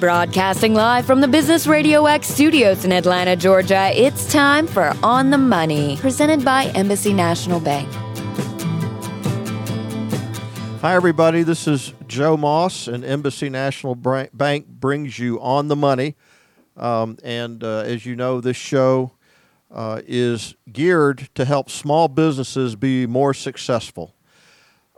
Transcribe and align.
Broadcasting 0.00 0.74
live 0.74 1.06
from 1.06 1.20
the 1.20 1.28
Business 1.28 1.66
Radio 1.66 2.06
X 2.06 2.28
studios 2.28 2.84
in 2.84 2.92
Atlanta, 2.92 3.36
Georgia, 3.36 3.90
it's 3.94 4.30
time 4.30 4.66
for 4.66 4.92
On 5.02 5.30
the 5.30 5.38
Money, 5.38 5.96
presented 5.98 6.44
by 6.44 6.66
Embassy 6.74 7.12
National 7.12 7.60
Bank. 7.60 7.88
Hi, 10.80 10.94
everybody. 10.94 11.42
This 11.42 11.66
is 11.66 11.94
Joe 12.06 12.36
Moss, 12.36 12.88
and 12.88 13.04
Embassy 13.04 13.48
National 13.48 13.94
Bank 13.94 14.66
brings 14.66 15.18
you 15.18 15.40
On 15.40 15.68
the 15.68 15.76
Money. 15.76 16.16
Um, 16.76 17.18
and 17.22 17.62
uh, 17.62 17.78
as 17.86 18.04
you 18.04 18.16
know, 18.16 18.40
this 18.40 18.56
show 18.56 19.12
uh, 19.70 20.02
is 20.06 20.54
geared 20.70 21.28
to 21.34 21.44
help 21.44 21.70
small 21.70 22.08
businesses 22.08 22.76
be 22.76 23.06
more 23.06 23.32
successful. 23.32 24.13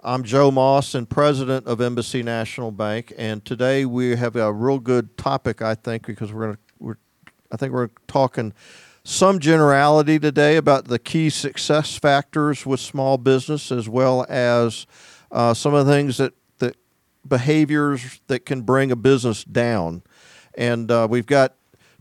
I'm 0.08 0.22
Joe 0.22 0.52
Moss 0.52 0.94
and 0.94 1.10
president 1.10 1.66
of 1.66 1.80
Embassy 1.80 2.22
National 2.22 2.70
Bank, 2.70 3.12
and 3.18 3.44
today 3.44 3.84
we 3.84 4.14
have 4.14 4.36
a 4.36 4.52
real 4.52 4.78
good 4.78 5.18
topic, 5.18 5.60
I 5.60 5.74
think, 5.74 6.06
because 6.06 6.32
we're 6.32 6.44
going 6.44 6.54
to, 6.54 6.60
we're, 6.78 6.96
I 7.50 7.56
think 7.56 7.72
we're 7.72 7.90
talking 8.06 8.52
some 9.02 9.40
generality 9.40 10.20
today 10.20 10.58
about 10.58 10.84
the 10.84 11.00
key 11.00 11.28
success 11.28 11.98
factors 11.98 12.64
with 12.64 12.78
small 12.78 13.18
business, 13.18 13.72
as 13.72 13.88
well 13.88 14.24
as 14.28 14.86
uh, 15.32 15.54
some 15.54 15.74
of 15.74 15.86
the 15.86 15.92
things 15.92 16.18
that, 16.18 16.34
that 16.58 16.76
behaviors 17.26 18.20
that 18.28 18.46
can 18.46 18.62
bring 18.62 18.92
a 18.92 18.96
business 18.96 19.42
down. 19.42 20.04
And 20.54 20.88
uh, 20.88 21.08
we've 21.10 21.26
got 21.26 21.56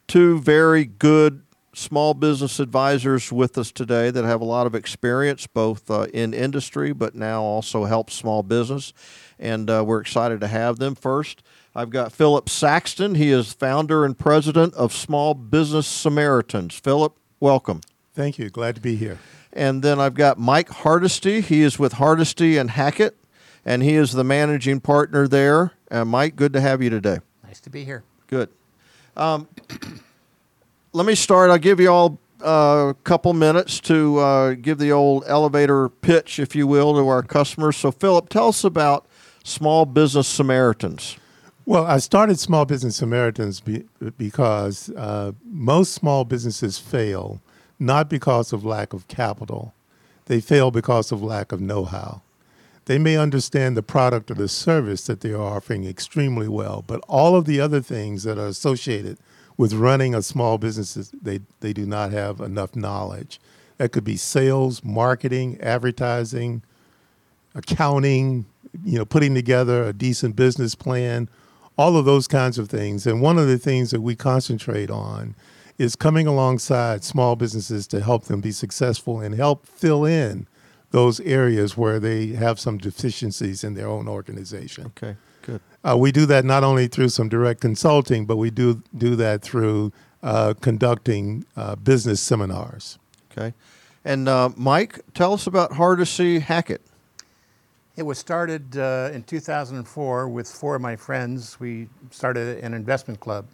two 0.07 0.37
very 0.37 0.85
good 0.85 1.41
small 1.77 2.13
business 2.13 2.59
advisors 2.59 3.31
with 3.31 3.57
us 3.57 3.71
today 3.71 4.09
that 4.09 4.23
have 4.23 4.41
a 4.41 4.45
lot 4.45 4.67
of 4.67 4.75
experience 4.75 5.47
both 5.47 5.89
uh, 5.91 6.07
in 6.13 6.33
industry 6.33 6.93
but 6.93 7.15
now 7.15 7.41
also 7.41 7.85
help 7.85 8.09
small 8.09 8.43
business. 8.43 8.93
And 9.37 9.69
uh, 9.69 9.83
we're 9.85 10.01
excited 10.01 10.39
to 10.41 10.47
have 10.47 10.77
them. 10.77 10.95
First, 10.95 11.43
I've 11.75 11.89
got 11.89 12.13
Philip 12.13 12.47
Saxton. 12.47 13.15
He 13.15 13.31
is 13.31 13.51
founder 13.51 14.05
and 14.05 14.17
president 14.17 14.73
of 14.75 14.93
Small 14.93 15.33
Business 15.33 15.85
Samaritans. 15.85 16.79
Philip, 16.79 17.17
welcome. 17.41 17.81
Thank 18.13 18.39
you. 18.39 18.49
Glad 18.49 18.75
to 18.75 18.81
be 18.81 18.95
here. 18.95 19.19
And 19.51 19.83
then 19.83 19.99
I've 19.99 20.13
got 20.13 20.39
Mike 20.39 20.69
Hardesty. 20.69 21.41
He 21.41 21.61
is 21.61 21.77
with 21.77 21.93
Hardesty 21.93 22.57
and 22.57 22.71
Hackett, 22.71 23.17
and 23.65 23.83
he 23.83 23.95
is 23.95 24.13
the 24.13 24.23
managing 24.23 24.79
partner 24.79 25.27
there. 25.27 25.73
And 25.89 26.09
Mike, 26.09 26.37
good 26.37 26.53
to 26.53 26.61
have 26.61 26.81
you 26.81 26.89
today. 26.89 27.19
Nice 27.43 27.59
to 27.61 27.69
be 27.69 27.83
here. 27.83 28.03
Good. 28.27 28.49
Um, 29.17 29.47
let 30.95 31.05
me 31.05 31.13
start. 31.13 31.51
I'll 31.51 31.57
give 31.57 31.81
you 31.81 31.89
all 31.89 32.17
uh, 32.41 32.87
a 32.91 32.95
couple 33.03 33.33
minutes 33.33 33.81
to 33.81 34.17
uh, 34.19 34.53
give 34.53 34.77
the 34.77 34.93
old 34.93 35.25
elevator 35.27 35.89
pitch, 35.89 36.39
if 36.39 36.55
you 36.55 36.65
will, 36.67 36.93
to 36.93 37.05
our 37.09 37.21
customers. 37.21 37.75
So, 37.75 37.91
Philip, 37.91 38.29
tell 38.29 38.47
us 38.47 38.63
about 38.63 39.05
Small 39.43 39.85
Business 39.85 40.25
Samaritans. 40.25 41.17
Well, 41.65 41.85
I 41.85 41.97
started 41.97 42.39
Small 42.39 42.63
Business 42.63 42.95
Samaritans 42.95 43.59
be, 43.59 43.83
because 44.17 44.89
uh, 44.91 45.33
most 45.43 45.93
small 45.93 46.23
businesses 46.23 46.79
fail 46.79 47.41
not 47.77 48.09
because 48.09 48.53
of 48.53 48.63
lack 48.63 48.93
of 48.93 49.05
capital, 49.09 49.73
they 50.27 50.39
fail 50.39 50.71
because 50.71 51.11
of 51.11 51.21
lack 51.21 51.51
of 51.51 51.59
know 51.59 51.83
how. 51.83 52.21
They 52.85 52.97
may 52.99 53.17
understand 53.17 53.75
the 53.75 53.83
product 53.83 54.31
or 54.31 54.35
the 54.35 54.47
service 54.47 55.05
that 55.07 55.19
they 55.19 55.33
are 55.33 55.41
offering 55.41 55.85
extremely 55.85 56.47
well, 56.47 56.85
but 56.87 57.03
all 57.09 57.35
of 57.35 57.43
the 57.43 57.59
other 57.59 57.81
things 57.81 58.23
that 58.23 58.37
are 58.37 58.47
associated 58.47 59.17
with 59.57 59.73
running 59.73 60.13
a 60.13 60.21
small 60.21 60.57
business, 60.57 61.11
they, 61.21 61.39
they 61.61 61.73
do 61.73 61.85
not 61.85 62.11
have 62.11 62.39
enough 62.41 62.75
knowledge. 62.75 63.39
That 63.77 63.91
could 63.91 64.03
be 64.03 64.17
sales, 64.17 64.83
marketing, 64.83 65.59
advertising, 65.61 66.61
accounting, 67.53 68.45
you 68.83 68.97
know, 68.97 69.05
putting 69.05 69.33
together 69.33 69.83
a 69.83 69.93
decent 69.93 70.35
business 70.35 70.75
plan, 70.75 71.29
all 71.77 71.97
of 71.97 72.05
those 72.05 72.27
kinds 72.27 72.57
of 72.57 72.69
things. 72.69 73.07
And 73.07 73.21
one 73.21 73.37
of 73.37 73.47
the 73.47 73.57
things 73.57 73.91
that 73.91 74.01
we 74.01 74.15
concentrate 74.15 74.89
on 74.89 75.35
is 75.77 75.95
coming 75.95 76.25
alongside 76.25 77.03
small 77.03 77.35
businesses 77.35 77.87
to 77.87 78.01
help 78.01 78.25
them 78.25 78.41
be 78.41 78.51
successful 78.51 79.19
and 79.19 79.35
help 79.35 79.65
fill 79.65 80.05
in 80.05 80.47
those 80.91 81.19
areas 81.21 81.75
where 81.75 81.99
they 81.99 82.27
have 82.27 82.59
some 82.59 82.77
deficiencies 82.77 83.63
in 83.63 83.73
their 83.73 83.87
own 83.87 84.07
organization. 84.07 84.85
Okay. 84.85 85.15
Good. 85.85 85.91
Uh, 85.91 85.97
we 85.97 86.11
do 86.11 86.25
that 86.25 86.45
not 86.45 86.63
only 86.63 86.87
through 86.87 87.09
some 87.09 87.29
direct 87.29 87.61
consulting, 87.61 88.25
but 88.25 88.37
we 88.37 88.49
do 88.49 88.81
do 88.97 89.15
that 89.17 89.43
through 89.43 89.93
uh, 90.23 90.55
conducting 90.59 91.45
uh, 91.55 91.75
business 91.75 92.19
seminars. 92.19 92.97
Okay. 93.31 93.53
And 94.03 94.27
uh, 94.27 94.49
Mike, 94.55 94.99
tell 95.13 95.33
us 95.33 95.45
about 95.45 95.73
Hardesty 95.73 96.39
Hackett. 96.39 96.81
It 97.95 98.03
was 98.03 98.17
started 98.17 98.77
uh, 98.77 99.11
in 99.13 99.23
2004 99.23 100.27
with 100.27 100.49
four 100.49 100.75
of 100.75 100.81
my 100.81 100.95
friends. 100.95 101.59
We 101.59 101.87
started 102.09 102.63
an 102.63 102.73
investment 102.73 103.19
club. 103.19 103.45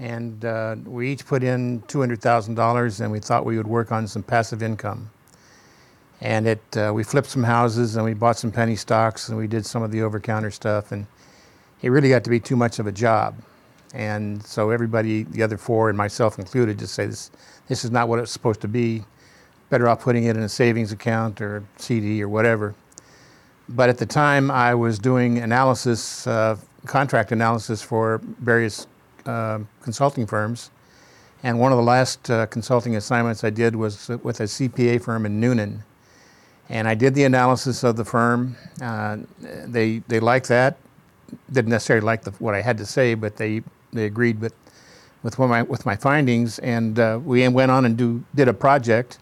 And 0.00 0.44
uh, 0.44 0.76
we 0.84 1.12
each 1.12 1.26
put 1.26 1.42
in 1.42 1.82
$200,000 1.82 3.00
and 3.00 3.10
we 3.12 3.20
thought 3.20 3.44
we 3.44 3.56
would 3.56 3.66
work 3.66 3.90
on 3.90 4.06
some 4.06 4.22
passive 4.22 4.62
income. 4.62 5.10
And 6.20 6.46
it, 6.46 6.76
uh, 6.76 6.92
we 6.94 7.04
flipped 7.04 7.28
some 7.28 7.42
houses 7.42 7.96
and 7.96 8.04
we 8.04 8.14
bought 8.14 8.36
some 8.36 8.52
penny 8.52 8.76
stocks 8.76 9.28
and 9.28 9.38
we 9.38 9.46
did 9.46 9.64
some 9.66 9.82
of 9.82 9.90
the 9.90 10.02
over 10.02 10.20
counter 10.20 10.50
stuff. 10.50 10.92
And 10.92 11.06
it 11.82 11.90
really 11.90 12.08
got 12.08 12.24
to 12.24 12.30
be 12.30 12.40
too 12.40 12.56
much 12.56 12.78
of 12.78 12.86
a 12.86 12.92
job. 12.92 13.34
And 13.94 14.44
so 14.44 14.70
everybody, 14.70 15.22
the 15.22 15.42
other 15.42 15.56
four 15.56 15.88
and 15.88 15.96
myself 15.96 16.38
included, 16.38 16.78
just 16.78 16.94
say 16.94 17.06
this, 17.06 17.30
this 17.68 17.84
is 17.84 17.90
not 17.90 18.08
what 18.08 18.18
it's 18.18 18.32
supposed 18.32 18.60
to 18.62 18.68
be. 18.68 19.04
Better 19.70 19.88
off 19.88 20.00
putting 20.00 20.24
it 20.24 20.36
in 20.36 20.42
a 20.42 20.48
savings 20.48 20.92
account 20.92 21.40
or 21.40 21.62
CD 21.76 22.22
or 22.22 22.28
whatever. 22.28 22.74
But 23.68 23.90
at 23.90 23.98
the 23.98 24.06
time, 24.06 24.50
I 24.50 24.74
was 24.74 24.98
doing 24.98 25.38
analysis, 25.38 26.26
uh, 26.26 26.56
contract 26.86 27.32
analysis 27.32 27.82
for 27.82 28.20
various 28.40 28.86
uh, 29.26 29.60
consulting 29.82 30.26
firms. 30.26 30.70
And 31.42 31.60
one 31.60 31.70
of 31.70 31.76
the 31.76 31.84
last 31.84 32.30
uh, 32.30 32.46
consulting 32.46 32.96
assignments 32.96 33.44
I 33.44 33.50
did 33.50 33.76
was 33.76 34.08
with 34.08 34.40
a 34.40 34.44
CPA 34.44 35.02
firm 35.02 35.26
in 35.26 35.40
Newnan. 35.40 35.80
And 36.70 36.88
I 36.88 36.94
did 36.94 37.14
the 37.14 37.24
analysis 37.24 37.84
of 37.84 37.96
the 37.96 38.04
firm. 38.04 38.56
Uh, 38.80 39.18
they 39.40 39.98
they 40.08 40.20
liked 40.20 40.48
that. 40.48 40.78
Didn't 41.52 41.70
necessarily 41.70 42.04
like 42.04 42.22
the, 42.22 42.30
what 42.32 42.54
I 42.54 42.62
had 42.62 42.78
to 42.78 42.86
say, 42.86 43.14
but 43.14 43.36
they 43.36 43.62
they 43.92 44.04
agreed 44.04 44.40
with 44.40 44.54
with 45.22 45.38
my 45.38 45.62
with 45.62 45.84
my 45.86 45.96
findings. 45.96 46.58
And 46.60 46.98
uh, 46.98 47.20
we 47.22 47.46
went 47.48 47.70
on 47.70 47.84
and 47.84 47.96
do 47.96 48.24
did 48.34 48.48
a 48.48 48.54
project. 48.54 49.18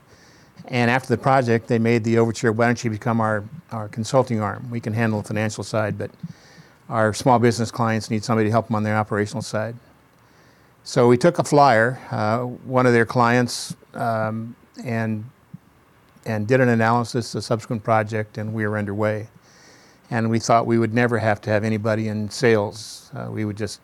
And 0.68 0.90
after 0.90 1.08
the 1.08 1.18
project, 1.18 1.68
they 1.68 1.78
made 1.78 2.02
the 2.02 2.18
overture. 2.18 2.50
Why 2.50 2.66
don't 2.66 2.82
you 2.82 2.90
become 2.90 3.20
our 3.20 3.44
our 3.70 3.88
consulting 3.88 4.40
arm? 4.40 4.68
We 4.70 4.80
can 4.80 4.92
handle 4.92 5.22
the 5.22 5.28
financial 5.28 5.64
side, 5.64 5.98
but 5.98 6.10
our 6.88 7.12
small 7.12 7.38
business 7.38 7.70
clients 7.70 8.10
need 8.10 8.24
somebody 8.24 8.48
to 8.48 8.52
help 8.52 8.66
them 8.68 8.76
on 8.76 8.82
their 8.82 8.96
operational 8.96 9.42
side. 9.42 9.74
So 10.84 11.08
we 11.08 11.16
took 11.16 11.40
a 11.40 11.44
flyer, 11.44 11.98
uh, 12.12 12.42
one 12.42 12.86
of 12.86 12.92
their 12.92 13.06
clients, 13.06 13.74
um, 13.94 14.54
and 14.84 15.24
and 16.24 16.46
did 16.46 16.60
an 16.60 16.68
analysis, 16.68 17.34
a 17.34 17.42
subsequent 17.42 17.82
project, 17.84 18.38
and 18.38 18.52
we 18.52 18.66
were 18.66 18.78
underway. 18.78 19.28
And 20.10 20.30
we 20.30 20.38
thought 20.38 20.66
we 20.66 20.78
would 20.78 20.94
never 20.94 21.18
have 21.18 21.40
to 21.42 21.50
have 21.50 21.64
anybody 21.64 22.08
in 22.08 22.30
sales. 22.30 23.10
Uh, 23.14 23.28
we 23.30 23.44
would 23.44 23.56
just 23.56 23.80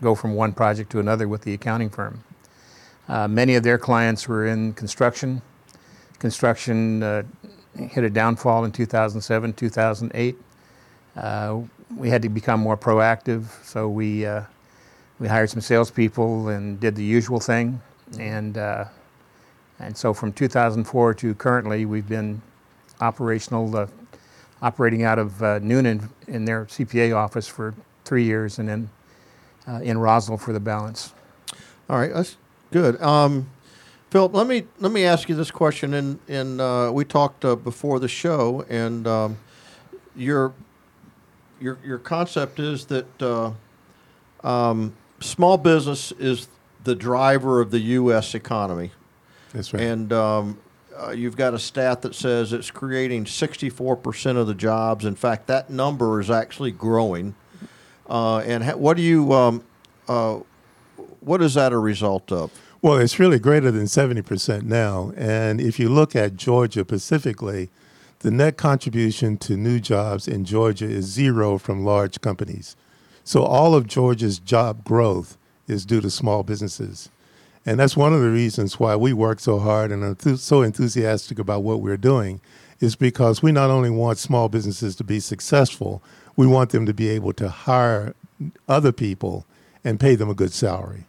go 0.00 0.14
from 0.14 0.34
one 0.34 0.52
project 0.52 0.90
to 0.92 1.00
another 1.00 1.28
with 1.28 1.42
the 1.42 1.54
accounting 1.54 1.90
firm. 1.90 2.22
Uh, 3.08 3.26
many 3.28 3.54
of 3.56 3.62
their 3.62 3.78
clients 3.78 4.28
were 4.28 4.46
in 4.46 4.72
construction. 4.74 5.42
Construction 6.18 7.02
uh, 7.02 7.22
hit 7.76 8.04
a 8.04 8.10
downfall 8.10 8.64
in 8.64 8.72
2007, 8.72 9.52
2008. 9.54 10.36
Uh, 11.16 11.60
we 11.96 12.08
had 12.08 12.22
to 12.22 12.28
become 12.28 12.60
more 12.60 12.76
proactive, 12.76 13.44
so 13.64 13.88
we 13.88 14.24
uh, 14.24 14.42
we 15.18 15.28
hired 15.28 15.50
some 15.50 15.60
salespeople 15.60 16.48
and 16.48 16.80
did 16.80 16.94
the 16.94 17.04
usual 17.04 17.38
thing, 17.38 17.80
and 18.18 18.56
uh, 18.56 18.84
and 19.78 19.96
so 19.96 20.14
from 20.14 20.32
2004 20.32 21.14
to 21.14 21.34
currently, 21.34 21.84
we've 21.84 22.08
been 22.08 22.40
operational, 23.00 23.88
operating 24.62 25.02
out 25.02 25.18
of 25.18 25.42
uh, 25.42 25.58
Newnan 25.60 26.08
in 26.28 26.44
their 26.44 26.64
CPA 26.66 27.14
office 27.14 27.48
for 27.48 27.74
three 28.04 28.24
years, 28.24 28.58
and 28.58 28.68
then 28.68 28.90
uh, 29.68 29.80
in 29.82 29.98
Roswell 29.98 30.38
for 30.38 30.52
the 30.52 30.60
balance. 30.60 31.12
All 31.90 31.98
right, 31.98 32.14
that's 32.14 32.36
good. 32.70 33.00
Um, 33.02 33.50
Philip, 34.10 34.34
let 34.34 34.46
me 34.46 34.64
let 34.78 34.92
me 34.92 35.04
ask 35.04 35.28
you 35.28 35.34
this 35.34 35.50
question. 35.50 35.94
And 35.94 36.18
and 36.28 36.60
uh, 36.60 36.90
we 36.94 37.04
talked 37.04 37.44
uh, 37.44 37.56
before 37.56 37.98
the 37.98 38.08
show, 38.08 38.64
and 38.68 39.06
um, 39.06 39.38
your 40.14 40.52
your 41.60 41.78
your 41.84 41.98
concept 41.98 42.60
is 42.60 42.86
that 42.86 43.22
uh, 43.22 43.52
um, 44.44 44.94
small 45.20 45.56
business 45.56 46.12
is 46.12 46.48
the 46.84 46.94
driver 46.94 47.60
of 47.60 47.70
the 47.70 47.78
U.S. 47.78 48.34
economy. 48.34 48.90
That's 49.52 49.72
right. 49.72 49.82
And 49.82 50.12
um, 50.12 50.58
uh, 50.96 51.10
you've 51.10 51.36
got 51.36 51.54
a 51.54 51.58
stat 51.58 52.02
that 52.02 52.14
says 52.14 52.52
it's 52.52 52.70
creating 52.70 53.24
64% 53.24 54.36
of 54.36 54.46
the 54.46 54.54
jobs. 54.54 55.04
In 55.04 55.14
fact, 55.14 55.46
that 55.46 55.70
number 55.70 56.20
is 56.20 56.30
actually 56.30 56.72
growing. 56.72 57.34
Uh, 58.08 58.38
and 58.38 58.64
ha- 58.64 58.76
what 58.76 58.96
do 58.96 59.02
you, 59.02 59.32
um, 59.32 59.64
uh, 60.08 60.40
what 61.20 61.42
is 61.42 61.54
that 61.54 61.72
a 61.72 61.78
result 61.78 62.30
of? 62.32 62.50
Well, 62.82 62.98
it's 62.98 63.18
really 63.18 63.38
greater 63.38 63.70
than 63.70 63.84
70% 63.84 64.64
now. 64.64 65.12
And 65.16 65.60
if 65.60 65.78
you 65.78 65.88
look 65.88 66.16
at 66.16 66.36
Georgia 66.36 66.80
specifically, 66.80 67.70
the 68.18 68.30
net 68.30 68.56
contribution 68.56 69.36
to 69.38 69.56
new 69.56 69.80
jobs 69.80 70.26
in 70.26 70.44
Georgia 70.44 70.86
is 70.86 71.06
zero 71.06 71.58
from 71.58 71.84
large 71.84 72.20
companies. 72.20 72.76
So 73.24 73.44
all 73.44 73.74
of 73.74 73.86
Georgia's 73.86 74.38
job 74.38 74.84
growth 74.84 75.38
is 75.68 75.86
due 75.86 76.00
to 76.00 76.10
small 76.10 76.42
businesses. 76.42 77.08
And 77.64 77.78
that's 77.78 77.96
one 77.96 78.12
of 78.12 78.20
the 78.20 78.30
reasons 78.30 78.80
why 78.80 78.96
we 78.96 79.12
work 79.12 79.38
so 79.40 79.58
hard 79.58 79.92
and 79.92 80.02
are 80.02 80.36
so 80.36 80.62
enthusiastic 80.62 81.38
about 81.38 81.62
what 81.62 81.80
we're 81.80 81.96
doing 81.96 82.40
is 82.80 82.96
because 82.96 83.42
we 83.42 83.52
not 83.52 83.70
only 83.70 83.90
want 83.90 84.18
small 84.18 84.48
businesses 84.48 84.96
to 84.96 85.04
be 85.04 85.20
successful, 85.20 86.02
we 86.34 86.46
want 86.46 86.70
them 86.70 86.86
to 86.86 86.92
be 86.92 87.08
able 87.08 87.32
to 87.34 87.48
hire 87.48 88.14
other 88.68 88.90
people 88.90 89.46
and 89.84 90.00
pay 90.00 90.16
them 90.16 90.28
a 90.28 90.34
good 90.34 90.52
salary. 90.52 91.04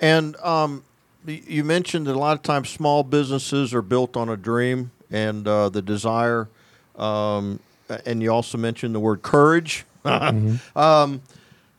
And 0.00 0.36
um, 0.36 0.82
you 1.26 1.64
mentioned 1.64 2.06
that 2.06 2.16
a 2.16 2.18
lot 2.18 2.36
of 2.36 2.42
times 2.42 2.68
small 2.68 3.02
businesses 3.02 3.72
are 3.72 3.82
built 3.82 4.16
on 4.16 4.28
a 4.28 4.36
dream 4.36 4.90
and 5.10 5.46
uh, 5.46 5.68
the 5.68 5.82
desire, 5.82 6.48
um, 6.96 7.60
and 8.04 8.22
you 8.22 8.30
also 8.30 8.58
mentioned 8.58 8.94
the 8.94 9.00
word 9.00 9.22
courage. 9.22 9.84
mm-hmm. 10.04 10.78
um, 10.78 11.22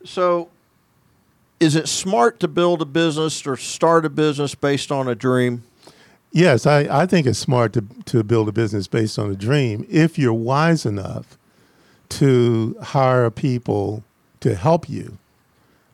so, 0.04 0.48
is 1.58 1.74
it 1.74 1.88
smart 1.88 2.40
to 2.40 2.48
build 2.48 2.82
a 2.82 2.86
business 2.86 3.46
or 3.46 3.56
start 3.56 4.04
a 4.04 4.10
business 4.10 4.54
based 4.54 4.92
on 4.92 5.08
a 5.08 5.14
dream? 5.14 5.62
Yes, 6.32 6.66
I, 6.66 6.80
I 6.80 7.06
think 7.06 7.26
it's 7.26 7.38
smart 7.38 7.72
to, 7.74 7.84
to 8.06 8.22
build 8.22 8.48
a 8.48 8.52
business 8.52 8.88
based 8.88 9.18
on 9.18 9.30
a 9.30 9.34
dream 9.34 9.86
if 9.88 10.18
you're 10.18 10.34
wise 10.34 10.84
enough 10.84 11.38
to 12.10 12.76
hire 12.82 13.30
people 13.30 14.04
to 14.40 14.54
help 14.54 14.88
you 14.88 15.18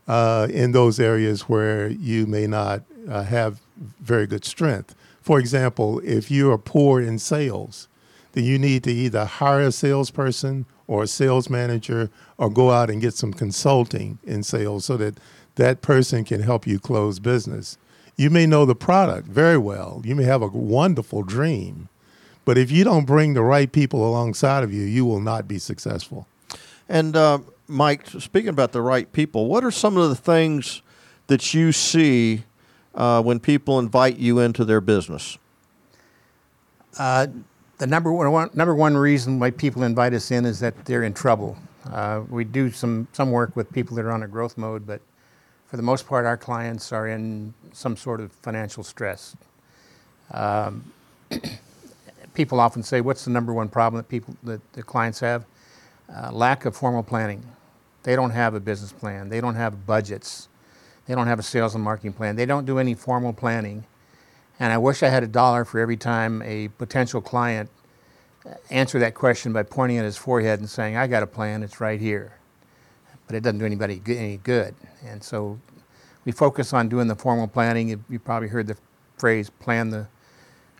uh, 0.08 0.48
in 0.50 0.72
those 0.72 0.98
areas 0.98 1.42
where 1.42 1.88
you 1.88 2.26
may 2.26 2.46
not 2.46 2.82
uh, 3.08 3.22
have 3.22 3.60
very 4.00 4.26
good 4.26 4.44
strength. 4.44 4.94
For 5.20 5.38
example, 5.38 6.00
if 6.04 6.30
you 6.30 6.50
are 6.50 6.58
poor 6.58 7.00
in 7.00 7.18
sales, 7.18 7.86
then 8.32 8.44
you 8.44 8.58
need 8.58 8.82
to 8.84 8.92
either 8.92 9.24
hire 9.24 9.60
a 9.60 9.72
salesperson 9.72 10.66
or 10.88 11.04
a 11.04 11.06
sales 11.06 11.48
manager 11.48 12.10
or 12.36 12.50
go 12.50 12.70
out 12.70 12.90
and 12.90 13.00
get 13.00 13.14
some 13.14 13.32
consulting 13.32 14.18
in 14.24 14.42
sales 14.42 14.84
so 14.84 14.96
that 14.96 15.18
that 15.56 15.82
person 15.82 16.24
can 16.24 16.42
help 16.42 16.66
you 16.66 16.78
close 16.78 17.18
business. 17.18 17.78
You 18.16 18.30
may 18.30 18.46
know 18.46 18.64
the 18.64 18.74
product 18.74 19.28
very 19.28 19.58
well. 19.58 20.02
You 20.04 20.14
may 20.14 20.24
have 20.24 20.42
a 20.42 20.46
wonderful 20.46 21.22
dream. 21.22 21.88
But 22.44 22.58
if 22.58 22.70
you 22.70 22.84
don't 22.84 23.06
bring 23.06 23.34
the 23.34 23.42
right 23.42 23.70
people 23.70 24.06
alongside 24.06 24.64
of 24.64 24.72
you, 24.72 24.82
you 24.82 25.04
will 25.04 25.20
not 25.20 25.46
be 25.46 25.58
successful. 25.58 26.26
And 26.88 27.16
uh, 27.16 27.38
Mike, 27.68 28.06
speaking 28.06 28.48
about 28.48 28.72
the 28.72 28.82
right 28.82 29.10
people, 29.12 29.46
what 29.46 29.64
are 29.64 29.70
some 29.70 29.96
of 29.96 30.08
the 30.08 30.16
things 30.16 30.82
that 31.28 31.54
you 31.54 31.72
see 31.72 32.44
uh, 32.94 33.22
when 33.22 33.38
people 33.40 33.78
invite 33.78 34.18
you 34.18 34.40
into 34.40 34.64
their 34.64 34.80
business? 34.80 35.38
Uh, 36.98 37.28
the 37.78 37.86
number 37.86 38.12
one, 38.12 38.50
number 38.54 38.74
one 38.74 38.96
reason 38.96 39.38
why 39.38 39.50
people 39.50 39.82
invite 39.82 40.12
us 40.12 40.30
in 40.30 40.44
is 40.44 40.60
that 40.60 40.84
they're 40.84 41.04
in 41.04 41.14
trouble. 41.14 41.56
Uh, 41.90 42.22
we 42.28 42.44
do 42.44 42.70
some, 42.70 43.08
some 43.12 43.30
work 43.30 43.56
with 43.56 43.72
people 43.72 43.96
that 43.96 44.04
are 44.04 44.12
on 44.12 44.22
a 44.22 44.28
growth 44.28 44.58
mode, 44.58 44.86
but 44.86 45.00
for 45.72 45.78
the 45.78 45.82
most 45.82 46.06
part, 46.06 46.26
our 46.26 46.36
clients 46.36 46.92
are 46.92 47.08
in 47.08 47.54
some 47.72 47.96
sort 47.96 48.20
of 48.20 48.30
financial 48.30 48.84
stress. 48.84 49.34
Um, 50.30 50.92
people 52.34 52.60
often 52.60 52.82
say, 52.82 53.00
"What's 53.00 53.24
the 53.24 53.30
number 53.30 53.54
one 53.54 53.70
problem 53.70 53.98
that 53.98 54.06
people 54.06 54.36
that 54.42 54.60
the 54.74 54.82
clients 54.82 55.20
have?" 55.20 55.46
Uh, 56.14 56.30
lack 56.30 56.66
of 56.66 56.76
formal 56.76 57.02
planning. 57.02 57.42
They 58.02 58.14
don't 58.14 58.32
have 58.32 58.52
a 58.52 58.60
business 58.60 58.92
plan. 58.92 59.30
They 59.30 59.40
don't 59.40 59.54
have 59.54 59.86
budgets. 59.86 60.48
They 61.06 61.14
don't 61.14 61.26
have 61.26 61.38
a 61.38 61.42
sales 61.42 61.74
and 61.74 61.82
marketing 61.82 62.12
plan. 62.12 62.36
They 62.36 62.44
don't 62.44 62.66
do 62.66 62.78
any 62.78 62.92
formal 62.92 63.32
planning. 63.32 63.86
And 64.60 64.74
I 64.74 64.76
wish 64.76 65.02
I 65.02 65.08
had 65.08 65.22
a 65.22 65.26
dollar 65.26 65.64
for 65.64 65.80
every 65.80 65.96
time 65.96 66.42
a 66.42 66.68
potential 66.68 67.22
client 67.22 67.70
uh, 68.44 68.56
answered 68.68 68.98
that 68.98 69.14
question 69.14 69.54
by 69.54 69.62
pointing 69.62 69.96
at 69.96 70.04
his 70.04 70.18
forehead 70.18 70.60
and 70.60 70.68
saying, 70.68 70.98
"I 70.98 71.06
got 71.06 71.22
a 71.22 71.26
plan. 71.26 71.62
It's 71.62 71.80
right 71.80 71.98
here." 71.98 72.34
But 73.32 73.38
it 73.38 73.42
doesn't 73.42 73.60
do 73.60 73.64
anybody 73.64 74.02
any 74.08 74.36
good. 74.36 74.74
And 75.06 75.24
so 75.24 75.58
we 76.26 76.32
focus 76.32 76.74
on 76.74 76.90
doing 76.90 77.08
the 77.08 77.16
formal 77.16 77.48
planning. 77.48 78.04
You 78.10 78.18
probably 78.18 78.48
heard 78.48 78.66
the 78.66 78.76
phrase 79.16 79.48
plan 79.48 79.88
the 79.88 80.06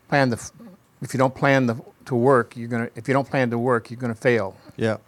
plan 0.09 0.29
the 0.29 0.51
if 1.01 1.15
you 1.15 1.19
don't 1.19 1.35
plan 1.35 1.65
the, 1.67 1.81
to 2.05 2.15
work, 2.15 2.55
you're 2.55 2.69
gonna 2.69 2.91
if 2.95 3.09
you 3.09 3.15
don't 3.15 3.29
plan 3.29 3.49
to 3.51 3.59
work, 3.59 3.91
you're 3.91 3.99
gonna 3.99 4.15
fail. 4.15 4.55
Yeah. 4.77 4.99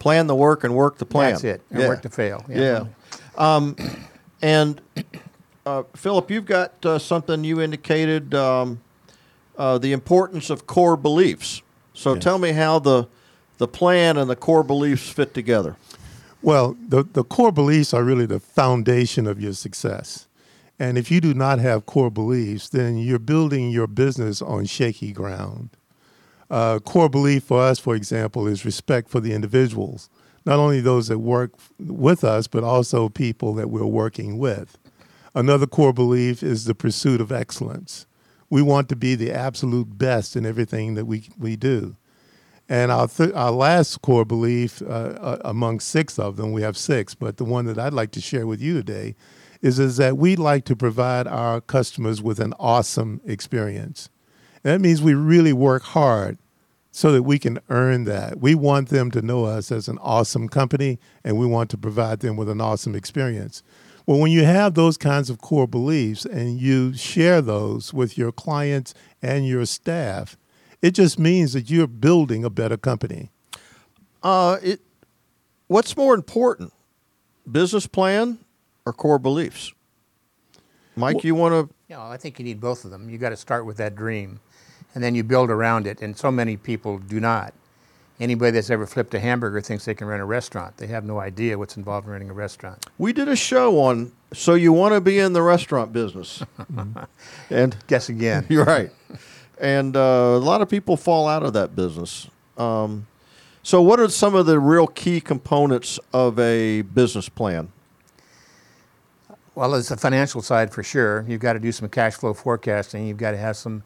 Plan 0.00 0.26
the 0.26 0.34
work 0.34 0.64
and 0.64 0.74
work 0.74 0.98
the 0.98 1.06
plan. 1.06 1.32
That's 1.32 1.44
it. 1.44 1.62
And 1.70 1.82
yeah. 1.82 1.88
work 1.88 2.02
to 2.02 2.08
fail. 2.08 2.44
Yeah. 2.48 2.86
yeah. 3.38 3.56
Um, 3.56 3.76
and 4.42 4.80
uh, 5.64 5.84
Philip, 5.94 6.32
you've 6.32 6.46
got 6.46 6.84
uh, 6.84 6.98
something 6.98 7.44
you 7.44 7.60
indicated 7.60 8.34
um, 8.34 8.80
uh, 9.56 9.78
the 9.78 9.92
importance 9.92 10.50
of 10.50 10.66
core 10.66 10.96
beliefs. 10.96 11.62
So 11.94 12.14
yes. 12.14 12.24
tell 12.24 12.38
me 12.38 12.50
how 12.50 12.80
the 12.80 13.06
the 13.58 13.68
plan 13.68 14.16
and 14.16 14.28
the 14.28 14.34
core 14.34 14.64
beliefs 14.64 15.08
fit 15.08 15.32
together. 15.32 15.76
Well, 16.42 16.76
the, 16.88 17.02
the 17.02 17.24
core 17.24 17.52
beliefs 17.52 17.92
are 17.92 18.02
really 18.02 18.26
the 18.26 18.40
foundation 18.40 19.26
of 19.26 19.40
your 19.40 19.52
success. 19.52 20.26
And 20.78 20.96
if 20.96 21.10
you 21.10 21.20
do 21.20 21.34
not 21.34 21.58
have 21.58 21.84
core 21.84 22.10
beliefs, 22.10 22.70
then 22.70 22.96
you're 22.96 23.18
building 23.18 23.70
your 23.70 23.86
business 23.86 24.40
on 24.40 24.64
shaky 24.64 25.12
ground. 25.12 25.68
Uh, 26.50 26.78
core 26.78 27.10
belief 27.10 27.44
for 27.44 27.60
us, 27.60 27.78
for 27.78 27.94
example, 27.94 28.46
is 28.46 28.64
respect 28.64 29.10
for 29.10 29.20
the 29.20 29.34
individuals, 29.34 30.08
not 30.46 30.58
only 30.58 30.80
those 30.80 31.08
that 31.08 31.18
work 31.18 31.52
with 31.78 32.24
us, 32.24 32.46
but 32.46 32.64
also 32.64 33.10
people 33.10 33.52
that 33.54 33.68
we're 33.68 33.84
working 33.84 34.38
with. 34.38 34.78
Another 35.34 35.66
core 35.66 35.92
belief 35.92 36.42
is 36.42 36.64
the 36.64 36.74
pursuit 36.74 37.20
of 37.20 37.30
excellence. 37.30 38.06
We 38.48 38.62
want 38.62 38.88
to 38.88 38.96
be 38.96 39.14
the 39.14 39.30
absolute 39.30 39.98
best 39.98 40.34
in 40.34 40.46
everything 40.46 40.94
that 40.94 41.04
we, 41.04 41.28
we 41.38 41.54
do. 41.56 41.96
And 42.70 42.92
our, 42.92 43.08
th- 43.08 43.32
our 43.34 43.50
last 43.50 44.00
core 44.00 44.24
belief, 44.24 44.80
uh, 44.80 44.84
uh, 44.86 45.38
among 45.44 45.80
six 45.80 46.20
of 46.20 46.36
them, 46.36 46.52
we 46.52 46.62
have 46.62 46.76
six, 46.76 47.16
but 47.16 47.36
the 47.36 47.44
one 47.44 47.64
that 47.64 47.80
I'd 47.80 47.92
like 47.92 48.12
to 48.12 48.20
share 48.20 48.46
with 48.46 48.62
you 48.62 48.74
today 48.74 49.16
is, 49.60 49.80
is 49.80 49.96
that 49.96 50.16
we 50.16 50.36
like 50.36 50.64
to 50.66 50.76
provide 50.76 51.26
our 51.26 51.60
customers 51.60 52.22
with 52.22 52.38
an 52.38 52.54
awesome 52.60 53.20
experience. 53.24 54.08
And 54.62 54.72
that 54.72 54.80
means 54.80 55.02
we 55.02 55.14
really 55.14 55.52
work 55.52 55.82
hard 55.82 56.38
so 56.92 57.10
that 57.10 57.24
we 57.24 57.40
can 57.40 57.58
earn 57.70 58.04
that. 58.04 58.38
We 58.38 58.54
want 58.54 58.88
them 58.88 59.10
to 59.10 59.20
know 59.20 59.46
us 59.46 59.72
as 59.72 59.88
an 59.88 59.98
awesome 59.98 60.48
company, 60.48 61.00
and 61.24 61.36
we 61.36 61.46
want 61.46 61.70
to 61.70 61.76
provide 61.76 62.20
them 62.20 62.36
with 62.36 62.48
an 62.48 62.60
awesome 62.60 62.94
experience. 62.94 63.64
Well, 64.06 64.20
when 64.20 64.30
you 64.30 64.44
have 64.44 64.74
those 64.74 64.96
kinds 64.96 65.28
of 65.28 65.40
core 65.40 65.66
beliefs 65.66 66.24
and 66.24 66.60
you 66.60 66.94
share 66.94 67.42
those 67.42 67.92
with 67.92 68.16
your 68.16 68.30
clients 68.30 68.94
and 69.20 69.46
your 69.46 69.66
staff, 69.66 70.36
it 70.82 70.92
just 70.92 71.18
means 71.18 71.52
that 71.52 71.70
you're 71.70 71.86
building 71.86 72.44
a 72.44 72.50
better 72.50 72.76
company. 72.76 73.30
Uh, 74.22 74.58
it, 74.62 74.80
what's 75.66 75.96
more 75.96 76.14
important, 76.14 76.72
business 77.50 77.86
plan 77.86 78.38
or 78.86 78.92
core 78.92 79.18
beliefs? 79.18 79.72
Mike, 80.96 81.16
well, 81.16 81.26
you 81.26 81.34
want 81.34 81.68
to? 81.68 81.74
Yeah, 81.88 82.06
I 82.06 82.16
think 82.16 82.38
you 82.38 82.44
need 82.44 82.60
both 82.60 82.84
of 82.84 82.90
them. 82.90 83.08
You 83.08 83.18
got 83.18 83.30
to 83.30 83.36
start 83.36 83.66
with 83.66 83.76
that 83.78 83.94
dream, 83.94 84.40
and 84.94 85.02
then 85.02 85.14
you 85.14 85.22
build 85.24 85.50
around 85.50 85.86
it. 85.86 86.02
And 86.02 86.16
so 86.16 86.30
many 86.30 86.56
people 86.56 86.98
do 86.98 87.20
not. 87.20 87.54
Anybody 88.18 88.50
that's 88.50 88.68
ever 88.68 88.86
flipped 88.86 89.14
a 89.14 89.20
hamburger 89.20 89.62
thinks 89.62 89.86
they 89.86 89.94
can 89.94 90.06
run 90.06 90.20
a 90.20 90.26
restaurant. 90.26 90.76
They 90.76 90.88
have 90.88 91.04
no 91.04 91.20
idea 91.20 91.56
what's 91.56 91.78
involved 91.78 92.06
in 92.06 92.12
running 92.12 92.28
a 92.28 92.34
restaurant. 92.34 92.84
We 92.98 93.14
did 93.14 93.28
a 93.28 93.36
show 93.36 93.80
on 93.80 94.12
so 94.34 94.54
you 94.54 94.74
want 94.74 94.92
to 94.92 95.00
be 95.00 95.18
in 95.18 95.32
the 95.32 95.42
restaurant 95.42 95.92
business, 95.92 96.42
and 97.50 97.76
guess 97.86 98.10
again. 98.10 98.46
You're 98.50 98.64
right 98.64 98.90
and 99.60 99.96
uh, 99.96 100.00
a 100.00 100.38
lot 100.38 100.62
of 100.62 100.68
people 100.68 100.96
fall 100.96 101.28
out 101.28 101.42
of 101.42 101.52
that 101.52 101.76
business. 101.76 102.26
Um, 102.56 103.06
so, 103.62 103.82
what 103.82 104.00
are 104.00 104.08
some 104.08 104.34
of 104.34 104.46
the 104.46 104.58
real 104.58 104.86
key 104.86 105.20
components 105.20 106.00
of 106.12 106.38
a 106.38 106.82
business 106.82 107.28
plan? 107.28 107.70
Well, 109.54 109.74
it's 109.74 109.90
the 109.90 109.96
financial 109.96 110.40
side 110.40 110.72
for 110.72 110.82
sure. 110.82 111.24
You've 111.28 111.40
got 111.40 111.52
to 111.52 111.58
do 111.58 111.70
some 111.70 111.88
cash 111.88 112.14
flow 112.14 112.32
forecasting. 112.32 113.06
You've 113.06 113.18
got 113.18 113.32
to 113.32 113.36
have 113.36 113.56
some 113.56 113.82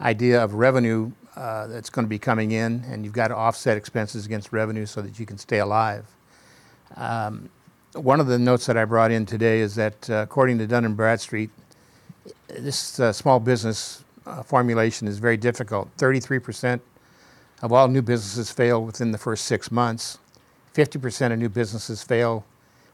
idea 0.00 0.42
of 0.42 0.54
revenue 0.54 1.12
uh, 1.34 1.66
that's 1.68 1.88
going 1.88 2.04
to 2.04 2.08
be 2.08 2.18
coming 2.18 2.50
in, 2.50 2.84
and 2.88 3.04
you've 3.04 3.14
got 3.14 3.28
to 3.28 3.36
offset 3.36 3.78
expenses 3.78 4.26
against 4.26 4.52
revenue 4.52 4.84
so 4.84 5.00
that 5.00 5.18
you 5.18 5.24
can 5.24 5.38
stay 5.38 5.58
alive. 5.58 6.06
Um, 6.96 7.48
one 7.94 8.20
of 8.20 8.26
the 8.26 8.38
notes 8.38 8.66
that 8.66 8.76
I 8.76 8.84
brought 8.84 9.10
in 9.10 9.24
today 9.24 9.60
is 9.60 9.74
that, 9.76 10.10
uh, 10.10 10.16
according 10.16 10.58
to 10.58 10.66
Dun 10.66 10.84
and 10.84 10.96
Bradstreet, 10.96 11.50
this 12.48 13.00
uh, 13.00 13.12
small 13.12 13.40
business 13.40 14.04
uh, 14.26 14.42
formulation 14.42 15.08
is 15.08 15.18
very 15.18 15.36
difficult. 15.36 15.94
33% 15.96 16.80
of 17.62 17.72
all 17.72 17.88
new 17.88 18.02
businesses 18.02 18.50
fail 18.50 18.84
within 18.84 19.12
the 19.12 19.18
first 19.18 19.44
six 19.44 19.70
months. 19.70 20.18
50% 20.74 21.32
of 21.32 21.38
new 21.38 21.48
businesses 21.48 22.02
fail 22.02 22.44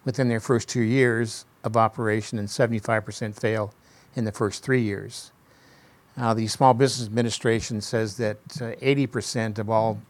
within 0.05 0.29
their 0.29 0.41
first 0.41 0.69
two 0.69 0.83
years 0.83 1.45
of 1.65 1.77
operation, 1.77 2.39
and 2.39 2.49
75% 2.49 3.35
fail 3.35 3.73
in 4.15 4.25
the 4.25 4.33
first 4.33 4.63
three 4.63 4.83
years. 4.83 5.33
Now, 6.17 6.35
the 6.35 6.47
Small 6.47 6.75
Business 6.75 7.07
Administration 7.07 7.81
says 7.81 8.17
that 8.19 8.39
uh, 8.61 8.75
80% 8.83 9.59
of 9.59 9.71
all 9.71 10.01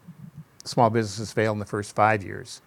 small 0.65 0.89
businesses 0.89 1.31
fail 1.31 1.53
in 1.53 1.59
the 1.59 1.65
first 1.65 1.95
five 1.95 2.23
years. 2.23 2.61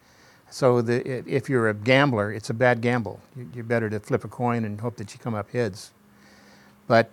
So, 0.51 0.81
the, 0.81 1.07
if 1.29 1.51
you're 1.51 1.69
a 1.69 1.75
gambler, 1.75 2.33
it's 2.33 2.51
a 2.51 2.55
bad 2.55 2.81
gamble. 2.81 3.21
You're 3.53 3.65
better 3.65 3.91
to 3.91 4.01
flip 4.01 4.25
a 4.25 4.29
coin 4.29 4.65
and 4.65 4.81
hope 4.81 4.97
that 4.97 5.13
you 5.13 5.19
come 5.19 5.35
up 5.35 5.51
heads. 5.51 5.91
But 6.87 7.11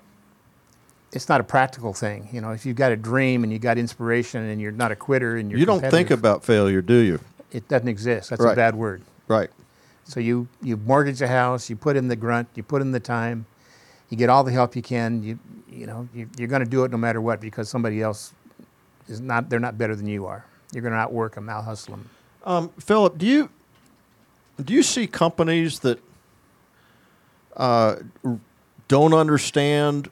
it's 1.13 1.29
not 1.29 1.39
a 1.39 1.43
practical 1.43 1.93
thing. 1.93 2.27
You 2.31 2.41
know, 2.41 2.51
if 2.51 2.65
you've 2.65 2.75
got 2.75 2.91
a 2.91 2.97
dream 2.97 3.43
and 3.43 3.53
you 3.53 3.59
got 3.59 3.77
inspiration 3.77 4.43
and 4.43 4.59
you're 4.59 4.71
not 4.71 4.91
a 4.91 4.95
quitter 4.95 5.37
and 5.37 5.49
you're 5.49 5.59
you 5.59 5.65
don't 5.65 5.79
think 5.79 6.11
about 6.11 6.43
failure, 6.43 6.81
do 6.81 6.97
you? 6.97 7.19
It 7.51 7.67
doesn't 7.67 7.87
exist. 7.87 8.31
That's 8.31 8.41
right. 8.41 8.53
a 8.53 8.55
bad 8.55 8.75
word. 8.75 9.03
Right. 9.27 9.49
So 10.05 10.19
you, 10.19 10.47
you 10.61 10.75
mortgage 10.75 11.21
a 11.21 11.27
house, 11.27 11.69
you 11.69 11.75
put 11.75 11.95
in 11.95 12.07
the 12.07 12.15
grunt, 12.15 12.49
you 12.55 12.63
put 12.63 12.81
in 12.81 12.91
the 12.91 12.99
time, 12.99 13.45
you 14.09 14.17
get 14.17 14.29
all 14.29 14.43
the 14.43 14.51
help 14.51 14.75
you 14.75 14.81
can. 14.81 15.23
You, 15.23 15.39
you 15.69 15.85
know, 15.85 16.09
you, 16.13 16.27
you're 16.37 16.47
going 16.47 16.63
to 16.63 16.69
do 16.69 16.83
it 16.83 16.91
no 16.91 16.97
matter 16.97 17.21
what 17.21 17.39
because 17.39 17.69
somebody 17.69 18.01
else 18.01 18.33
is 19.07 19.21
not, 19.21 19.49
they're 19.49 19.59
not 19.59 19.77
better 19.77 19.95
than 19.95 20.07
you 20.07 20.25
are. 20.25 20.45
You're 20.73 20.81
going 20.81 20.93
to 20.93 20.99
outwork 20.99 21.35
them, 21.35 21.47
out 21.47 21.63
hustle 21.63 21.95
them. 21.95 22.09
Um, 22.43 22.69
Philip, 22.79 23.17
do 23.17 23.25
you 23.25 23.49
do 24.63 24.73
you 24.73 24.83
see 24.83 25.07
companies 25.07 25.79
that 25.79 25.99
uh, 27.55 27.95
don't 28.87 29.13
understand 29.13 30.09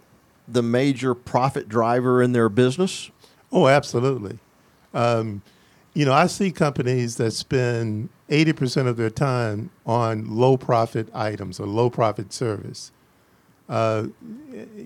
the 0.47 0.61
major 0.61 1.13
profit 1.13 1.69
driver 1.69 2.21
in 2.21 2.31
their 2.31 2.49
business? 2.49 3.11
Oh, 3.51 3.67
absolutely. 3.67 4.39
Um, 4.93 5.41
you 5.93 6.05
know, 6.05 6.13
I 6.13 6.27
see 6.27 6.51
companies 6.51 7.17
that 7.17 7.31
spend 7.31 8.09
80% 8.29 8.87
of 8.87 8.97
their 8.97 9.09
time 9.09 9.71
on 9.85 10.35
low 10.37 10.57
profit 10.57 11.09
items 11.13 11.59
or 11.59 11.67
low 11.67 11.89
profit 11.89 12.31
service. 12.31 12.91
Uh, 13.67 14.07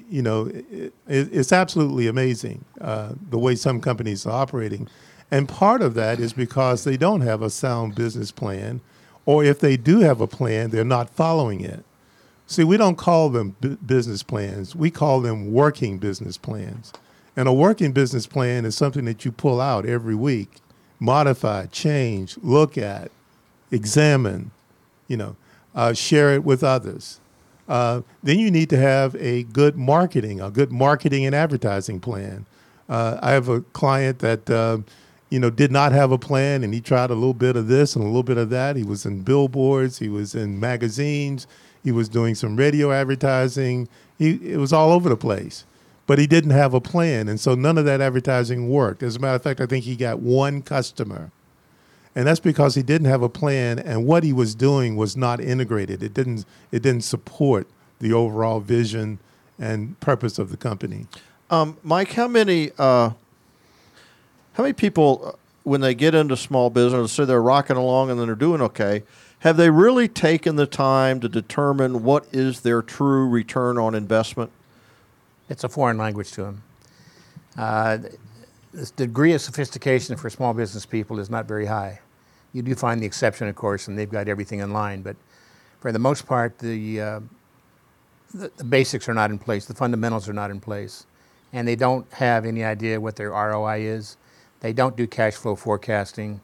you 0.09 0.21
know, 0.21 0.45
it, 0.47 0.93
it's 1.07 1.51
absolutely 1.51 2.07
amazing 2.07 2.65
uh, 2.81 3.13
the 3.29 3.37
way 3.37 3.55
some 3.55 3.81
companies 3.81 4.25
are 4.25 4.31
operating. 4.31 4.87
And 5.31 5.49
part 5.49 5.81
of 5.81 5.93
that 5.95 6.19
is 6.19 6.33
because 6.33 6.83
they 6.83 6.97
don't 6.97 7.21
have 7.21 7.41
a 7.41 7.49
sound 7.49 7.95
business 7.95 8.31
plan, 8.31 8.81
or 9.25 9.43
if 9.43 9.59
they 9.59 9.75
do 9.75 9.99
have 9.99 10.21
a 10.21 10.27
plan, 10.27 10.69
they're 10.69 10.83
not 10.83 11.09
following 11.09 11.61
it. 11.61 11.83
See, 12.47 12.63
we 12.63 12.77
don't 12.77 12.97
call 12.97 13.29
them 13.29 13.55
b- 13.59 13.77
business 13.85 14.23
plans, 14.23 14.75
we 14.75 14.91
call 14.91 15.21
them 15.21 15.51
working 15.51 15.97
business 15.97 16.37
plans. 16.37 16.93
And 17.37 17.47
a 17.47 17.53
working 17.53 17.91
business 17.91 18.27
plan 18.27 18.65
is 18.65 18.75
something 18.75 19.05
that 19.05 19.25
you 19.25 19.31
pull 19.31 19.59
out 19.59 19.85
every 19.85 20.15
week, 20.15 20.57
modify, 20.99 21.65
change, 21.65 22.37
look 22.41 22.77
at, 22.77 23.11
examine, 23.71 24.51
you 25.07 25.17
know, 25.17 25.35
uh, 25.73 25.93
share 25.93 26.33
it 26.33 26.43
with 26.43 26.63
others. 26.63 27.19
Uh, 27.67 28.01
then 28.23 28.39
you 28.39 28.51
need 28.51 28.69
to 28.69 28.77
have 28.77 29.15
a 29.15 29.43
good 29.43 29.75
marketing, 29.75 30.39
a 30.39 30.51
good 30.51 30.71
marketing 30.71 31.25
and 31.25 31.35
advertising 31.35 31.99
plan. 31.99 32.45
Uh, 32.87 33.17
I 33.21 33.31
have 33.31 33.49
a 33.49 33.61
client 33.61 34.19
that 34.19 34.49
uh, 34.49 34.77
you 35.29 35.39
know 35.39 35.49
did 35.49 35.71
not 35.71 35.91
have 35.91 36.11
a 36.11 36.17
plan, 36.17 36.63
and 36.63 36.73
he 36.73 36.79
tried 36.79 37.09
a 37.09 37.15
little 37.15 37.33
bit 37.33 37.55
of 37.55 37.67
this 37.67 37.95
and 37.95 38.03
a 38.03 38.07
little 38.07 38.23
bit 38.23 38.37
of 38.37 38.51
that. 38.51 38.75
He 38.75 38.83
was 38.83 39.05
in 39.05 39.21
billboards, 39.23 39.97
he 39.97 40.09
was 40.09 40.35
in 40.35 40.59
magazines, 40.59 41.47
he 41.85 41.93
was 41.93 42.09
doing 42.09 42.35
some 42.35 42.57
radio 42.57 42.91
advertising. 42.91 43.87
He 44.19 44.31
it 44.51 44.57
was 44.57 44.73
all 44.73 44.91
over 44.91 45.07
the 45.07 45.15
place, 45.15 45.63
but 46.05 46.19
he 46.19 46.27
didn't 46.27 46.51
have 46.51 46.73
a 46.73 46.81
plan, 46.81 47.29
and 47.29 47.39
so 47.39 47.55
none 47.55 47.77
of 47.77 47.85
that 47.85 48.01
advertising 48.01 48.67
worked. 48.67 49.01
As 49.01 49.15
a 49.15 49.19
matter 49.19 49.35
of 49.35 49.43
fact, 49.43 49.61
I 49.61 49.65
think 49.65 49.85
he 49.85 49.95
got 49.95 50.19
one 50.19 50.61
customer 50.61 51.31
and 52.15 52.25
that's 52.25 52.39
because 52.39 52.75
he 52.75 52.81
didn't 52.81 53.07
have 53.07 53.21
a 53.21 53.29
plan 53.29 53.77
and 53.77 54.05
what 54.05 54.23
he 54.23 54.31
was 54.31 54.55
doing 54.55 54.95
was 54.95 55.17
not 55.17 55.41
integrated 55.41 56.01
it 56.01 56.13
didn't 56.13 56.45
it 56.71 56.81
didn't 56.81 57.03
support 57.03 57.67
the 57.99 58.13
overall 58.13 58.59
vision 58.59 59.19
and 59.59 59.99
purpose 59.99 60.39
of 60.39 60.49
the 60.49 60.57
company 60.57 61.05
um, 61.51 61.77
mike 61.83 62.13
how 62.13 62.27
many 62.27 62.71
uh, 62.77 63.09
how 64.53 64.63
many 64.63 64.73
people 64.73 65.21
uh, 65.25 65.31
when 65.63 65.81
they 65.81 65.93
get 65.93 66.15
into 66.15 66.37
small 66.37 66.69
business 66.69 67.11
say 67.11 67.25
they're 67.25 67.41
rocking 67.41 67.75
along 67.75 68.09
and 68.09 68.19
then 68.19 68.27
they're 68.27 68.35
doing 68.35 68.61
okay 68.61 69.03
have 69.39 69.57
they 69.57 69.69
really 69.69 70.07
taken 70.07 70.55
the 70.55 70.65
time 70.65 71.19
to 71.19 71.29
determine 71.29 72.03
what 72.03 72.25
is 72.31 72.61
their 72.61 72.81
true 72.81 73.27
return 73.27 73.77
on 73.77 73.95
investment 73.95 74.51
it's 75.49 75.63
a 75.63 75.69
foreign 75.69 75.97
language 75.97 76.31
to 76.31 76.43
them 76.43 76.63
uh, 77.57 77.97
the 78.73 78.85
degree 78.97 79.33
of 79.33 79.41
sophistication 79.41 80.15
for 80.17 80.29
small 80.29 80.53
business 80.53 80.85
people 80.85 81.19
is 81.19 81.29
not 81.29 81.47
very 81.47 81.65
high 81.65 81.99
you 82.55 82.61
do 82.61 82.73
find 82.73 83.01
the 83.01 83.05
exception, 83.05 83.49
of 83.49 83.55
course, 83.57 83.89
and 83.89 83.99
they've 83.99 84.09
got 84.09 84.29
everything 84.29 84.61
in 84.61 84.71
line. 84.71 85.01
But 85.01 85.17
for 85.81 85.91
the 85.91 85.99
most 85.99 86.25
part, 86.25 86.57
the, 86.57 87.01
uh, 87.01 87.19
the, 88.33 88.49
the 88.55 88.63
basics 88.63 89.09
are 89.09 89.13
not 89.13 89.29
in 89.29 89.37
place. 89.37 89.65
The 89.65 89.75
fundamentals 89.75 90.29
are 90.29 90.33
not 90.33 90.49
in 90.49 90.61
place, 90.61 91.05
and 91.51 91.67
they 91.67 91.75
don't 91.75 92.09
have 92.13 92.45
any 92.45 92.63
idea 92.63 93.01
what 93.01 93.17
their 93.17 93.31
ROI 93.31 93.81
is. 93.81 94.15
They 94.61 94.71
don't 94.71 94.95
do 94.95 95.05
cash 95.05 95.33
flow 95.33 95.57
forecasting. 95.57 96.39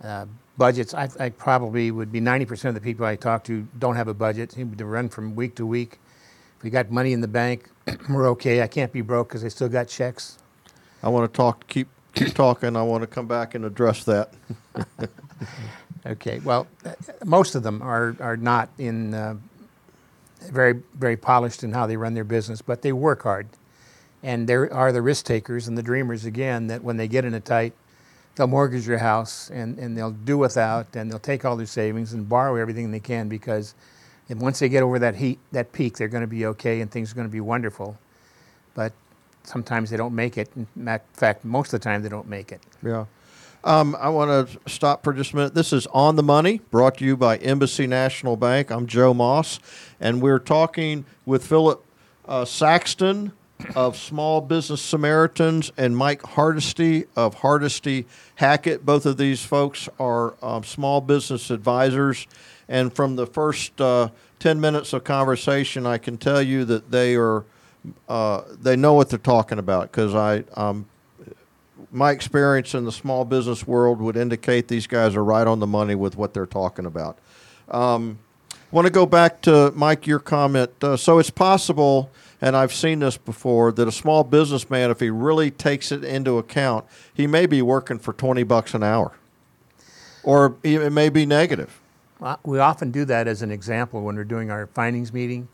Uh, 0.00 0.26
budgets, 0.56 0.94
I, 0.94 1.08
I, 1.18 1.28
probably 1.30 1.90
would 1.90 2.12
be 2.12 2.20
90% 2.20 2.66
of 2.66 2.74
the 2.74 2.80
people 2.80 3.06
I 3.06 3.16
talk 3.16 3.44
to 3.44 3.66
don't 3.78 3.96
have 3.96 4.08
a 4.08 4.14
budget. 4.14 4.52
Seem 4.52 4.74
to 4.74 4.84
run 4.84 5.08
from 5.08 5.34
week 5.34 5.54
to 5.56 5.66
week. 5.66 5.98
If 6.58 6.62
we 6.62 6.70
got 6.70 6.90
money 6.90 7.12
in 7.12 7.20
the 7.20 7.28
bank, 7.28 7.70
we're 8.08 8.28
okay. 8.30 8.62
I 8.62 8.66
can't 8.66 8.92
be 8.92 9.00
broke 9.00 9.28
because 9.28 9.44
I 9.44 9.48
still 9.48 9.68
got 9.68 9.88
checks. 9.88 10.38
I 11.02 11.08
want 11.08 11.32
to 11.32 11.36
talk, 11.36 11.66
keep 11.66 11.88
keep 12.14 12.34
talking. 12.34 12.76
I 12.76 12.82
want 12.82 13.02
to 13.02 13.06
come 13.06 13.26
back 13.26 13.54
and 13.54 13.64
address 13.64 14.04
that. 14.04 14.32
okay. 16.06 16.38
Well, 16.40 16.68
most 17.24 17.54
of 17.54 17.62
them 17.62 17.82
are 17.82 18.16
are 18.20 18.36
not 18.36 18.68
in 18.78 19.14
uh, 19.14 19.36
very 20.42 20.80
very 20.94 21.16
polished 21.16 21.64
in 21.64 21.72
how 21.72 21.86
they 21.86 21.96
run 21.96 22.14
their 22.14 22.24
business, 22.24 22.62
but 22.62 22.82
they 22.82 22.92
work 22.92 23.24
hard, 23.24 23.48
and 24.22 24.48
there 24.48 24.72
are 24.72 24.92
the 24.92 25.02
risk 25.02 25.24
takers 25.24 25.66
and 25.66 25.76
the 25.76 25.82
dreamers 25.82 26.24
again 26.24 26.68
that 26.68 26.84
when 26.84 26.96
they 26.96 27.08
get 27.08 27.24
in 27.24 27.34
a 27.34 27.40
tight, 27.40 27.72
they'll 28.34 28.46
mortgage 28.46 28.86
your 28.86 28.98
house 28.98 29.50
and, 29.50 29.78
and 29.78 29.96
they'll 29.96 30.10
do 30.10 30.38
without 30.38 30.94
and 30.94 31.10
they'll 31.10 31.18
take 31.18 31.44
all 31.44 31.56
their 31.56 31.66
savings 31.66 32.12
and 32.12 32.28
borrow 32.28 32.56
everything 32.56 32.90
they 32.90 33.00
can 33.00 33.28
because 33.28 33.74
and 34.28 34.40
once 34.40 34.60
they 34.60 34.68
get 34.68 34.82
over 34.82 34.98
that 34.98 35.16
heat 35.16 35.38
that 35.52 35.72
peak, 35.72 35.96
they're 35.96 36.08
going 36.08 36.22
to 36.22 36.26
be 36.28 36.46
okay 36.46 36.80
and 36.80 36.90
things 36.90 37.12
are 37.12 37.14
going 37.14 37.26
to 37.26 37.32
be 37.32 37.40
wonderful. 37.40 37.98
But 38.74 38.92
sometimes 39.42 39.90
they 39.90 39.96
don't 39.96 40.14
make 40.14 40.38
it. 40.38 40.48
In 40.56 41.00
fact, 41.12 41.44
most 41.44 41.72
of 41.74 41.80
the 41.80 41.84
time 41.84 42.02
they 42.02 42.08
don't 42.08 42.28
make 42.28 42.52
it. 42.52 42.62
Yeah. 42.82 43.06
Um, 43.64 43.94
I 44.00 44.08
want 44.08 44.48
to 44.48 44.70
stop 44.70 45.04
for 45.04 45.12
just 45.12 45.32
a 45.34 45.36
minute. 45.36 45.54
This 45.54 45.72
is 45.72 45.86
On 45.88 46.16
the 46.16 46.22
Money, 46.22 46.62
brought 46.70 46.98
to 46.98 47.04
you 47.04 47.16
by 47.16 47.36
Embassy 47.36 47.86
National 47.86 48.36
Bank. 48.36 48.70
I'm 48.70 48.86
Joe 48.86 49.14
Moss, 49.14 49.60
and 50.00 50.20
we're 50.20 50.40
talking 50.40 51.04
with 51.26 51.46
Philip 51.46 51.84
uh, 52.26 52.44
Saxton 52.44 53.32
of 53.74 53.96
Small 53.96 54.40
Business 54.40 54.80
Samaritans 54.80 55.72
and 55.76 55.96
Mike 55.96 56.22
Hardesty 56.22 57.06
of 57.16 57.34
Hardesty 57.34 58.06
Hackett. 58.36 58.84
Both 58.84 59.06
of 59.06 59.16
these 59.16 59.44
folks 59.44 59.88
are 59.98 60.34
um, 60.42 60.64
small 60.64 61.00
business 61.00 61.50
advisors. 61.50 62.26
And 62.68 62.92
from 62.92 63.16
the 63.16 63.26
first 63.26 63.80
uh, 63.80 64.08
10 64.38 64.60
minutes 64.60 64.92
of 64.92 65.04
conversation, 65.04 65.86
I 65.86 65.98
can 65.98 66.18
tell 66.18 66.42
you 66.42 66.64
that 66.64 66.90
they 66.90 67.16
are 67.16 67.44
uh, 68.08 68.42
they 68.60 68.76
know 68.76 68.94
what 68.94 69.10
they're 69.10 69.18
talking 69.18 69.58
about 69.58 69.90
because 69.90 70.14
I, 70.14 70.44
um, 70.54 70.86
my 71.90 72.10
experience 72.10 72.74
in 72.74 72.84
the 72.84 72.92
small 72.92 73.24
business 73.24 73.66
world 73.66 74.00
would 74.00 74.16
indicate 74.16 74.68
these 74.68 74.86
guys 74.86 75.16
are 75.16 75.24
right 75.24 75.46
on 75.46 75.58
the 75.58 75.66
money 75.66 75.94
with 75.94 76.16
what 76.16 76.32
they're 76.32 76.46
talking 76.46 76.86
about. 76.86 77.18
Um, 77.68 78.18
want 78.70 78.86
to 78.86 78.92
go 78.92 79.04
back 79.04 79.42
to 79.42 79.72
Mike 79.74 80.06
your 80.06 80.18
comment. 80.18 80.70
Uh, 80.82 80.96
so 80.96 81.18
it's 81.18 81.30
possible, 81.30 82.10
and 82.42 82.54
I've 82.54 82.74
seen 82.74 82.98
this 82.98 83.16
before, 83.16 83.72
that 83.72 83.88
a 83.88 83.92
small 83.92 84.24
businessman, 84.24 84.90
if 84.90 85.00
he 85.00 85.08
really 85.08 85.50
takes 85.50 85.90
it 85.90 86.04
into 86.04 86.36
account, 86.36 86.84
he 87.14 87.26
may 87.26 87.46
be 87.46 87.62
working 87.62 87.98
for 87.98 88.12
twenty 88.12 88.42
bucks 88.42 88.74
an 88.74 88.82
hour, 88.82 89.12
or 90.22 90.56
it 90.62 90.92
may 90.92 91.08
be 91.08 91.24
negative. 91.24 91.80
We 92.44 92.58
often 92.58 92.90
do 92.90 93.06
that 93.06 93.26
as 93.26 93.40
an 93.40 93.50
example 93.50 94.02
when 94.02 94.14
we're 94.14 94.24
doing 94.24 94.50
our 94.50 94.66
findings 94.66 95.12
meeting 95.12 95.48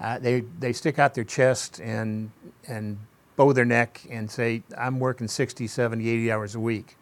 uh, 0.00 0.18
they, 0.18 0.40
they 0.58 0.72
stick 0.72 0.98
out 0.98 1.14
their 1.14 1.24
chest 1.24 1.80
and, 1.80 2.30
and 2.68 2.98
bow 3.36 3.52
their 3.52 3.64
neck 3.64 4.02
and 4.10 4.30
say, 4.30 4.62
I'm 4.76 5.00
working 5.00 5.26
60, 5.26 5.66
70, 5.66 6.08
80 6.08 6.32
hours 6.32 6.54
a 6.54 6.60
week. 6.60 6.96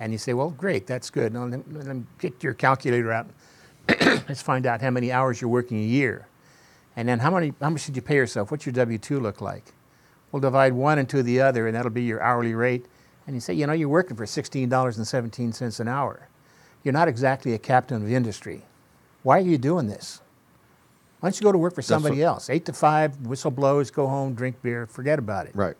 And 0.00 0.12
you 0.12 0.18
say, 0.18 0.34
well, 0.34 0.50
great, 0.50 0.86
that's 0.86 1.08
good. 1.08 1.32
Now, 1.32 1.48
then, 1.48 1.64
then 1.68 2.06
get 2.18 2.42
your 2.42 2.54
calculator 2.54 3.12
out. 3.12 3.28
Let's 3.88 4.42
find 4.42 4.66
out 4.66 4.82
how 4.82 4.90
many 4.90 5.12
hours 5.12 5.40
you're 5.40 5.48
working 5.48 5.78
a 5.78 5.86
year. 5.86 6.26
And 6.96 7.08
then 7.08 7.18
how, 7.18 7.30
many, 7.30 7.52
how 7.60 7.70
much 7.70 7.86
did 7.86 7.94
you 7.94 8.02
pay 8.02 8.16
yourself? 8.16 8.50
What's 8.50 8.64
your 8.64 8.72
W 8.72 8.98
2 8.98 9.20
look 9.20 9.40
like? 9.40 9.72
We'll 10.32 10.40
divide 10.40 10.72
one 10.72 10.98
into 10.98 11.22
the 11.22 11.40
other, 11.40 11.66
and 11.66 11.76
that'll 11.76 11.90
be 11.90 12.02
your 12.02 12.22
hourly 12.22 12.54
rate. 12.54 12.86
And 13.26 13.36
you 13.36 13.40
say, 13.40 13.54
you 13.54 13.66
know, 13.66 13.72
you're 13.72 13.88
working 13.88 14.16
for 14.16 14.24
$16.17 14.24 15.80
an 15.80 15.88
hour. 15.88 16.28
You're 16.82 16.92
not 16.92 17.08
exactly 17.08 17.52
a 17.52 17.58
captain 17.58 18.02
of 18.02 18.10
industry. 18.10 18.62
Why 19.22 19.38
are 19.38 19.42
you 19.42 19.58
doing 19.58 19.88
this? 19.88 20.20
Why 21.20 21.30
don't 21.30 21.40
you 21.40 21.44
go 21.44 21.52
to 21.52 21.58
work 21.58 21.74
for 21.74 21.82
somebody 21.82 22.18
what, 22.18 22.26
else? 22.26 22.50
Eight 22.50 22.64
to 22.66 22.72
five, 22.72 23.16
whistle 23.22 23.50
blows, 23.50 23.90
go 23.90 24.06
home, 24.06 24.34
drink 24.34 24.62
beer, 24.62 24.86
forget 24.86 25.18
about 25.18 25.46
it. 25.46 25.56
Right. 25.56 25.76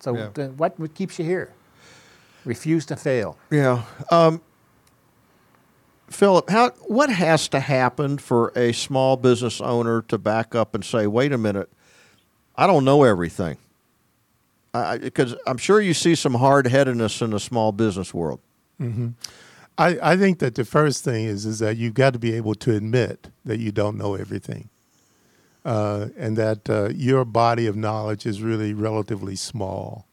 So 0.00 0.16
yeah. 0.16 0.46
what, 0.48 0.78
what 0.78 0.94
keeps 0.94 1.18
you 1.18 1.24
here? 1.24 1.52
Refuse 2.44 2.86
to 2.86 2.96
fail. 2.96 3.36
Yeah. 3.50 3.82
Um, 4.10 4.40
Philip, 6.10 6.50
how 6.50 6.70
what 6.86 7.10
has 7.10 7.48
to 7.48 7.60
happen 7.60 8.18
for 8.18 8.52
a 8.56 8.72
small 8.72 9.16
business 9.16 9.60
owner 9.60 10.02
to 10.02 10.18
back 10.18 10.54
up 10.54 10.74
and 10.74 10.84
say, 10.84 11.06
"Wait 11.06 11.32
a 11.32 11.38
minute, 11.38 11.70
I 12.56 12.66
don't 12.66 12.84
know 12.84 13.04
everything," 13.04 13.58
because 14.72 15.34
I'm 15.46 15.58
sure 15.58 15.80
you 15.80 15.94
see 15.94 16.14
some 16.14 16.34
hard 16.34 16.66
headedness 16.66 17.20
in 17.20 17.30
the 17.30 17.40
small 17.40 17.72
business 17.72 18.14
world. 18.14 18.40
Mm-hmm. 18.80 19.08
I, 19.76 19.98
I 20.02 20.16
think 20.16 20.40
that 20.40 20.54
the 20.56 20.64
first 20.64 21.04
thing 21.04 21.24
is 21.26 21.46
is 21.46 21.60
that 21.60 21.76
you've 21.76 21.94
got 21.94 22.12
to 22.14 22.18
be 22.18 22.34
able 22.34 22.54
to 22.56 22.74
admit 22.74 23.28
that 23.44 23.58
you 23.58 23.70
don't 23.70 23.96
know 23.96 24.14
everything 24.14 24.70
uh, 25.64 26.08
and 26.16 26.36
that 26.36 26.68
uh, 26.70 26.88
your 26.94 27.24
body 27.24 27.66
of 27.66 27.76
knowledge 27.76 28.26
is 28.26 28.42
really 28.42 28.72
relatively 28.72 29.36
small. 29.36 30.06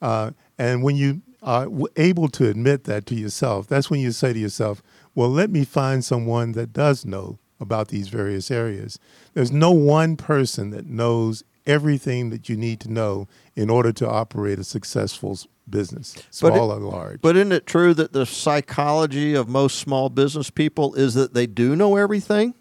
Uh, 0.00 0.30
and 0.58 0.82
when 0.82 0.96
you 0.96 1.22
are 1.42 1.68
able 1.96 2.28
to 2.28 2.48
admit 2.48 2.84
that 2.84 3.06
to 3.06 3.14
yourself, 3.14 3.66
that's 3.66 3.90
when 3.90 4.00
you 4.00 4.10
say 4.12 4.32
to 4.32 4.38
yourself, 4.38 4.82
well, 5.18 5.28
let 5.30 5.50
me 5.50 5.64
find 5.64 6.04
someone 6.04 6.52
that 6.52 6.72
does 6.72 7.04
know 7.04 7.40
about 7.58 7.88
these 7.88 8.06
various 8.06 8.52
areas. 8.52 9.00
There's 9.34 9.50
no 9.50 9.72
one 9.72 10.14
person 10.16 10.70
that 10.70 10.86
knows 10.86 11.42
everything 11.66 12.30
that 12.30 12.48
you 12.48 12.56
need 12.56 12.78
to 12.78 12.88
know 12.88 13.26
in 13.56 13.68
order 13.68 13.90
to 13.94 14.08
operate 14.08 14.60
a 14.60 14.64
successful 14.64 15.36
business, 15.68 16.14
But 16.14 16.20
it- 16.22 16.30
small 16.54 16.70
or 16.72 16.78
large. 16.78 17.20
But 17.20 17.36
isn't 17.36 17.50
it 17.50 17.66
true 17.66 17.94
that 17.94 18.12
the 18.12 18.26
psychology 18.26 19.34
of 19.34 19.48
most 19.48 19.80
small 19.80 20.08
business 20.08 20.50
people 20.50 20.94
is 20.94 21.14
that 21.14 21.34
they 21.34 21.48
do 21.48 21.74
know 21.74 21.96
everything? 21.96 22.54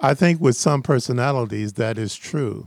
I 0.00 0.14
think 0.14 0.40
with 0.40 0.56
some 0.56 0.80
personalities 0.80 1.74
that 1.74 1.98
is 1.98 2.16
true. 2.16 2.66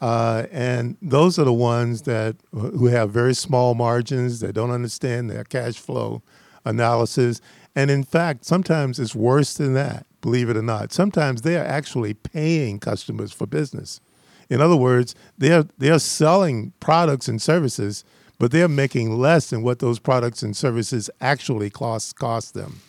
Uh, 0.00 0.46
and 0.50 0.96
those 1.00 1.38
are 1.38 1.44
the 1.44 1.52
ones 1.52 2.02
that 2.02 2.34
who 2.50 2.86
have 2.86 3.10
very 3.12 3.34
small 3.34 3.76
margins, 3.76 4.40
that 4.40 4.52
don't 4.52 4.72
understand 4.72 5.30
their 5.30 5.44
cash 5.44 5.74
flow 5.76 6.22
analysis. 6.64 7.40
And 7.74 7.90
in 7.90 8.04
fact, 8.04 8.44
sometimes 8.44 8.98
it's 8.98 9.14
worse 9.14 9.54
than 9.54 9.74
that, 9.74 10.06
believe 10.20 10.48
it 10.48 10.56
or 10.56 10.62
not. 10.62 10.92
Sometimes 10.92 11.42
they 11.42 11.56
are 11.56 11.64
actually 11.64 12.14
paying 12.14 12.80
customers 12.80 13.32
for 13.32 13.46
business. 13.46 14.00
In 14.50 14.60
other 14.60 14.76
words, 14.76 15.14
they're 15.36 15.64
they're 15.76 15.98
selling 15.98 16.72
products 16.80 17.28
and 17.28 17.40
services, 17.40 18.04
but 18.38 18.50
they're 18.50 18.68
making 18.68 19.18
less 19.18 19.50
than 19.50 19.62
what 19.62 19.78
those 19.78 19.98
products 19.98 20.42
and 20.42 20.56
services 20.56 21.10
actually 21.20 21.70
cost 21.70 22.16
cost 22.16 22.54
them. 22.54 22.80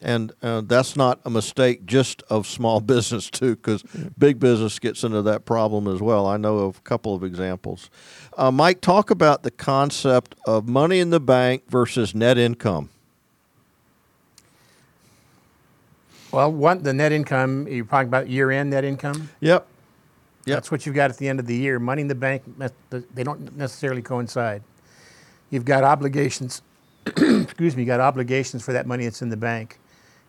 And 0.00 0.32
uh, 0.42 0.62
that's 0.62 0.96
not 0.96 1.20
a 1.24 1.30
mistake 1.30 1.86
just 1.86 2.22
of 2.22 2.46
small 2.46 2.80
business 2.94 3.30
too, 3.30 3.56
because 3.56 3.82
big 4.18 4.40
business 4.40 4.78
gets 4.78 5.04
into 5.04 5.22
that 5.22 5.44
problem 5.44 5.86
as 5.86 6.00
well. 6.00 6.26
I 6.26 6.36
know 6.36 6.58
of 6.58 6.78
a 6.78 6.80
couple 6.80 7.14
of 7.14 7.22
examples. 7.22 7.88
Uh, 8.36 8.50
Mike, 8.50 8.80
talk 8.80 9.10
about 9.10 9.42
the 9.44 9.50
concept 9.50 10.34
of 10.46 10.68
money 10.68 10.98
in 10.98 11.10
the 11.10 11.20
bank 11.20 11.64
versus 11.68 12.14
net 12.14 12.36
income. 12.36 12.90
Well, 16.32 16.50
one, 16.50 16.82
the 16.82 16.94
net 16.94 17.12
income, 17.12 17.68
you're 17.68 17.84
talking 17.84 18.08
about 18.08 18.26
year-end 18.26 18.70
net 18.70 18.84
income? 18.84 19.28
Yep. 19.40 19.66
Yep. 20.46 20.56
That's 20.56 20.70
what 20.70 20.86
you've 20.86 20.94
got 20.94 21.10
at 21.10 21.18
the 21.18 21.28
end 21.28 21.38
of 21.38 21.46
the 21.46 21.54
year. 21.54 21.78
Money 21.78 22.00
in 22.02 22.08
the 22.08 22.14
bank, 22.14 22.42
they 22.88 23.22
don't 23.22 23.54
necessarily 23.54 24.00
coincide. 24.00 24.62
You've 25.50 25.66
got 25.66 25.84
obligations, 25.84 26.62
excuse 27.06 27.76
me, 27.76 27.82
You've 27.82 27.88
got 27.88 28.00
obligations 28.00 28.64
for 28.64 28.72
that 28.72 28.86
money 28.86 29.04
that's 29.04 29.20
in 29.20 29.28
the 29.28 29.36
bank, 29.36 29.78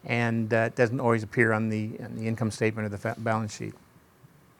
and 0.05 0.53
uh, 0.53 0.57
it 0.67 0.75
doesn't 0.75 0.99
always 0.99 1.23
appear 1.23 1.53
on 1.53 1.69
the, 1.69 1.91
on 2.03 2.17
the 2.17 2.27
income 2.27 2.51
statement 2.51 2.85
or 2.85 2.89
the 2.89 2.97
fa- 2.97 3.15
balance 3.17 3.55
sheet. 3.55 3.73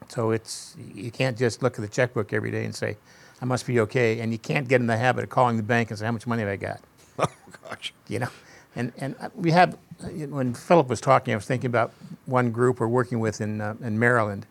So 0.08 0.32
it's, 0.32 0.78
you 0.96 1.12
can't 1.12 1.38
just 1.38 1.62
look 1.62 1.74
at 1.78 1.82
the 1.82 1.90
checkbook 1.90 2.32
every 2.32 2.52
day 2.52 2.64
and 2.64 2.74
say, 2.74 2.96
I 3.42 3.46
must 3.46 3.68
be 3.68 3.82
okay, 3.82 4.22
and 4.22 4.32
you 4.32 4.38
can't 4.38 4.70
get 4.70 4.80
in 4.80 4.88
the 4.88 4.98
habit 4.98 5.26
of 5.26 5.30
calling 5.30 5.58
the 5.58 5.64
bank 5.64 5.90
and 5.90 6.00
say, 6.00 6.06
how 6.06 6.14
much 6.14 6.26
money 6.26 6.42
have 6.44 6.52
I 6.52 6.56
got? 6.56 6.80
Oh 7.20 7.28
gosh. 7.70 7.94
you 8.08 8.18
know 8.18 8.30
and 8.76 8.92
and 8.98 9.16
uh, 9.20 9.30
we 9.36 9.52
have 9.52 9.78
when 10.02 10.54
philip 10.54 10.88
was 10.88 11.02
talking 11.02 11.34
i 11.34 11.38
was 11.38 11.46
thinking 11.46 11.68
about 11.68 11.94
one 12.26 12.52
group 12.52 12.80
we're 12.80 12.88
working 12.88 13.20
with 13.20 13.42
in 13.42 13.62
uh, 13.62 13.76
in 13.82 13.98
maryland 13.98 14.46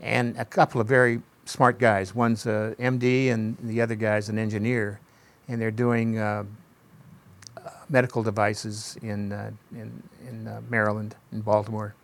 and 0.00 0.36
a 0.38 0.44
couple 0.44 0.80
of 0.80 0.86
very 0.86 1.20
smart 1.44 1.78
guys 1.78 2.14
one's 2.14 2.46
a 2.46 2.74
md 2.78 3.30
and 3.30 3.56
the 3.62 3.80
other 3.80 3.94
guy's 3.94 4.28
an 4.28 4.38
engineer 4.38 5.00
and 5.48 5.60
they're 5.60 5.70
doing 5.70 6.18
uh, 6.18 6.44
uh, 7.56 7.70
medical 7.88 8.22
devices 8.22 8.96
in 9.02 9.32
uh, 9.32 9.50
in 9.72 10.02
in 10.28 10.46
uh, 10.46 10.60
maryland 10.68 11.14
in 11.32 11.40
baltimore 11.40 11.94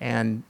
and 0.00 0.42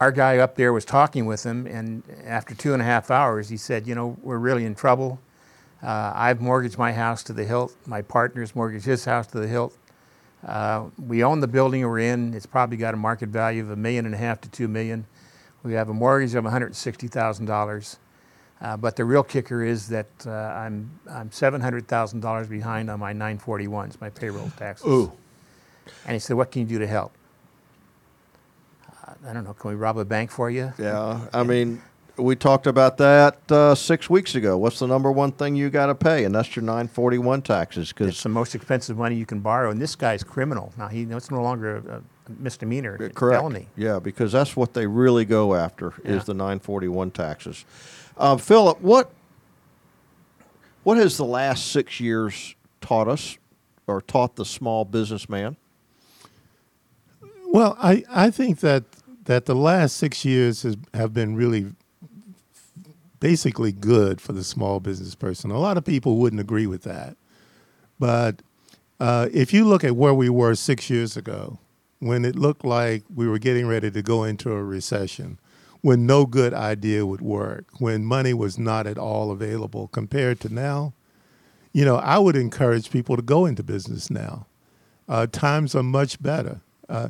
our 0.00 0.12
guy 0.12 0.38
up 0.38 0.56
there 0.56 0.72
was 0.72 0.84
talking 0.84 1.24
with 1.24 1.44
him 1.44 1.66
and 1.66 2.02
after 2.24 2.54
two 2.54 2.72
and 2.72 2.82
a 2.82 2.84
half 2.84 3.10
hours 3.10 3.48
he 3.48 3.56
said 3.56 3.86
you 3.86 3.94
know 3.94 4.16
we're 4.22 4.38
really 4.38 4.64
in 4.64 4.74
trouble 4.74 5.20
uh, 5.84 6.12
I've 6.14 6.40
mortgaged 6.40 6.78
my 6.78 6.92
house 6.92 7.22
to 7.24 7.34
the 7.34 7.44
hilt. 7.44 7.76
My 7.86 8.00
partner's 8.00 8.56
mortgaged 8.56 8.86
his 8.86 9.04
house 9.04 9.26
to 9.28 9.38
the 9.38 9.46
hilt. 9.46 9.76
Uh, 10.46 10.90
we 10.98 11.24
own 11.24 11.40
the 11.40 11.48
building 11.48 11.82
we're 11.82 12.00
in. 12.00 12.34
It's 12.34 12.46
probably 12.46 12.76
got 12.76 12.94
a 12.94 12.96
market 12.96 13.30
value 13.30 13.62
of 13.62 13.70
a 13.70 13.76
million 13.76 14.06
and 14.06 14.14
a 14.14 14.18
half 14.18 14.40
to 14.42 14.48
two 14.48 14.68
million. 14.68 15.06
We 15.62 15.72
have 15.72 15.88
a 15.88 15.94
mortgage 15.94 16.34
of 16.34 16.44
$160,000. 16.44 17.96
Uh, 18.60 18.76
but 18.76 18.96
the 18.96 19.04
real 19.04 19.22
kicker 19.22 19.64
is 19.64 19.88
that 19.88 20.06
uh, 20.26 20.30
I'm, 20.30 20.98
I'm 21.10 21.30
$700,000 21.30 22.48
behind 22.48 22.90
on 22.90 23.00
my 23.00 23.12
941s, 23.12 24.00
my 24.00 24.10
payroll 24.10 24.50
taxes. 24.56 24.86
Ooh. 24.86 25.12
And 26.06 26.12
he 26.14 26.18
said, 26.18 26.36
What 26.36 26.50
can 26.50 26.62
you 26.62 26.68
do 26.68 26.78
to 26.78 26.86
help? 26.86 27.12
Uh, 28.88 29.14
I 29.26 29.32
don't 29.32 29.44
know. 29.44 29.54
Can 29.54 29.70
we 29.70 29.76
rob 29.76 29.98
a 29.98 30.04
bank 30.04 30.30
for 30.30 30.50
you? 30.50 30.72
Yeah. 30.78 31.20
I 31.32 31.42
mean, 31.42 31.82
we 32.16 32.36
talked 32.36 32.66
about 32.66 32.96
that 32.98 33.50
uh, 33.50 33.74
six 33.74 34.08
weeks 34.08 34.34
ago. 34.34 34.56
What's 34.56 34.78
the 34.78 34.86
number 34.86 35.10
one 35.10 35.32
thing 35.32 35.56
you 35.56 35.68
got 35.70 35.86
to 35.86 35.94
pay? 35.94 36.24
And 36.24 36.34
that's 36.34 36.54
your 36.54 36.62
941 36.62 37.42
taxes. 37.42 37.92
Cause 37.92 38.08
It's 38.08 38.22
the 38.22 38.28
most 38.28 38.54
expensive 38.54 38.96
money 38.96 39.16
you 39.16 39.26
can 39.26 39.40
borrow. 39.40 39.70
And 39.70 39.80
this 39.80 39.96
guy's 39.96 40.22
criminal. 40.22 40.72
Now, 40.78 40.88
he, 40.88 41.02
it's 41.02 41.30
no 41.30 41.42
longer 41.42 41.76
a, 41.76 41.96
a 41.96 42.02
misdemeanor, 42.38 42.96
it's 43.00 43.16
correct. 43.16 43.40
felony. 43.40 43.68
Yeah, 43.76 43.98
because 43.98 44.32
that's 44.32 44.56
what 44.56 44.74
they 44.74 44.86
really 44.86 45.24
go 45.24 45.54
after 45.54 45.92
Yeah. 46.04 46.12
is 46.12 46.24
the 46.24 46.34
941 46.34 47.10
taxes. 47.10 47.64
Uh, 48.16 48.36
Philip, 48.36 48.80
what 48.80 49.10
what 50.84 50.96
has 50.98 51.16
the 51.16 51.24
last 51.24 51.66
six 51.72 51.98
years 51.98 52.54
taught 52.80 53.08
us, 53.08 53.38
or 53.86 54.00
taught 54.02 54.36
the 54.36 54.44
small 54.44 54.84
businessman? 54.84 55.56
Well, 57.46 57.76
I, 57.80 58.04
I 58.10 58.30
think 58.30 58.60
that 58.60 58.84
that 59.24 59.46
the 59.46 59.54
last 59.54 59.96
six 59.96 60.24
years 60.24 60.62
has, 60.62 60.76
have 60.92 61.14
been 61.14 61.34
really 61.34 61.72
basically 63.24 63.72
good 63.72 64.20
for 64.20 64.34
the 64.34 64.44
small 64.44 64.80
business 64.80 65.14
person. 65.14 65.50
A 65.50 65.58
lot 65.58 65.78
of 65.78 65.84
people 65.86 66.18
wouldn't 66.18 66.40
agree 66.40 66.66
with 66.66 66.82
that, 66.82 67.16
but 67.98 68.42
uh, 69.00 69.30
if 69.32 69.50
you 69.50 69.64
look 69.64 69.82
at 69.82 69.96
where 69.96 70.12
we 70.12 70.28
were 70.28 70.54
six 70.54 70.90
years 70.90 71.16
ago, 71.16 71.58
when 72.00 72.26
it 72.26 72.36
looked 72.36 72.66
like 72.66 73.02
we 73.14 73.26
were 73.26 73.38
getting 73.38 73.66
ready 73.66 73.90
to 73.90 74.02
go 74.02 74.24
into 74.24 74.52
a 74.52 74.62
recession, 74.62 75.38
when 75.80 76.04
no 76.04 76.26
good 76.26 76.52
idea 76.52 77.06
would 77.06 77.22
work, 77.22 77.64
when 77.78 78.04
money 78.04 78.34
was 78.34 78.58
not 78.58 78.86
at 78.86 78.98
all 78.98 79.30
available 79.30 79.88
compared 79.88 80.38
to 80.40 80.52
now, 80.52 80.92
you 81.72 81.82
know, 81.82 81.96
I 81.96 82.18
would 82.18 82.36
encourage 82.36 82.90
people 82.90 83.16
to 83.16 83.22
go 83.22 83.46
into 83.46 83.62
business 83.62 84.10
now. 84.10 84.44
Uh, 85.08 85.26
times 85.32 85.74
are 85.74 85.82
much 85.82 86.22
better. 86.22 86.60
Uh, 86.90 87.08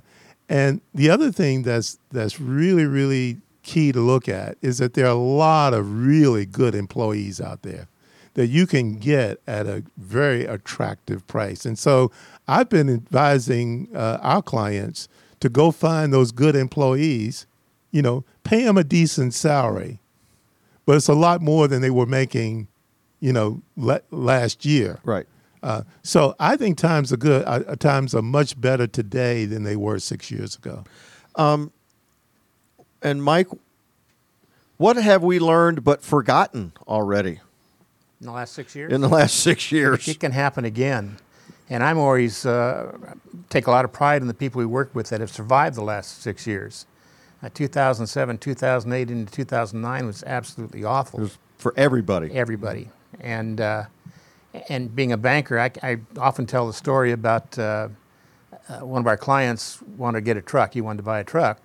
and 0.49 0.81
the 0.95 1.11
other 1.11 1.33
thing 1.33 1.65
that's 1.65 1.99
that's 2.13 2.39
really 2.39 2.85
really 2.85 3.39
key 3.65 3.91
to 3.91 4.01
look 4.01 4.29
at 4.29 4.57
is 4.63 4.79
that 4.79 4.95
there 4.95 5.07
are 5.07 5.11
a 5.11 5.15
lot 5.15 5.75
of 5.75 6.07
really 6.07 6.47
good 6.47 6.75
employees 6.75 7.41
out 7.41 7.63
there 7.63 7.89
that 8.35 8.49
you 8.49 8.67
can 8.67 8.99
get 8.99 9.41
at 9.47 9.67
a 9.67 9.83
very 9.97 10.45
attractive 10.45 11.27
price. 11.27 11.65
And 11.65 11.79
so 11.79 12.11
I've 12.47 12.69
been 12.69 12.89
advising 12.89 13.89
uh, 13.95 14.19
our 14.23 14.43
clients 14.43 15.09
to 15.41 15.49
go 15.49 15.71
find 15.71 16.13
those 16.13 16.33
good 16.33 16.57
employees, 16.57 17.47
you 17.91 18.03
know, 18.03 18.25
pay 18.43 18.65
them 18.65 18.77
a 18.77 18.85
decent 18.85 19.35
salary, 19.35 20.01
but 20.85 20.97
it's 20.97 21.09
a 21.09 21.15
lot 21.15 21.41
more 21.41 21.69
than 21.69 21.81
they 21.81 21.91
were 21.91 22.07
making, 22.07 22.69
you 23.21 23.33
know, 23.33 23.63
le- 23.77 24.03
last 24.11 24.65
year. 24.65 24.99
Right. 25.05 25.27
Uh, 25.63 25.83
so 26.03 26.35
I 26.39 26.57
think 26.57 26.77
times 26.77 27.13
are 27.13 27.17
good. 27.17 27.45
Uh, 27.47 27.77
times 27.77 28.15
are 28.15 28.23
much 28.23 28.61
better 28.61 28.87
today 28.87 29.47
than 29.47 29.63
they 29.63 29.77
were 29.77 29.99
six 29.99 30.31
years 30.31 30.57
ago. 30.57 30.85
And 33.05 33.23
Mike, 33.23 33.49
what 34.79 34.97
have 34.97 35.23
we 35.23 35.39
learned 35.39 35.85
but 35.85 36.03
forgotten 36.03 36.73
already 36.89 37.41
In 38.21 38.27
the 38.27 38.33
last 38.33 38.55
six 38.55 38.75
years? 38.75 38.93
in 38.93 39.01
the 39.03 39.09
last 39.09 39.37
six 39.37 39.71
years? 39.71 40.09
it 40.09 40.19
can 40.19 40.33
happen 40.33 40.65
again. 40.65 41.19
And 41.71 41.83
I'm 41.83 41.99
always 41.99 42.45
uh, 42.45 42.97
take 43.51 43.67
a 43.67 43.71
lot 43.71 43.85
of 43.85 43.93
pride 43.93 44.23
in 44.23 44.29
the 44.29 44.35
people 44.35 44.59
we 44.59 44.67
work 44.67 44.95
with 44.95 45.11
that 45.11 45.21
have 45.21 45.31
survived 45.31 45.77
the 45.77 45.83
last 45.83 46.23
six 46.23 46.47
years. 46.47 46.87
Uh, 47.43 47.49
2007, 47.53 48.39
2008, 48.39 49.11
into 49.11 49.33
2009 49.33 50.07
was 50.07 50.23
absolutely 50.25 50.83
awful. 50.85 51.21
It 51.21 51.23
was 51.25 51.39
for 51.59 51.75
everybody. 51.77 52.33
everybody. 52.33 52.89
And 53.21 53.61
uh, 53.61 53.85
and 54.69 54.95
being 54.95 55.13
a 55.13 55.17
banker, 55.17 55.59
I, 55.59 55.71
I 55.83 55.99
often 56.19 56.47
tell 56.47 56.67
the 56.67 56.73
story 56.73 57.13
about 57.13 57.59
uh, 57.59 57.89
uh, 58.69 58.79
one 58.81 59.01
of 59.01 59.07
our 59.07 59.17
clients 59.17 59.81
wanted 59.97 60.19
to 60.19 60.23
get 60.25 60.37
a 60.37 60.43
truck. 60.43 60.75
He 60.75 60.81
wanted 60.81 60.99
to 60.99 61.03
buy 61.03 61.21
a 61.21 61.25
truck, 61.25 61.61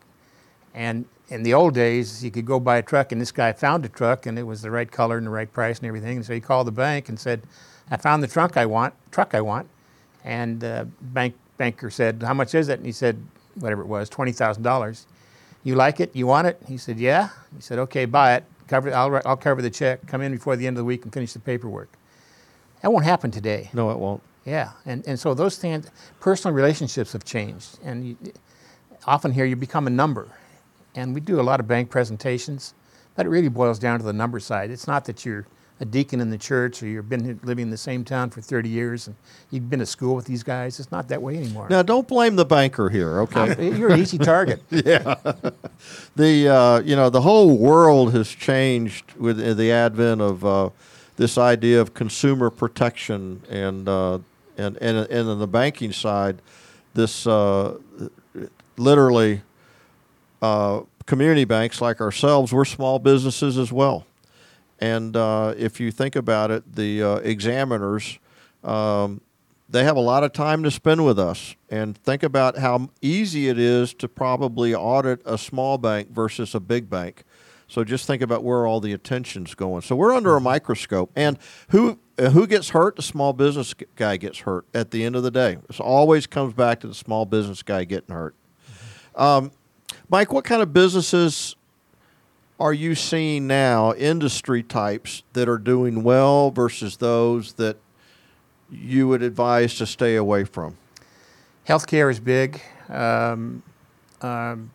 and 0.80 1.06
in 1.28 1.44
the 1.44 1.54
old 1.54 1.74
days, 1.74 2.24
you 2.24 2.32
could 2.32 2.46
go 2.46 2.58
buy 2.58 2.78
a 2.78 2.82
truck, 2.82 3.12
and 3.12 3.20
this 3.20 3.34
guy 3.34 3.52
found 3.52 3.84
a 3.84 3.90
truck, 3.90 4.26
and 4.26 4.40
it 4.40 4.44
was 4.44 4.62
the 4.62 4.72
right 4.72 4.90
color 4.90 5.18
and 5.18 5.28
the 5.28 5.32
right 5.32 5.52
price 5.52 5.78
and 5.80 5.88
everything. 5.88 6.16
And 6.16 6.26
so 6.26 6.34
he 6.34 6.40
called 6.40 6.68
the 6.68 6.72
bank 6.72 7.10
and 7.10 7.20
said, 7.20 7.42
"I 7.92 7.98
found 7.98 8.24
the 8.24 8.28
truck 8.28 8.56
I 8.56 8.66
want, 8.66 8.94
truck 9.12 9.36
I 9.36 9.42
want." 9.42 9.68
And 10.24 10.62
the 10.62 10.88
bank 11.02 11.36
banker 11.58 11.90
said, 11.90 12.24
"How 12.24 12.34
much 12.34 12.56
is 12.56 12.70
it?" 12.70 12.80
And 12.80 12.86
he 12.86 12.94
said, 12.94 13.22
"Whatever 13.56 13.82
it 13.82 13.88
was, 13.88 14.08
twenty 14.08 14.32
thousand 14.32 14.64
dollars." 14.64 15.06
You 15.66 15.76
like 15.76 16.00
it? 16.00 16.16
You 16.16 16.26
want 16.28 16.48
it? 16.48 16.62
He 16.66 16.78
said, 16.78 16.98
"Yeah." 16.98 17.30
He 17.54 17.62
said, 17.62 17.78
"Okay, 17.80 18.06
buy 18.06 18.36
it. 18.36 18.46
Cover. 18.70 18.94
I'll 18.94 19.22
I'll 19.26 19.38
cover 19.38 19.62
the 19.62 19.70
check. 19.70 20.08
Come 20.08 20.22
in 20.22 20.32
before 20.32 20.56
the 20.56 20.66
end 20.66 20.78
of 20.78 20.82
the 20.84 20.86
week 20.86 21.04
and 21.04 21.14
finish 21.14 21.34
the 21.34 21.40
paperwork." 21.40 21.90
That 22.82 22.94
won't 22.94 23.04
happen 23.04 23.32
today. 23.32 23.70
No, 23.74 23.92
it 23.92 24.00
won't. 24.00 24.24
Yeah, 24.46 24.72
and, 24.86 25.06
and 25.06 25.20
so 25.20 25.34
those 25.34 25.58
things, 25.58 25.92
personal 26.22 26.56
relationships 26.56 27.12
have 27.12 27.26
changed, 27.26 27.78
and 27.84 28.08
you, 28.08 28.18
often 29.06 29.34
here 29.34 29.46
you 29.46 29.58
become 29.58 29.86
a 29.86 29.90
number, 29.90 30.30
and 30.96 31.14
we 31.14 31.22
do 31.22 31.40
a 31.40 31.44
lot 31.44 31.60
of 31.60 31.68
bank 31.68 31.90
presentations, 31.90 32.74
but 33.16 33.26
it 33.26 33.30
really 33.30 33.50
boils 33.50 33.80
down 33.80 34.00
to 34.00 34.06
the 34.06 34.14
number 34.14 34.40
side. 34.40 34.72
It's 34.72 34.88
not 34.88 35.06
that 35.06 35.26
you're 35.26 35.46
a 35.82 35.86
deacon 35.86 36.20
in 36.20 36.30
the 36.30 36.38
church 36.38 36.84
or 36.84 36.88
you've 36.88 37.08
been 37.08 37.40
living 37.44 37.64
in 37.64 37.70
the 37.70 37.78
same 37.78 38.04
town 38.04 38.30
for 38.30 38.42
30 38.42 38.68
years 38.68 39.08
and 39.08 39.16
you've 39.50 39.70
been 39.70 39.80
to 39.80 39.86
school 39.86 40.16
with 40.16 40.26
these 40.26 40.44
guys. 40.44 40.80
It's 40.80 40.92
not 40.92 41.08
that 41.08 41.22
way 41.22 41.38
anymore. 41.38 41.68
Now, 41.70 41.82
don't 41.84 42.08
blame 42.08 42.36
the 42.36 42.46
banker 42.46 42.90
here, 42.90 43.22
okay? 43.22 43.72
You're 43.78 43.94
an 43.94 44.00
easy 44.00 44.18
target. 44.18 44.62
yeah. 44.70 45.16
The 46.16 46.50
uh, 46.50 46.80
you 46.82 46.96
know 46.96 47.10
the 47.10 47.22
whole 47.22 47.58
world 47.58 48.14
has 48.14 48.28
changed 48.28 49.14
with 49.14 49.38
the 49.58 49.72
advent 49.72 50.22
of 50.22 50.46
uh, 50.46 50.70
this 51.16 51.38
idea 51.38 51.80
of 51.80 51.94
consumer 51.94 52.50
protection 52.50 53.42
and 53.50 53.88
uh, 53.88 54.20
and 54.58 54.78
and 54.78 54.98
and 55.10 55.30
on 55.30 55.40
the 55.40 55.48
banking 55.48 55.94
side, 55.94 56.42
this 56.94 57.26
uh, 57.26 57.78
literally 58.78 59.42
uh, 60.42 60.82
community 61.06 61.46
banks 61.46 61.82
like 61.82 62.02
ourselves, 62.02 62.54
we're 62.54 62.66
small 62.66 63.00
businesses 63.00 63.58
as 63.58 63.72
well. 63.72 64.06
And 64.80 65.16
uh, 65.16 65.54
if 65.58 65.80
you 65.80 65.92
think 65.92 66.16
about 66.16 66.52
it, 66.52 66.76
the 66.76 67.04
uh, 67.04 67.16
examiners, 67.18 68.20
um, 68.64 69.22
they 69.68 69.84
have 69.84 69.98
a 69.98 70.02
lot 70.02 70.24
of 70.24 70.34
time 70.34 70.64
to 70.64 70.72
spend 70.72 71.06
with 71.06 71.20
us. 71.20 71.56
And 71.70 71.98
think 71.98 72.24
about 72.24 72.58
how 72.58 72.90
easy 73.02 73.50
it 73.50 73.60
is 73.60 73.94
to 73.96 74.08
probably 74.08 74.74
audit 74.74 75.22
a 75.26 75.38
small 75.38 75.78
bank 75.78 76.12
versus 76.12 76.56
a 76.56 76.60
big 76.60 76.90
bank. 76.90 77.24
So 77.68 77.84
just 77.84 78.08
think 78.08 78.24
about 78.24 78.44
where 78.44 78.66
all 78.66 78.80
the 78.80 78.94
attention's 78.94 79.54
going. 79.54 79.84
So 79.84 79.96
we're 79.96 80.14
under 80.14 80.36
a 80.36 80.42
microscope. 80.42 81.12
And 81.16 81.38
who 81.70 82.00
who 82.18 82.48
gets 82.48 82.70
hurt? 82.70 82.96
The 82.96 83.04
small 83.04 83.32
business 83.32 83.74
guy 83.96 84.18
gets 84.18 84.40
hurt 84.40 84.66
at 84.74 84.92
the 84.92 85.06
end 85.06 85.16
of 85.16 85.24
the 85.24 85.32
day. 85.32 85.58
It 85.70 85.80
always 85.80 86.26
comes 86.26 86.54
back 86.54 86.80
to 86.82 86.88
the 86.88 86.96
small 86.96 87.26
business 87.26 87.62
guy 87.62 87.84
getting 87.84 88.14
hurt. 88.14 88.36
Um, 89.16 89.52
Mike, 90.10 90.34
what 90.34 90.44
kind 90.44 90.62
of 90.62 90.74
businesses 90.74 91.56
are 92.60 92.74
you 92.74 92.96
seeing 92.96 93.48
now, 93.48 93.94
industry 93.94 94.64
types 94.64 95.24
that 95.34 95.48
are 95.48 95.58
doing 95.58 96.04
well 96.04 96.52
versus 96.52 96.98
those 96.98 97.54
that 97.54 97.78
you 98.72 99.08
would 99.08 99.22
advise 99.24 99.76
to 99.76 99.86
stay 99.86 100.16
away 100.16 100.44
from? 100.44 100.78
Healthcare 101.68 102.10
is 102.12 102.20
big. 102.20 102.62
Um, 102.90 103.62
um, 104.22 104.72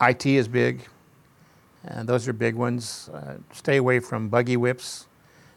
IT 0.00 0.26
is 0.26 0.48
big. 0.48 0.82
And 1.84 2.08
those 2.08 2.26
are 2.26 2.32
big 2.32 2.54
ones. 2.56 3.10
Uh, 3.12 3.34
stay 3.52 3.76
away 3.76 4.00
from 4.00 4.28
buggy 4.28 4.56
whips, 4.56 5.06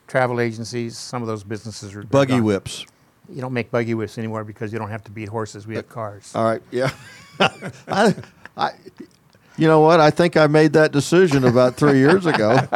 travel 0.07 0.39
agencies. 0.39 0.97
Some 0.97 1.21
of 1.23 1.27
those 1.27 1.43
businesses 1.43 1.95
are 1.95 2.03
buggy 2.03 2.33
gone. 2.33 2.43
whips. 2.43 2.85
You 3.29 3.41
don't 3.41 3.53
make 3.53 3.71
buggy 3.71 3.93
whips 3.93 4.17
anymore 4.17 4.43
because 4.43 4.71
you 4.71 4.79
don't 4.79 4.89
have 4.89 5.03
to 5.05 5.11
beat 5.11 5.27
horses. 5.27 5.65
We 5.67 5.75
have 5.75 5.89
cars. 5.89 6.31
All 6.35 6.45
right. 6.45 6.61
Yeah. 6.71 6.91
I, 7.87 8.15
I, 8.57 8.71
you 9.57 9.67
know 9.67 9.79
what? 9.81 9.99
I 9.99 10.09
think 10.09 10.37
I 10.37 10.47
made 10.47 10.73
that 10.73 10.91
decision 10.91 11.43
about 11.43 11.75
three 11.75 11.99
years 11.99 12.25
ago. 12.25 12.49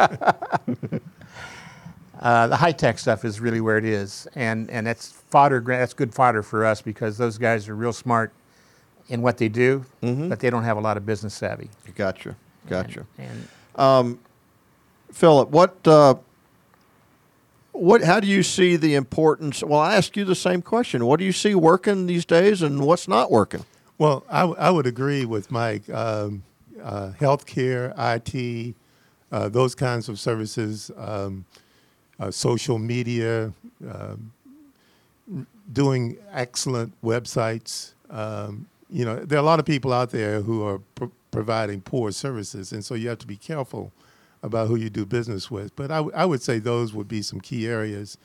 uh, 2.20 2.46
the 2.48 2.56
high 2.56 2.72
tech 2.72 2.98
stuff 2.98 3.24
is 3.24 3.40
really 3.40 3.60
where 3.60 3.78
it 3.78 3.84
is, 3.84 4.26
and 4.34 4.70
and 4.70 4.86
that's 4.86 5.12
fodder. 5.12 5.60
That's 5.60 5.94
good 5.94 6.14
fodder 6.14 6.42
for 6.42 6.64
us 6.64 6.82
because 6.82 7.18
those 7.18 7.38
guys 7.38 7.68
are 7.68 7.76
real 7.76 7.92
smart 7.92 8.32
in 9.08 9.22
what 9.22 9.38
they 9.38 9.48
do, 9.48 9.84
mm-hmm. 10.02 10.28
but 10.28 10.40
they 10.40 10.50
don't 10.50 10.64
have 10.64 10.76
a 10.76 10.80
lot 10.80 10.96
of 10.96 11.04
business 11.04 11.34
savvy. 11.34 11.68
Gotcha. 11.94 12.36
Gotcha. 12.68 13.06
And, 13.18 13.48
and 13.74 13.80
um, 13.80 14.20
Philip, 15.12 15.50
what? 15.50 15.86
Uh, 15.86 16.14
what? 17.72 18.02
How 18.02 18.20
do 18.20 18.26
you 18.26 18.42
see 18.42 18.76
the 18.76 18.94
importance? 18.94 19.62
Well, 19.62 19.80
I 19.80 19.94
ask 19.96 20.16
you 20.16 20.24
the 20.24 20.34
same 20.34 20.62
question. 20.62 21.06
What 21.06 21.18
do 21.18 21.24
you 21.24 21.32
see 21.32 21.54
working 21.54 22.06
these 22.06 22.24
days, 22.24 22.62
and 22.62 22.84
what's 22.84 23.08
not 23.08 23.30
working? 23.30 23.64
Well, 24.02 24.24
I, 24.28 24.40
w- 24.40 24.58
I 24.58 24.68
would 24.68 24.88
agree 24.88 25.24
with 25.26 25.52
Mike. 25.52 25.88
Um, 25.88 26.42
uh, 26.82 27.12
healthcare, 27.20 27.94
IT, 27.96 28.74
uh, 29.30 29.48
those 29.48 29.76
kinds 29.76 30.08
of 30.08 30.18
services, 30.18 30.90
um, 30.96 31.44
uh, 32.18 32.32
social 32.32 32.80
media, 32.80 33.52
um, 33.88 34.32
doing 35.72 36.16
excellent 36.32 37.00
websites. 37.00 37.92
Um, 38.10 38.66
you 38.90 39.04
know, 39.04 39.20
there 39.20 39.38
are 39.38 39.42
a 39.42 39.44
lot 39.46 39.60
of 39.60 39.66
people 39.66 39.92
out 39.92 40.10
there 40.10 40.42
who 40.42 40.66
are 40.66 40.80
providing 41.30 41.80
poor 41.80 42.10
services, 42.10 42.72
and 42.72 42.84
so 42.84 42.96
you 42.96 43.08
have 43.08 43.18
to 43.18 43.26
be 43.28 43.36
careful 43.36 43.92
about 44.42 44.66
who 44.66 44.74
you 44.74 44.90
do 44.90 45.06
business 45.06 45.48
with. 45.48 45.76
But 45.76 45.92
I, 45.92 45.98
w- 45.98 46.16
I 46.16 46.24
would 46.24 46.42
say 46.42 46.58
those 46.58 46.92
would 46.92 47.06
be 47.06 47.22
some 47.22 47.40
key 47.40 47.68
areas. 47.68 48.18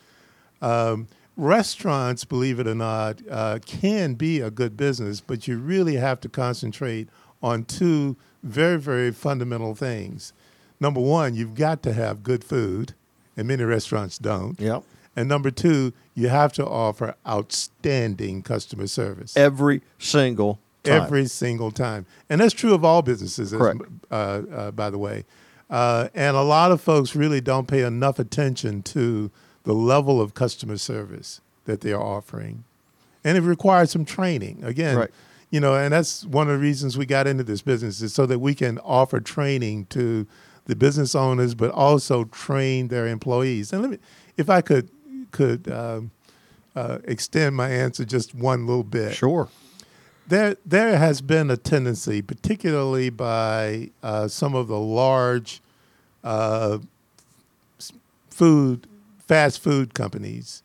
Um, 0.60 1.06
restaurants, 1.38 2.24
believe 2.24 2.58
it 2.58 2.66
or 2.66 2.74
not, 2.74 3.22
uh, 3.30 3.58
can 3.64 4.14
be 4.14 4.40
a 4.40 4.50
good 4.50 4.76
business, 4.76 5.20
but 5.20 5.48
you 5.48 5.56
really 5.56 5.94
have 5.94 6.20
to 6.20 6.28
concentrate 6.28 7.08
on 7.42 7.64
two 7.64 8.16
very, 8.42 8.78
very 8.78 9.12
fundamental 9.12 9.74
things. 9.74 10.32
Number 10.80 11.00
one, 11.00 11.34
you've 11.34 11.54
got 11.54 11.82
to 11.84 11.92
have 11.92 12.22
good 12.22 12.44
food, 12.44 12.92
and 13.36 13.48
many 13.48 13.64
restaurants 13.64 14.18
don't. 14.18 14.60
Yep. 14.60 14.82
And 15.16 15.28
number 15.28 15.50
two, 15.50 15.92
you 16.14 16.28
have 16.28 16.52
to 16.54 16.66
offer 16.66 17.14
outstanding 17.26 18.42
customer 18.42 18.86
service 18.86 19.36
every 19.36 19.82
single 19.98 20.60
time. 20.82 21.02
Every 21.02 21.26
single 21.26 21.70
time, 21.70 22.06
and 22.30 22.40
that's 22.40 22.54
true 22.54 22.72
of 22.72 22.84
all 22.84 23.02
businesses. 23.02 23.52
Correct. 23.52 23.80
Uh, 24.10 24.14
uh, 24.14 24.70
by 24.70 24.90
the 24.90 24.98
way, 24.98 25.24
uh, 25.70 26.08
and 26.14 26.36
a 26.36 26.42
lot 26.42 26.70
of 26.70 26.80
folks 26.80 27.14
really 27.14 27.40
don't 27.40 27.66
pay 27.66 27.82
enough 27.82 28.18
attention 28.18 28.82
to 28.84 29.30
the 29.68 29.74
level 29.74 30.18
of 30.18 30.32
customer 30.32 30.78
service 30.78 31.42
that 31.66 31.82
they 31.82 31.92
are 31.92 32.02
offering, 32.02 32.64
and 33.22 33.36
it 33.36 33.42
requires 33.42 33.90
some 33.90 34.06
training. 34.06 34.64
Again, 34.64 34.96
right 34.96 35.10
you 35.50 35.60
know, 35.60 35.74
and 35.74 35.92
that's 35.92 36.24
one 36.26 36.48
of 36.48 36.54
the 36.54 36.58
reasons 36.58 36.98
we 36.98 37.06
got 37.06 37.26
into 37.26 37.42
this 37.42 37.62
business 37.62 38.02
is 38.02 38.12
so 38.12 38.26
that 38.26 38.38
we 38.38 38.54
can 38.54 38.78
offer 38.80 39.20
training 39.20 39.86
to 39.86 40.26
the 40.66 40.76
business 40.76 41.14
owners, 41.14 41.54
but 41.54 41.70
also 41.70 42.24
train 42.24 42.88
their 42.88 43.06
employees. 43.06 43.72
And 43.72 43.80
let 43.82 43.90
me, 43.92 43.98
if 44.36 44.50
I 44.50 44.60
could, 44.60 44.90
could 45.30 45.70
um, 45.70 46.10
uh, 46.76 46.98
extend 47.04 47.56
my 47.56 47.70
answer 47.70 48.04
just 48.04 48.34
one 48.34 48.66
little 48.66 48.84
bit. 48.84 49.14
Sure. 49.14 49.48
There, 50.26 50.56
there 50.66 50.98
has 50.98 51.22
been 51.22 51.50
a 51.50 51.56
tendency, 51.56 52.20
particularly 52.20 53.08
by 53.08 53.90
uh, 54.02 54.28
some 54.28 54.54
of 54.54 54.68
the 54.68 54.78
large 54.78 55.62
uh, 56.22 56.78
food, 58.28 58.86
fast 59.28 59.62
food 59.62 59.94
companies, 59.94 60.62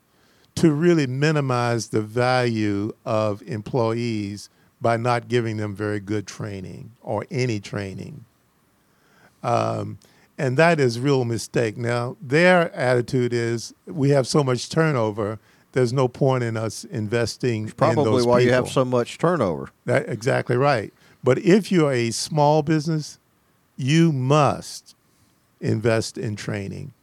to 0.56 0.72
really 0.72 1.06
minimize 1.08 1.90
the 1.90 2.02
value 2.02 2.94
of 3.06 3.42
employees 3.44 4.50
by 4.82 4.98
not 4.98 5.28
giving 5.28 5.58
them 5.58 5.76
very 5.76 6.00
good 6.00 6.28
training 6.28 6.92
or 7.02 7.26
any 7.30 7.60
training. 7.60 8.26
Um, 9.44 9.98
and 10.38 10.58
that 10.58 10.80
is 10.80 11.00
real 11.00 11.26
mistake. 11.26 11.78
Now, 11.78 12.18
their 12.22 12.74
attitude 12.74 13.34
is 13.34 13.74
we 13.86 14.10
have 14.10 14.28
so 14.28 14.44
much 14.44 14.70
turnover, 14.70 15.40
there's 15.74 15.94
no 15.94 16.08
point 16.08 16.44
in 16.44 16.56
us 16.56 16.84
investing 16.86 17.66
it's 17.66 17.74
probably 17.74 18.04
in 18.04 18.12
those 18.12 18.26
why 18.26 18.40
people. 18.40 18.48
you 18.48 18.54
have 18.54 18.70
so 18.70 18.86
much 18.86 19.18
turnover. 19.18 19.70
That, 19.86 20.08
exactly 20.08 20.56
right. 20.56 20.94
But 21.24 21.40
if 21.40 21.72
you're 21.72 21.92
a 21.92 22.12
small 22.12 22.62
business, 22.62 23.20
you 23.76 24.12
must 24.12 24.96
invest 25.60 26.18
in 26.18 26.36
training. 26.36 26.94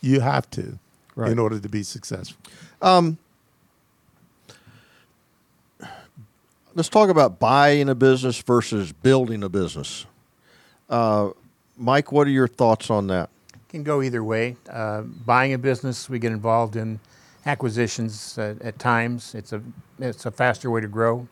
You 0.00 0.20
have 0.20 0.48
to 0.50 0.78
right. 1.14 1.32
in 1.32 1.38
order 1.38 1.58
to 1.58 1.68
be 1.68 1.82
successful. 1.82 2.38
Um, 2.80 3.18
let's 6.74 6.88
talk 6.88 7.08
about 7.08 7.40
buying 7.40 7.88
a 7.88 7.94
business 7.94 8.40
versus 8.40 8.92
building 8.92 9.42
a 9.42 9.48
business. 9.48 10.06
Uh, 10.88 11.30
Mike, 11.76 12.12
what 12.12 12.26
are 12.26 12.30
your 12.30 12.48
thoughts 12.48 12.90
on 12.90 13.08
that? 13.08 13.30
Can 13.68 13.82
go 13.82 14.02
either 14.02 14.22
way. 14.22 14.56
Uh, 14.70 15.02
buying 15.02 15.52
a 15.52 15.58
business, 15.58 16.08
we 16.08 16.18
get 16.18 16.32
involved 16.32 16.76
in 16.76 17.00
acquisitions 17.44 18.38
uh, 18.38 18.54
at 18.60 18.78
times. 18.78 19.34
It's 19.34 19.52
a 19.52 19.62
it's 19.98 20.26
a 20.26 20.30
faster 20.30 20.70
way 20.70 20.80
to 20.80 20.88
grow. 20.88 21.26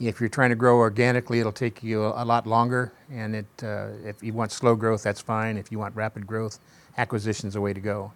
If 0.00 0.18
you're 0.18 0.28
trying 0.28 0.50
to 0.50 0.56
grow 0.56 0.78
organically, 0.78 1.38
it'll 1.38 1.52
take 1.52 1.82
you 1.82 2.02
a, 2.04 2.22
a 2.22 2.24
lot 2.24 2.46
longer. 2.46 2.92
And 3.12 3.36
it 3.36 3.46
uh, 3.62 3.88
if 4.04 4.22
you 4.22 4.32
want 4.32 4.50
slow 4.50 4.74
growth, 4.74 5.02
that's 5.02 5.20
fine. 5.20 5.56
If 5.56 5.70
you 5.70 5.78
want 5.78 5.94
rapid 5.94 6.26
growth, 6.26 6.58
acquisition's 6.96 7.56
a 7.56 7.60
way 7.60 7.72
to 7.72 7.80
go. 7.80 8.12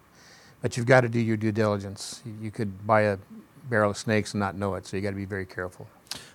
But 0.61 0.75
you've 0.75 0.85
got 0.87 1.01
to 1.01 1.09
do 1.09 1.19
your 1.19 1.37
due 1.37 1.51
diligence. 1.51 2.21
You 2.41 2.51
could 2.51 2.85
buy 2.87 3.01
a 3.01 3.17
barrel 3.69 3.91
of 3.91 3.97
snakes 3.97 4.33
and 4.33 4.39
not 4.39 4.55
know 4.55 4.75
it, 4.75 4.87
so 4.87 4.97
you 4.97 5.03
got 5.03 5.11
to 5.11 5.15
be 5.15 5.25
very 5.25 5.45
careful. 5.45 5.87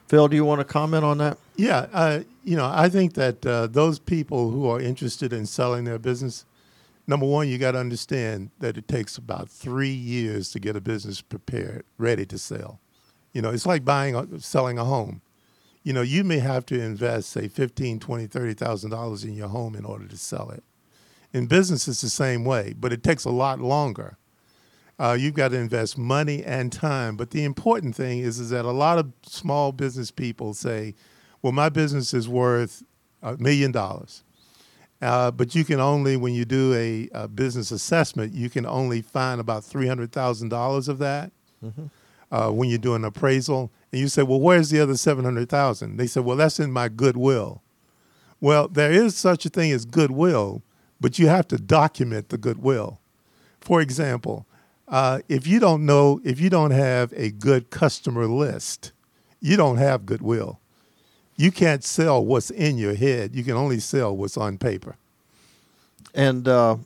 Phil, 0.07 0.29
do 0.29 0.37
you 0.37 0.45
want 0.45 0.61
to 0.61 0.65
comment 0.65 1.05
on 1.05 1.19
that? 1.19 1.39
Yeah, 1.57 1.87
uh, 1.93 2.21
you 2.45 2.57
know, 2.57 2.71
I 2.73 2.89
think 2.89 3.15
that 3.15 3.45
uh, 3.47 3.67
those 3.67 3.99
people 3.99 4.51
who 4.51 4.69
are 4.69 4.79
interested 4.79 5.33
in 5.33 5.47
selling 5.47 5.85
their 5.85 5.99
business, 5.99 6.45
number 7.07 7.27
one, 7.27 7.49
you 7.49 7.57
got 7.59 7.73
to 7.73 7.79
understand 7.79 8.51
that 8.59 8.77
it 8.77 8.87
takes 8.87 9.17
about 9.17 9.49
three 9.49 9.89
years 9.93 10.51
to 10.53 10.61
get 10.61 10.77
a 10.77 10.81
business 10.81 11.23
prepared, 11.23 11.85
ready 11.97 12.27
to 12.27 12.39
sell. 12.39 12.79
You 13.33 13.41
know, 13.41 13.51
it's 13.51 13.65
like 13.65 13.85
buying, 13.85 14.15
a, 14.15 14.39
selling 14.39 14.79
a 14.79 14.85
home. 14.85 15.23
You 15.83 15.95
know, 15.95 16.03
you 16.03 16.23
may 16.23 16.39
have 16.39 16.67
to 16.67 16.81
invest, 16.81 17.31
say, 17.31 17.49
fifteen, 17.49 17.99
twenty, 17.99 18.27
thirty 18.27 18.55
thousand 18.55 18.91
dollars 18.91 19.25
in 19.25 19.35
your 19.35 19.49
home 19.49 19.75
in 19.75 19.85
order 19.85 20.07
to 20.07 20.17
sell 20.17 20.51
it. 20.51 20.63
In 21.33 21.47
business, 21.47 21.89
it's 21.89 22.03
the 22.03 22.11
same 22.11 22.45
way, 22.45 22.75
but 22.79 22.93
it 22.93 23.03
takes 23.03 23.25
a 23.25 23.31
lot 23.31 23.61
longer 23.61 24.19
uh, 25.03 25.17
you've 25.19 25.35
got 25.35 25.49
to 25.49 25.57
invest 25.57 25.99
money 25.99 26.45
and 26.45 26.73
time. 26.73 27.17
But 27.17 27.31
the 27.31 27.43
important 27.43 27.97
thing 27.97 28.21
is, 28.21 28.39
is 28.39 28.51
that 28.51 28.65
a 28.65 28.71
lot 28.71 28.99
of 28.99 29.13
small 29.25 29.73
business 29.73 30.13
people 30.13 30.55
say, 30.55 30.95
well, 31.41 31.53
my 31.53 31.69
business 31.69 32.15
is 32.15 32.29
worth 32.29 32.85
a 33.21 33.37
million 33.37 33.73
dollars. 33.73 34.23
Uh, 35.01 35.33
but 35.33 35.57
you 35.57 35.65
can 35.65 35.81
only, 35.81 36.17
when 36.17 36.33
you 36.33 36.45
do 36.45 36.73
a, 36.75 37.09
a 37.13 37.27
business 37.27 37.73
assessment, 37.73 38.33
you 38.33 38.49
can 38.49 38.65
only 38.65 39.03
find 39.03 39.41
about 39.41 39.65
three 39.65 39.89
hundred 39.89 40.13
thousand 40.13 40.51
dollars 40.51 40.87
of 40.87 40.99
that. 40.99 41.33
Uh, 42.31 42.51
when 42.51 42.69
you 42.69 42.79
do 42.79 42.95
an 42.95 43.05
appraisal, 43.05 43.71
and 43.91 44.01
you 44.01 44.09
say, 44.09 44.23
"Well, 44.23 44.41
where's 44.41 44.71
the 44.71 44.81
other 44.81 44.97
seven 44.97 45.25
hundred 45.25 45.49
thousand? 45.49 45.97
They 45.97 46.07
say, 46.07 46.21
"Well, 46.21 46.37
that's 46.37 46.61
in 46.61 46.71
my 46.71 46.89
goodwill." 46.89 47.63
Well, 48.41 48.69
there 48.69 48.93
is 48.93 49.17
such 49.17 49.45
a 49.45 49.49
thing 49.49 49.73
as 49.73 49.85
goodwill, 49.85 50.63
but 51.03 51.19
you 51.19 51.27
have 51.27 51.47
to 51.49 51.59
document 51.59 52.31
the 52.31 52.39
goodwill. 52.39 53.01
For 53.61 53.81
example, 53.81 54.47
uh, 54.89 55.21
if 55.29 55.47
you 55.47 55.59
don't 55.59 55.85
know, 55.85 56.21
if 56.25 56.41
you 56.41 56.49
don't 56.49 56.71
have 56.71 57.13
a 57.15 57.31
good 57.31 57.71
customer 57.71 58.27
list, 58.27 58.93
you 59.41 59.57
don't 59.57 59.79
have 59.79 60.07
goodwill. 60.07 60.61
You 61.37 61.51
can't 61.51 61.83
sell 61.83 62.25
what's 62.25 62.51
in 62.51 62.79
your 62.79 62.95
head. 62.95 63.35
You 63.35 63.43
can 63.43 63.55
only 63.55 63.81
sell 63.81 64.17
what's 64.17 64.37
on 64.37 64.59
paper. 64.59 64.97
And 66.15 66.47
uh, 66.47 66.77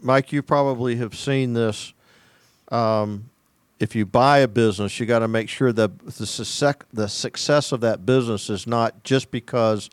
Mike, 0.00 0.32
you 0.32 0.42
probably 0.42 0.96
have 0.96 1.16
seen 1.16 1.54
this. 1.54 1.94
Um, 2.70 3.30
if 3.80 3.94
you 3.94 4.04
buy 4.04 4.38
a 4.38 4.48
business, 4.48 5.00
you 5.00 5.06
got 5.06 5.20
to 5.20 5.28
make 5.28 5.48
sure 5.48 5.72
that 5.72 5.98
the 6.00 6.26
success, 6.26 6.76
the 6.92 7.08
success 7.08 7.72
of 7.72 7.80
that 7.80 8.04
business 8.04 8.50
is 8.50 8.66
not 8.66 9.02
just 9.04 9.30
because 9.30 9.88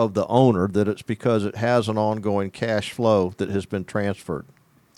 of 0.00 0.14
the 0.14 0.26
owner, 0.28 0.66
that 0.68 0.88
it's 0.88 1.02
because 1.02 1.44
it 1.44 1.56
has 1.56 1.88
an 1.88 1.98
ongoing 1.98 2.50
cash 2.50 2.90
flow 2.90 3.34
that 3.36 3.50
has 3.50 3.66
been 3.66 3.84
transferred. 3.84 4.46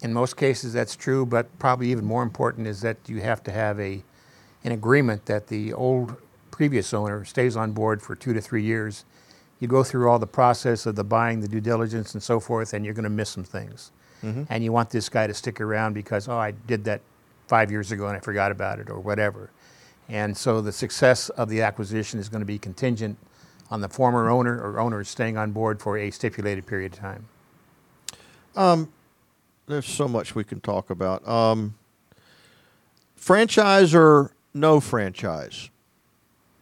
In 0.00 0.12
most 0.12 0.36
cases, 0.36 0.72
that's 0.72 0.94
true, 0.94 1.26
but 1.26 1.58
probably 1.58 1.90
even 1.90 2.04
more 2.04 2.22
important 2.22 2.68
is 2.68 2.80
that 2.82 2.96
you 3.06 3.20
have 3.20 3.42
to 3.44 3.50
have 3.50 3.80
a, 3.80 4.02
an 4.62 4.70
agreement 4.70 5.26
that 5.26 5.48
the 5.48 5.72
old 5.72 6.16
previous 6.52 6.94
owner 6.94 7.24
stays 7.24 7.56
on 7.56 7.72
board 7.72 8.00
for 8.00 8.14
two 8.14 8.32
to 8.32 8.40
three 8.40 8.62
years. 8.62 9.04
You 9.58 9.66
go 9.66 9.82
through 9.82 10.08
all 10.08 10.20
the 10.20 10.26
process 10.26 10.86
of 10.86 10.94
the 10.94 11.04
buying, 11.04 11.40
the 11.40 11.48
due 11.48 11.60
diligence, 11.60 12.14
and 12.14 12.22
so 12.22 12.38
forth, 12.38 12.72
and 12.72 12.84
you're 12.84 12.94
going 12.94 13.04
to 13.04 13.10
miss 13.10 13.30
some 13.30 13.44
things. 13.44 13.90
Mm-hmm. 14.22 14.44
And 14.50 14.62
you 14.62 14.70
want 14.70 14.90
this 14.90 15.08
guy 15.08 15.26
to 15.26 15.34
stick 15.34 15.60
around 15.60 15.94
because, 15.94 16.28
oh, 16.28 16.38
I 16.38 16.52
did 16.52 16.84
that 16.84 17.00
five 17.48 17.72
years 17.72 17.90
ago 17.90 18.06
and 18.06 18.16
I 18.16 18.20
forgot 18.20 18.52
about 18.52 18.78
it 18.78 18.88
or 18.88 19.00
whatever. 19.00 19.50
And 20.08 20.36
so 20.36 20.60
the 20.60 20.72
success 20.72 21.28
of 21.30 21.48
the 21.48 21.62
acquisition 21.62 22.20
is 22.20 22.28
going 22.28 22.40
to 22.40 22.46
be 22.46 22.58
contingent 22.58 23.18
on 23.72 23.80
the 23.80 23.88
former 23.88 24.28
owner 24.28 24.60
or 24.60 24.78
owners 24.78 25.08
staying 25.08 25.38
on 25.38 25.50
board 25.50 25.80
for 25.80 25.96
a 25.96 26.10
stipulated 26.10 26.66
period 26.66 26.92
of 26.92 26.98
time. 26.98 27.26
There's 29.66 29.86
so 29.86 30.06
much 30.06 30.34
we 30.34 30.44
can 30.44 30.60
talk 30.60 30.90
about. 30.90 31.26
Um, 31.26 31.74
franchise 33.16 33.94
or 33.94 34.32
no 34.52 34.78
franchise? 34.78 35.70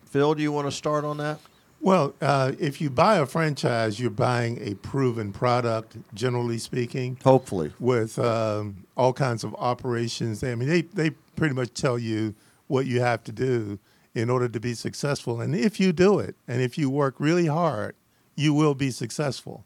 Phil, 0.05 0.35
do 0.35 0.42
you 0.42 0.53
want 0.53 0.68
to 0.68 0.73
start 0.73 1.05
on 1.05 1.16
that? 1.16 1.40
Well, 1.81 2.14
uh, 2.20 2.53
if 2.61 2.81
you 2.81 2.90
buy 2.90 3.16
a 3.16 3.27
franchise, 3.27 3.99
you're 3.99 4.11
buying 4.11 4.61
a 4.62 4.75
proven 4.75 5.33
product, 5.33 5.96
generally 6.14 6.59
speaking. 6.59 7.18
Hopefully. 7.25 7.73
with 7.81 8.18
um, 8.20 8.85
all 8.96 9.12
kinds 9.12 9.42
of 9.42 9.55
operations. 9.57 10.44
I 10.44 10.55
mean, 10.55 10.68
they, 10.68 10.83
they 10.83 11.11
pretty 11.35 11.55
much 11.57 11.75
tell 11.75 11.99
you 11.99 12.37
what 12.68 12.87
you 12.87 13.01
have 13.01 13.25
to 13.25 13.33
do 13.33 13.81
in 14.14 14.29
order 14.31 14.49
to 14.49 14.61
be 14.61 14.75
successful. 14.75 15.40
And 15.40 15.55
if 15.55 15.79
you 15.79 15.92
do 15.92 16.18
it, 16.18 16.37
and 16.49 16.61
if 16.61 16.77
you 16.77 16.90
work 16.90 17.14
really 17.18 17.46
hard, 17.46 17.94
you 18.37 18.53
will 18.55 18.75
be 18.75 18.90
successful. 18.90 19.64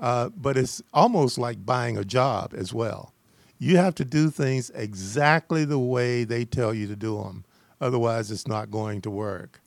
Uh, 0.00 0.28
but 0.36 0.56
it's 0.56 0.82
almost 0.92 1.38
like 1.38 1.64
buying 1.64 1.96
a 1.96 2.04
job 2.04 2.52
as 2.56 2.72
well. 2.72 3.12
You 3.58 3.76
have 3.78 3.94
to 3.96 4.04
do 4.04 4.30
things 4.30 4.70
exactly 4.70 5.64
the 5.64 5.78
way 5.78 6.24
they 6.24 6.44
tell 6.44 6.74
you 6.74 6.86
to 6.88 6.96
do 6.96 7.22
them. 7.22 7.44
Otherwise, 7.80 8.30
it's 8.30 8.46
not 8.46 8.70
going 8.70 9.00
to 9.02 9.10
work. 9.10 9.60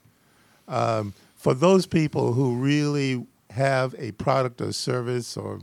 Um, 0.68 1.14
for 1.36 1.54
those 1.54 1.86
people 1.86 2.34
who 2.34 2.56
really 2.56 3.26
have 3.52 3.96
a 3.98 4.12
product 4.14 4.62
or 4.62 4.74
service 4.74 5.38
or 5.38 5.60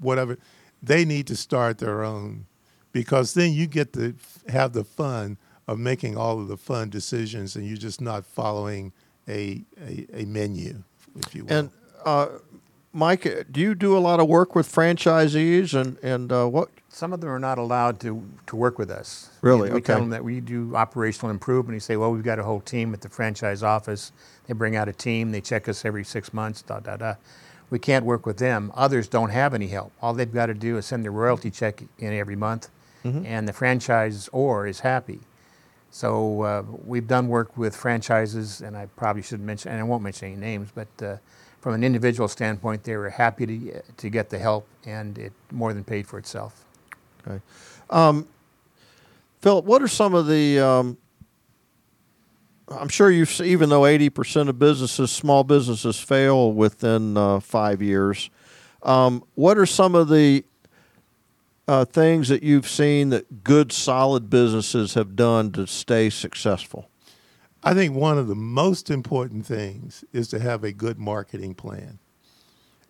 whatever, 0.00 0.38
they 0.82 1.04
need 1.04 1.26
to 1.26 1.36
start 1.36 1.78
their 1.78 2.02
own 2.02 2.46
because 2.92 3.34
then 3.34 3.52
you 3.52 3.66
get 3.66 3.92
to 3.92 4.14
have 4.48 4.72
the 4.72 4.84
fun 4.84 5.36
of 5.68 5.78
making 5.78 6.16
all 6.16 6.40
of 6.40 6.48
the 6.48 6.56
fun 6.56 6.90
decisions 6.90 7.56
and 7.56 7.66
you're 7.66 7.76
just 7.76 8.00
not 8.00 8.24
following 8.24 8.92
a, 9.28 9.64
a, 9.80 10.06
a 10.12 10.24
menu, 10.24 10.82
if 11.16 11.34
you 11.34 11.44
will. 11.44 11.52
And 11.52 11.70
uh, 12.04 12.28
Mike, 12.92 13.26
uh, 13.26 13.42
do 13.50 13.60
you 13.60 13.74
do 13.74 13.96
a 13.96 13.98
lot 13.98 14.20
of 14.20 14.28
work 14.28 14.54
with 14.54 14.72
franchisees 14.72 15.74
and 15.74 15.98
and 16.02 16.32
uh, 16.32 16.46
what? 16.46 16.68
Some 16.88 17.12
of 17.12 17.20
them 17.20 17.28
are 17.28 17.38
not 17.38 17.58
allowed 17.58 18.00
to, 18.00 18.26
to 18.46 18.56
work 18.56 18.78
with 18.78 18.90
us. 18.90 19.28
Really? 19.42 19.68
And 19.68 19.74
we 19.74 19.82
tell 19.82 20.00
them 20.00 20.08
that 20.10 20.24
we 20.24 20.40
do 20.40 20.74
operational 20.74 21.30
improvement. 21.30 21.74
You 21.74 21.80
say, 21.80 21.96
well, 21.98 22.10
we've 22.10 22.22
got 22.22 22.38
a 22.38 22.42
whole 22.42 22.60
team 22.60 22.94
at 22.94 23.02
the 23.02 23.10
franchise 23.10 23.62
office. 23.62 24.12
They 24.46 24.54
bring 24.54 24.76
out 24.76 24.88
a 24.88 24.94
team. 24.94 25.30
They 25.30 25.42
check 25.42 25.68
us 25.68 25.84
every 25.84 26.04
six 26.04 26.32
months. 26.32 26.62
Da 26.62 26.80
da 26.80 26.96
da. 26.96 27.14
We 27.68 27.78
can't 27.78 28.06
work 28.06 28.24
with 28.24 28.38
them. 28.38 28.72
Others 28.74 29.08
don't 29.08 29.28
have 29.28 29.52
any 29.52 29.66
help. 29.66 29.92
All 30.00 30.14
they've 30.14 30.32
got 30.32 30.46
to 30.46 30.54
do 30.54 30.78
is 30.78 30.86
send 30.86 31.04
their 31.04 31.12
royalty 31.12 31.50
check 31.50 31.82
in 31.98 32.14
every 32.14 32.36
month, 32.36 32.70
and 33.04 33.46
the 33.46 33.52
franchisor 33.52 34.68
is 34.70 34.80
happy. 34.80 35.20
So 35.96 36.42
uh, 36.42 36.62
we've 36.84 37.06
done 37.06 37.26
work 37.26 37.56
with 37.56 37.74
franchises, 37.74 38.60
and 38.60 38.76
I 38.76 38.84
probably 38.96 39.22
should 39.22 39.40
mention, 39.40 39.72
and 39.72 39.80
I 39.80 39.82
won't 39.82 40.02
mention 40.02 40.28
any 40.28 40.36
names, 40.36 40.68
but 40.74 40.88
uh, 41.02 41.16
from 41.62 41.72
an 41.72 41.82
individual 41.82 42.28
standpoint, 42.28 42.84
they 42.84 42.98
were 42.98 43.08
happy 43.08 43.46
to, 43.46 43.80
to 43.80 44.10
get 44.10 44.28
the 44.28 44.38
help, 44.38 44.68
and 44.84 45.16
it 45.16 45.32
more 45.50 45.72
than 45.72 45.84
paid 45.84 46.06
for 46.06 46.18
itself. 46.18 46.66
Okay. 47.26 47.40
Um, 47.88 48.28
Philip, 49.40 49.64
what 49.64 49.80
are 49.80 49.88
some 49.88 50.14
of 50.14 50.26
the? 50.26 50.60
Um, 50.60 50.98
I'm 52.68 52.88
sure 52.88 53.10
you've 53.10 53.30
se- 53.30 53.48
even 53.48 53.70
though 53.70 53.82
80% 53.82 54.50
of 54.50 54.58
businesses, 54.58 55.10
small 55.10 55.44
businesses, 55.44 55.98
fail 55.98 56.52
within 56.52 57.16
uh, 57.16 57.40
five 57.40 57.80
years. 57.80 58.28
Um, 58.82 59.24
what 59.34 59.56
are 59.56 59.64
some 59.64 59.94
of 59.94 60.10
the 60.10 60.44
uh, 61.68 61.84
things 61.84 62.28
that 62.28 62.42
you've 62.42 62.68
seen 62.68 63.10
that 63.10 63.42
good, 63.44 63.72
solid 63.72 64.30
businesses 64.30 64.94
have 64.94 65.16
done 65.16 65.52
to 65.52 65.66
stay 65.66 66.10
successful? 66.10 66.88
I 67.62 67.74
think 67.74 67.94
one 67.94 68.18
of 68.18 68.28
the 68.28 68.36
most 68.36 68.90
important 68.90 69.44
things 69.44 70.04
is 70.12 70.28
to 70.28 70.38
have 70.38 70.62
a 70.62 70.72
good 70.72 70.98
marketing 70.98 71.54
plan, 71.54 71.98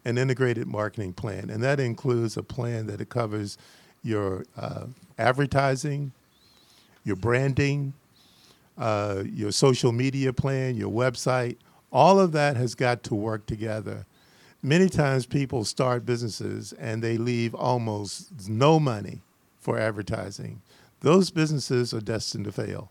an 0.04 0.18
integrated 0.18 0.66
marketing 0.66 1.14
plan. 1.14 1.48
And 1.48 1.62
that 1.62 1.80
includes 1.80 2.36
a 2.36 2.42
plan 2.42 2.86
that 2.88 3.08
covers 3.08 3.56
your 4.02 4.44
uh, 4.56 4.86
advertising, 5.18 6.12
your 7.04 7.16
branding, 7.16 7.94
uh, 8.76 9.22
your 9.24 9.52
social 9.52 9.92
media 9.92 10.32
plan, 10.32 10.76
your 10.76 10.92
website. 10.92 11.56
All 11.90 12.20
of 12.20 12.32
that 12.32 12.56
has 12.56 12.74
got 12.74 13.02
to 13.04 13.14
work 13.14 13.46
together. 13.46 14.04
Many 14.66 14.88
times 14.88 15.26
people 15.26 15.64
start 15.64 16.04
businesses 16.04 16.72
and 16.72 17.00
they 17.00 17.18
leave 17.18 17.54
almost 17.54 18.48
no 18.48 18.80
money 18.80 19.20
for 19.60 19.78
advertising. 19.78 20.60
Those 21.02 21.30
businesses 21.30 21.94
are 21.94 22.00
destined 22.00 22.46
to 22.46 22.50
fail. 22.50 22.90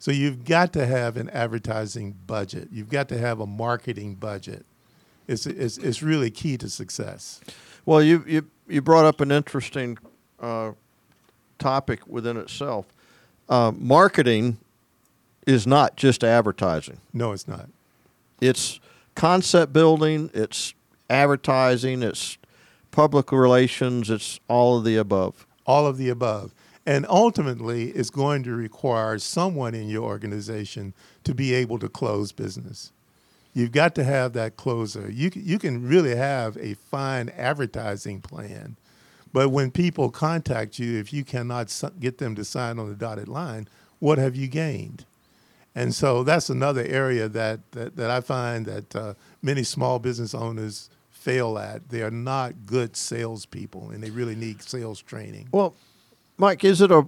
So 0.00 0.10
you've 0.10 0.44
got 0.44 0.72
to 0.72 0.86
have 0.86 1.16
an 1.16 1.30
advertising 1.30 2.16
budget. 2.26 2.70
You've 2.72 2.88
got 2.88 3.08
to 3.10 3.18
have 3.18 3.38
a 3.38 3.46
marketing 3.46 4.16
budget. 4.16 4.66
It's, 5.28 5.46
it's, 5.46 5.78
it's 5.78 6.02
really 6.02 6.28
key 6.28 6.56
to 6.56 6.68
success. 6.68 7.40
Well, 7.86 8.02
you 8.02 8.24
you 8.26 8.50
you 8.66 8.82
brought 8.82 9.04
up 9.04 9.20
an 9.20 9.30
interesting 9.30 9.96
uh, 10.40 10.72
topic 11.60 12.04
within 12.08 12.36
itself. 12.36 12.86
Uh, 13.48 13.70
marketing 13.76 14.58
is 15.46 15.68
not 15.68 15.96
just 15.96 16.24
advertising. 16.24 17.00
No, 17.12 17.30
it's 17.30 17.46
not. 17.46 17.68
It's 18.40 18.80
concept 19.14 19.72
building. 19.72 20.30
It's 20.34 20.74
advertising. 21.10 22.02
It's 22.02 22.38
public 22.90 23.32
relations. 23.32 24.08
It's 24.08 24.40
all 24.48 24.78
of 24.78 24.84
the 24.84 24.96
above. 24.96 25.46
All 25.66 25.86
of 25.86 25.98
the 25.98 26.08
above. 26.08 26.54
And 26.86 27.04
ultimately, 27.08 27.90
it's 27.90 28.10
going 28.10 28.42
to 28.44 28.52
require 28.52 29.18
someone 29.18 29.74
in 29.74 29.88
your 29.88 30.04
organization 30.04 30.94
to 31.24 31.34
be 31.34 31.52
able 31.52 31.78
to 31.80 31.88
close 31.88 32.32
business. 32.32 32.92
You've 33.52 33.72
got 33.72 33.94
to 33.96 34.04
have 34.04 34.32
that 34.32 34.56
closer. 34.56 35.10
You, 35.10 35.30
you 35.34 35.58
can 35.58 35.86
really 35.86 36.14
have 36.16 36.56
a 36.56 36.74
fine 36.74 37.28
advertising 37.30 38.20
plan, 38.20 38.76
but 39.32 39.50
when 39.50 39.70
people 39.70 40.10
contact 40.10 40.78
you, 40.78 40.98
if 40.98 41.12
you 41.12 41.24
cannot 41.24 41.72
get 41.98 42.18
them 42.18 42.34
to 42.36 42.44
sign 42.44 42.78
on 42.78 42.88
the 42.88 42.94
dotted 42.94 43.28
line, 43.28 43.68
what 43.98 44.18
have 44.18 44.36
you 44.36 44.48
gained? 44.48 45.04
And 45.74 45.94
so 45.94 46.24
that's 46.24 46.50
another 46.50 46.82
area 46.82 47.28
that, 47.28 47.72
that, 47.72 47.96
that 47.96 48.10
I 48.10 48.20
find 48.20 48.66
that 48.66 48.96
uh, 48.96 49.14
many 49.42 49.62
small 49.62 49.98
business 49.98 50.34
owners 50.34 50.90
fail 51.30 51.58
at. 51.58 51.88
They 51.88 52.02
are 52.02 52.10
not 52.10 52.66
good 52.66 52.96
salespeople, 52.96 53.90
and 53.90 54.02
they 54.02 54.10
really 54.10 54.34
need 54.34 54.62
sales 54.62 55.00
training. 55.00 55.48
Well, 55.52 55.74
Mike, 56.36 56.64
is 56.64 56.80
it 56.80 56.90
a 56.90 57.06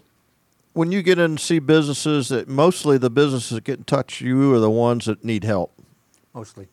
when 0.74 0.90
you 0.90 1.02
get 1.02 1.18
in 1.18 1.24
and 1.32 1.40
see 1.40 1.58
businesses 1.58 2.28
that 2.30 2.48
mostly 2.48 2.96
the 2.96 3.10
businesses 3.10 3.50
that 3.50 3.64
get 3.64 3.78
in 3.78 3.84
touch 3.84 4.20
with 4.20 4.28
you 4.28 4.54
are 4.54 4.58
the 4.58 4.70
ones 4.70 5.04
that 5.04 5.22
need 5.22 5.44
help, 5.44 5.70
Mostly. 6.34 6.66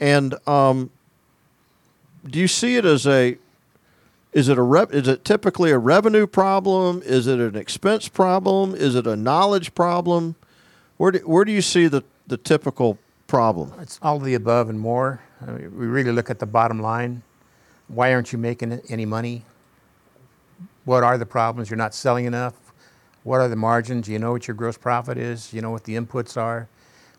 and 0.00 0.34
um, 0.48 0.90
do 2.26 2.40
you 2.40 2.48
see 2.48 2.76
it 2.76 2.84
as 2.84 3.06
a 3.06 3.36
is 4.32 4.48
it 4.48 4.58
a 4.58 4.62
rep, 4.62 4.92
is 4.94 5.06
it 5.08 5.24
typically 5.24 5.70
a 5.72 5.78
revenue 5.78 6.26
problem? 6.26 7.02
Is 7.04 7.26
it 7.26 7.40
an 7.40 7.56
expense 7.56 8.08
problem? 8.08 8.74
Is 8.74 8.94
it 8.94 9.06
a 9.06 9.16
knowledge 9.16 9.74
problem? 9.74 10.36
Where 10.96 11.12
do, 11.12 11.18
where 11.20 11.44
do 11.44 11.50
you 11.50 11.62
see 11.62 11.88
the, 11.88 12.04
the 12.28 12.36
typical 12.36 12.96
problem? 13.26 13.72
It's 13.80 13.98
all 14.02 14.18
of 14.18 14.24
the 14.24 14.34
above 14.34 14.68
and 14.68 14.78
more. 14.78 15.20
I 15.42 15.50
mean, 15.52 15.78
we 15.78 15.86
really 15.86 16.12
look 16.12 16.30
at 16.30 16.38
the 16.38 16.46
bottom 16.46 16.80
line. 16.80 17.22
why 17.88 18.12
aren't 18.14 18.32
you 18.32 18.38
making 18.38 18.80
any 18.88 19.04
money? 19.04 19.44
What 20.84 21.02
are 21.02 21.18
the 21.18 21.26
problems? 21.26 21.70
You're 21.70 21.76
not 21.76 21.94
selling 21.94 22.24
enough. 22.24 22.54
What 23.22 23.40
are 23.40 23.48
the 23.48 23.56
margins? 23.56 24.06
Do 24.06 24.12
you 24.12 24.18
know 24.18 24.32
what 24.32 24.48
your 24.48 24.54
gross 24.54 24.78
profit 24.78 25.18
is? 25.18 25.50
Do 25.50 25.56
you 25.56 25.62
know 25.62 25.70
what 25.70 25.84
the 25.84 25.96
inputs 25.96 26.36
are? 26.36 26.68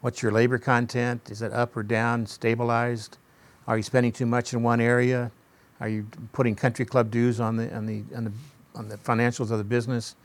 What's 0.02 0.24
your 0.24 0.32
labor 0.32 0.58
content? 0.58 1.30
Is 1.30 1.42
it 1.42 1.52
up 1.52 1.76
or 1.78 1.84
down, 1.84 2.26
stabilized? 2.26 3.18
Are 3.68 3.78
you 3.78 3.84
spending 3.84 4.12
too 4.12 4.26
much 4.26 4.54
in 4.54 4.64
one 4.64 4.82
area? 4.82 5.32
Are 5.80 5.90
you 5.90 6.08
putting 6.34 6.56
country 6.56 6.86
club 6.86 7.12
dues 7.12 7.40
on 7.40 7.56
the, 7.58 7.74
on 7.76 7.86
the, 7.86 8.04
on 8.16 8.24
the, 8.26 8.32
on 8.76 8.90
the 8.90 8.98
financials 8.98 9.52
of 9.52 9.58
the 9.58 9.64
business? 9.64 10.16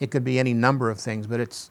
It 0.00 0.10
could 0.10 0.24
be 0.24 0.38
any 0.38 0.54
number 0.54 0.90
of 0.90 1.00
things, 1.00 1.26
but 1.26 1.40
it's, 1.40 1.70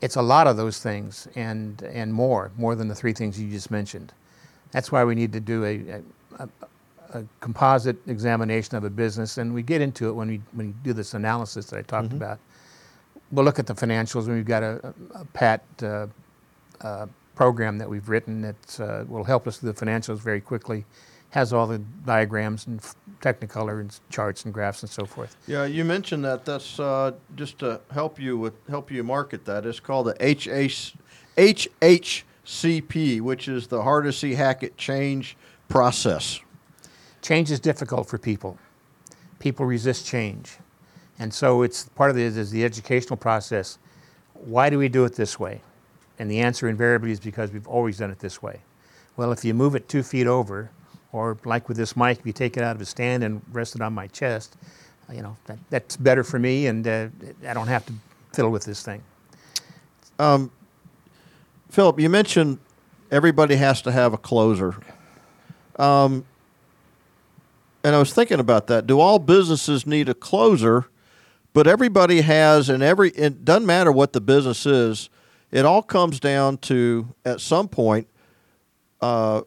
it's 0.00 0.16
a 0.16 0.22
lot 0.22 0.46
of 0.46 0.56
those 0.56 0.78
things 0.80 1.28
and, 1.34 1.82
and 1.82 2.12
more, 2.12 2.52
more 2.56 2.74
than 2.74 2.88
the 2.88 2.94
three 2.94 3.12
things 3.12 3.40
you 3.40 3.50
just 3.50 3.70
mentioned. 3.70 4.12
That's 4.74 4.90
why 4.90 5.04
we 5.04 5.14
need 5.14 5.32
to 5.32 5.40
do 5.40 5.64
a, 5.64 6.02
a, 6.40 6.48
a 7.20 7.24
composite 7.40 7.96
examination 8.08 8.76
of 8.76 8.82
a 8.82 8.90
business, 8.90 9.38
and 9.38 9.54
we 9.54 9.62
get 9.62 9.80
into 9.80 10.08
it 10.08 10.12
when 10.12 10.26
we, 10.28 10.40
when 10.52 10.66
we 10.66 10.74
do 10.82 10.92
this 10.92 11.14
analysis 11.14 11.66
that 11.66 11.78
I 11.78 11.82
talked 11.82 12.08
Mm-hmm. 12.08 12.16
about. 12.16 12.40
We'll 13.30 13.44
look 13.44 13.60
at 13.60 13.66
the 13.68 13.74
financials, 13.74 14.26
and 14.26 14.34
we've 14.34 14.44
got 14.44 14.64
a, 14.64 14.80
a, 15.14 15.20
a 15.20 15.24
PAT 15.32 15.62
uh, 15.82 16.06
uh, 16.80 17.06
program 17.36 17.78
that 17.78 17.88
we've 17.88 18.08
written 18.08 18.42
that 18.42 18.80
uh, 18.80 19.04
will 19.08 19.22
help 19.24 19.46
us 19.46 19.58
do 19.58 19.72
the 19.72 19.86
financials 19.86 20.18
very 20.18 20.40
quickly. 20.40 20.84
Has 21.30 21.52
all 21.52 21.66
the 21.68 21.78
diagrams 22.04 22.66
and 22.66 22.80
technicolor 23.20 23.80
and 23.80 23.96
charts 24.10 24.44
and 24.44 24.52
graphs 24.54 24.82
and 24.82 24.90
so 24.90 25.04
forth. 25.04 25.36
Yeah, 25.48 25.64
you 25.66 25.84
mentioned 25.84 26.24
that. 26.24 26.44
That's 26.44 26.78
uh, 26.80 27.12
just 27.36 27.58
to 27.60 27.80
help 27.92 28.20
you 28.20 28.36
with 28.38 28.54
help 28.68 28.90
you 28.90 29.02
market 29.04 29.44
that. 29.46 29.66
It's 29.66 29.80
called 29.80 30.06
the 30.06 30.16
HH, 30.20 30.94
HHCP, 32.44 33.20
which 33.20 33.48
is 33.48 33.66
the 33.66 33.82
Hardesty 33.82 34.34
Hackett 34.34 34.76
Change 34.76 35.36
Process. 35.68 36.40
Change 37.22 37.50
is 37.50 37.60
difficult 37.60 38.08
for 38.08 38.18
people. 38.18 38.58
People 39.38 39.66
resist 39.66 40.06
change. 40.06 40.58
And 41.18 41.32
so 41.32 41.62
it's 41.62 41.88
part 41.90 42.10
of 42.10 42.18
it 42.18 42.36
is 42.36 42.50
the 42.50 42.64
educational 42.64 43.16
process. 43.16 43.78
Why 44.34 44.68
do 44.68 44.78
we 44.78 44.88
do 44.88 45.04
it 45.04 45.14
this 45.14 45.38
way? 45.38 45.62
And 46.18 46.30
the 46.30 46.40
answer 46.40 46.68
invariably 46.68 47.12
is 47.12 47.20
because 47.20 47.50
we've 47.50 47.66
always 47.66 47.98
done 47.98 48.10
it 48.10 48.18
this 48.18 48.42
way. 48.42 48.60
Well, 49.16 49.32
if 49.32 49.44
you 49.44 49.54
move 49.54 49.74
it 49.74 49.88
two 49.88 50.02
feet 50.02 50.26
over, 50.26 50.70
or 51.12 51.38
like 51.44 51.68
with 51.68 51.76
this 51.76 51.96
mic, 51.96 52.18
if 52.18 52.26
you 52.26 52.32
take 52.32 52.56
it 52.56 52.62
out 52.62 52.74
of 52.74 52.82
a 52.82 52.84
stand 52.84 53.22
and 53.22 53.40
rest 53.52 53.74
it 53.74 53.80
on 53.80 53.92
my 53.92 54.08
chest, 54.08 54.56
you 55.12 55.22
know, 55.22 55.36
that, 55.46 55.58
that's 55.70 55.96
better 55.96 56.24
for 56.24 56.38
me 56.38 56.66
and 56.66 56.86
uh, 56.86 57.08
I 57.46 57.54
don't 57.54 57.68
have 57.68 57.86
to 57.86 57.92
fiddle 58.32 58.50
with 58.50 58.64
this 58.64 58.82
thing. 58.82 59.02
Philip, 61.74 61.98
you 61.98 62.08
mentioned 62.08 62.60
everybody 63.10 63.56
has 63.56 63.82
to 63.82 63.90
have 63.90 64.12
a 64.12 64.16
closer. 64.16 64.76
Um, 65.74 66.24
and 67.82 67.96
I 67.96 67.98
was 67.98 68.14
thinking 68.14 68.38
about 68.38 68.68
that. 68.68 68.86
Do 68.86 69.00
all 69.00 69.18
businesses 69.18 69.84
need 69.84 70.08
a 70.08 70.14
closer? 70.14 70.86
But 71.52 71.66
everybody 71.66 72.20
has, 72.20 72.68
and 72.68 72.80
every 72.80 73.10
it 73.10 73.44
doesn't 73.44 73.66
matter 73.66 73.90
what 73.90 74.12
the 74.12 74.20
business 74.20 74.66
is. 74.66 75.10
It 75.50 75.64
all 75.64 75.82
comes 75.82 76.20
down 76.20 76.58
to 76.58 77.12
at 77.24 77.40
some 77.40 77.66
point 77.66 78.06
uh, 79.00 79.42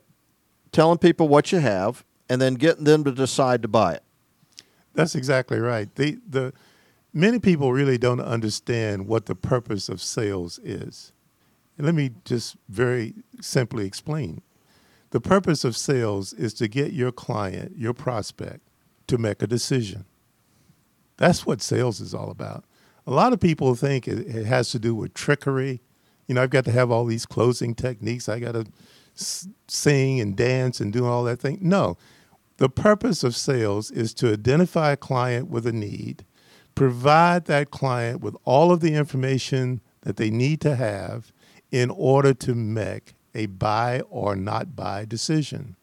telling 0.73 0.97
people 0.97 1.29
what 1.29 1.53
you 1.53 1.59
have, 1.59 2.03
and 2.27 2.41
then 2.41 2.55
getting 2.55 2.83
them 2.83 3.05
to 3.05 3.11
decide 3.13 3.61
to 3.61 3.69
buy 3.69 3.93
it. 3.93 4.03
That's 4.93 5.15
exactly 5.15 5.59
right. 5.59 5.93
The 5.95 6.19
the 6.27 6.51
many 7.13 7.39
people 7.39 7.71
really 7.71 7.97
don't 7.97 8.19
understand 8.19 9.07
what 9.07 9.27
the 9.27 9.35
purpose 9.35 9.87
of 9.87 10.01
sales 10.01 10.59
is. 10.61 11.13
Let 11.79 11.93
me 11.93 12.11
just 12.25 12.57
very 12.69 13.13
simply 13.39 13.85
explain. 13.85 14.41
The 15.11 15.21
purpose 15.21 15.63
of 15.63 15.77
sales 15.77 16.33
is 16.33 16.53
to 16.55 16.67
get 16.67 16.91
your 16.91 17.11
client, 17.11 17.77
your 17.77 17.93
prospect, 17.93 18.61
to 19.07 19.17
make 19.17 19.41
a 19.41 19.47
decision. 19.47 20.05
That's 21.17 21.45
what 21.45 21.61
sales 21.61 22.01
is 22.01 22.13
all 22.13 22.29
about. 22.29 22.65
A 23.05 23.11
lot 23.11 23.31
of 23.31 23.39
people 23.39 23.73
think 23.75 24.07
it, 24.07 24.45
has 24.45 24.69
to 24.71 24.79
do 24.79 24.93
with 24.93 25.13
trickery. 25.13 25.81
You 26.27 26.35
know, 26.35 26.43
I've 26.43 26.49
got 26.49 26.65
to 26.65 26.71
have 26.71 26.91
all 26.91 27.05
these 27.05 27.25
closing 27.25 27.73
techniques. 27.73 28.27
I 28.27 28.39
got 28.39 28.51
to 28.53 28.65
sing 29.15 30.19
and 30.19 30.35
dance 30.35 30.79
and 30.79 30.91
do 30.91 31.05
all 31.05 31.23
that 31.23 31.39
thing. 31.39 31.59
No, 31.61 31.97
the 32.57 32.69
purpose 32.69 33.23
of 33.23 33.35
sales 33.35 33.91
is 33.91 34.13
to 34.15 34.33
identify 34.33 34.91
a 34.91 34.97
client 34.97 35.49
with 35.49 35.65
a 35.65 35.71
need, 35.71 36.25
provide 36.75 37.45
that 37.45 37.71
client 37.71 38.21
with 38.21 38.35
all 38.43 38.71
of 38.71 38.81
the 38.81 38.93
information 38.93 39.79
that 40.01 40.17
they 40.17 40.29
need 40.29 40.59
to 40.61 40.75
have 40.75 41.31
in 41.71 41.89
order 41.89 42.33
to 42.33 42.55
make 42.55 43.13
a 43.35 43.45
buy 43.45 44.01
or 44.09 44.35
not 44.35 44.75
buy 44.75 45.05
decision. 45.05 45.75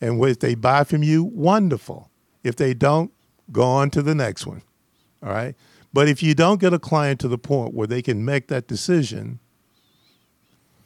And 0.00 0.22
if 0.24 0.38
they 0.40 0.54
buy 0.54 0.84
from 0.84 1.02
you, 1.02 1.22
wonderful. 1.22 2.10
If 2.42 2.56
they 2.56 2.74
don't, 2.74 3.12
go 3.52 3.62
on 3.62 3.90
to 3.90 4.02
the 4.02 4.14
next 4.14 4.46
one. 4.46 4.62
All 5.22 5.30
right. 5.30 5.54
But 5.92 6.08
if 6.08 6.22
you 6.22 6.34
don't 6.34 6.60
get 6.60 6.72
a 6.72 6.78
client 6.78 7.20
to 7.20 7.28
the 7.28 7.38
point 7.38 7.74
where 7.74 7.86
they 7.86 8.00
can 8.00 8.24
make 8.24 8.48
that 8.48 8.66
decision, 8.66 9.40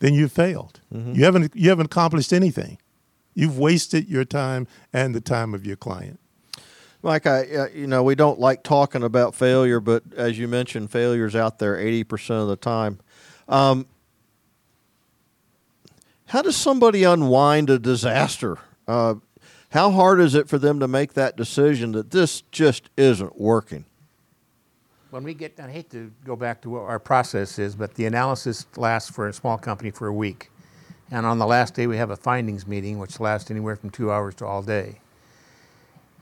then 0.00 0.14
you 0.14 0.28
failed. 0.28 0.80
You 1.14 1.24
haven't 1.24 1.54
you 1.54 1.68
haven't 1.68 1.86
accomplished 1.86 2.32
anything. 2.32 2.78
You've 3.34 3.58
wasted 3.58 4.08
your 4.08 4.24
time 4.24 4.66
and 4.92 5.14
the 5.14 5.20
time 5.20 5.54
of 5.54 5.66
your 5.66 5.76
client. 5.76 6.20
Like 7.02 7.26
I, 7.26 7.42
uh, 7.42 7.66
you 7.74 7.86
know, 7.86 8.02
we 8.02 8.14
don't 8.14 8.40
like 8.40 8.62
talking 8.62 9.02
about 9.02 9.34
failure, 9.34 9.80
but 9.80 10.02
as 10.16 10.38
you 10.38 10.48
mentioned, 10.48 10.90
failure's 10.90 11.36
out 11.36 11.58
there 11.58 11.78
eighty 11.78 12.02
percent 12.02 12.40
of 12.40 12.48
the 12.48 12.56
time. 12.56 12.98
Um, 13.48 13.86
how 16.26 16.42
does 16.42 16.56
somebody 16.56 17.04
unwind 17.04 17.70
a 17.70 17.78
disaster? 17.78 18.58
Uh, 18.88 19.16
how 19.70 19.90
hard 19.90 20.20
is 20.20 20.34
it 20.34 20.48
for 20.48 20.58
them 20.58 20.80
to 20.80 20.88
make 20.88 21.14
that 21.14 21.36
decision 21.36 21.92
that 21.92 22.10
this 22.10 22.42
just 22.50 22.90
isn't 22.96 23.40
working? 23.40 23.84
When 25.10 25.24
we 25.24 25.34
get, 25.34 25.58
I 25.60 25.70
hate 25.70 25.90
to 25.90 26.12
go 26.24 26.36
back 26.36 26.60
to 26.62 26.70
what 26.70 26.82
our 26.82 26.98
process 26.98 27.58
is, 27.58 27.76
but 27.76 27.94
the 27.94 28.06
analysis 28.06 28.66
lasts 28.76 29.10
for 29.10 29.28
a 29.28 29.32
small 29.32 29.58
company 29.58 29.90
for 29.90 30.08
a 30.08 30.12
week. 30.12 30.50
And 31.10 31.26
on 31.26 31.38
the 31.38 31.46
last 31.46 31.74
day, 31.74 31.86
we 31.86 31.96
have 31.98 32.10
a 32.10 32.16
findings 32.16 32.66
meeting, 32.66 32.98
which 32.98 33.20
lasts 33.20 33.50
anywhere 33.50 33.76
from 33.76 33.90
two 33.90 34.10
hours 34.10 34.34
to 34.36 34.46
all 34.46 34.62
day. 34.62 35.00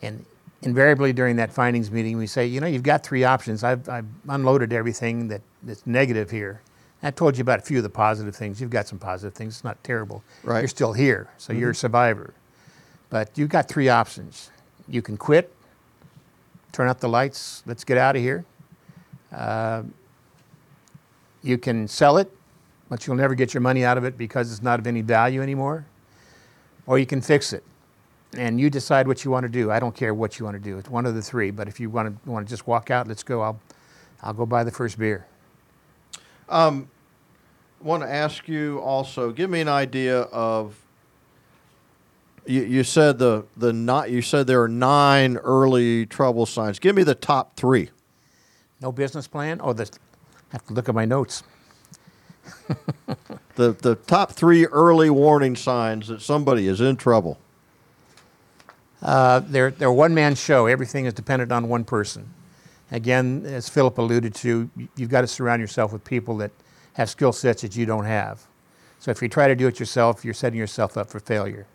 And 0.03 0.27
invariably 0.63 1.13
during 1.13 1.37
that 1.37 1.53
findings 1.53 1.91
meeting, 1.91 2.19
we 2.19 2.27
say, 2.27 2.47
you 2.47 2.61
know, 2.61 2.67
you've 2.67 2.83
got 2.83 3.03
three 3.05 3.25
options. 3.25 3.65
I've, 3.65 3.89
I've 3.89 4.07
unloaded 4.29 4.73
everything 4.73 5.29
that, 5.29 5.41
that's 5.63 5.87
negative 5.87 6.31
here. 6.31 6.61
I 7.03 7.11
told 7.11 7.37
you 7.37 7.43
about 7.43 7.59
a 7.59 7.63
few 7.63 7.79
of 7.79 7.83
the 7.83 7.91
positive 7.91 8.35
things. 8.37 8.61
You've 8.61 8.71
got 8.71 8.87
some 8.87 8.99
positive 8.99 9.35
things. 9.35 9.55
It's 9.55 9.65
not 9.65 9.83
terrible. 9.83 10.23
Right. 10.45 10.61
You're 10.61 10.69
still 10.69 10.93
here, 10.93 11.29
so 11.37 11.53
you're 11.53 11.71
a 11.71 11.75
survivor. 11.75 12.33
But 13.11 13.37
you've 13.37 13.49
got 13.49 13.69
three 13.69 13.89
options. 13.89 14.51
You 14.89 15.03
can 15.03 15.17
quit, 15.17 15.53
turn 16.71 16.89
out 16.89 17.01
the 17.01 17.09
lights, 17.09 17.63
let's 17.67 17.85
get 17.85 17.99
out 17.99 18.17
of 18.17 18.23
here. 18.23 18.45
Uh, 19.33 19.83
you 21.43 21.59
can 21.59 21.89
sell 21.89 22.19
it, 22.19 22.31
but 22.89 23.07
you'll 23.07 23.17
never 23.17 23.35
get 23.35 23.53
your 23.53 23.61
money 23.61 23.85
out 23.85 23.99
of 23.99 24.05
it 24.05 24.17
because 24.17 24.53
it's 24.53 24.63
not 24.63 24.79
of 24.79 24.87
any 24.87 25.01
value 25.01 25.43
anymore. 25.43 25.87
Or 26.87 26.99
you 26.99 27.07
can 27.07 27.21
fix 27.21 27.53
it. 27.53 27.65
And 28.37 28.61
you 28.61 28.71
decide 28.71 29.07
what 29.07 29.25
you 29.25 29.31
want 29.31 29.45
to 29.45 29.49
do. 29.49 29.71
I 29.71 29.79
don't 29.79 29.95
care 29.95 30.15
what 30.15 30.39
you 30.39 30.45
want 30.45 30.57
to 30.57 30.63
do. 30.63 30.79
It's 30.79 30.89
one 30.89 31.05
of 31.05 31.15
the 31.15 31.23
three. 31.23 31.51
But 31.51 31.69
if 31.69 31.79
you 31.79 31.91
want 31.91 32.25
to 32.25 32.31
want 32.31 32.47
to 32.47 32.51
just 32.51 32.67
walk 32.67 32.91
out, 32.91 33.07
let's 33.07 33.23
go. 33.23 33.43
I'll, 33.43 33.61
I'll 34.23 34.33
go 34.33 34.47
buy 34.47 34.65
the 34.65 34.71
first 34.71 34.99
beer. 34.99 35.27
Want 37.83 38.03
to 38.03 38.09
ask 38.09 38.49
you 38.49 38.81
also. 38.81 39.31
Give 39.33 39.51
me 39.51 39.61
an 39.61 39.69
idea 39.69 40.21
of. 40.21 40.77
You, 42.45 42.63
you 42.63 42.85
said 42.85 43.19
the 43.19 43.45
the 43.57 43.73
not. 43.73 44.11
You 44.11 44.23
said 44.23 44.47
there 44.47 44.63
are 44.63 44.69
nine 44.69 45.37
early 45.37 46.07
trouble 46.07 46.47
signs. 46.47 46.79
Give 46.79 46.97
me 46.97 47.03
the 47.05 47.15
top 47.15 47.57
three. 47.57 47.91
No 48.81 48.91
business 48.91 49.29
plan. 49.29 49.61
Oh, 49.63 49.73
the, 49.73 49.85
I 49.85 50.53
have 50.53 50.67
to 50.67 50.73
look 50.73 50.89
at 50.89 50.95
my 50.95 51.05
notes. 51.05 51.43
The 53.55 53.73
the 53.73 53.97
top 53.97 54.33
three 54.33 54.65
early 54.67 55.11
warning 55.11 55.57
signs 55.57 56.09
that 56.09 56.23
somebody 56.23 56.69
is 56.69 56.81
in 56.81 56.97
trouble. 56.97 57.39
Uh, 59.03 59.41
they're, 59.41 59.73
they're 59.73 59.93
one 59.93 60.15
man 60.15 60.35
show. 60.35 60.67
Everything 60.67 61.07
is 61.07 61.13
dependent 61.13 61.51
on 61.51 61.69
one 61.69 61.85
person. 61.85 62.33
Again, 62.93 63.45
as 63.47 63.69
Philip 63.69 63.99
alluded 63.99 64.35
to, 64.37 64.71
you've 64.97 65.11
got 65.11 65.23
to 65.23 65.27
surround 65.27 65.61
yourself 65.61 65.93
with 65.93 66.05
people 66.05 66.37
that 66.39 66.53
have 66.95 67.09
skill 67.11 67.33
sets 67.33 67.63
that 67.63 67.77
you 67.77 67.87
don't 67.87 68.05
have. 68.05 68.47
So 68.99 69.11
if 69.11 69.21
you 69.21 69.29
try 69.29 69.49
to 69.49 69.57
do 69.57 69.67
it 69.67 69.81
yourself, 69.81 70.25
you're 70.25 70.35
setting 70.35 70.59
yourself 70.59 70.97
up 70.97 71.11
for 71.11 71.21
failure. 71.21 71.67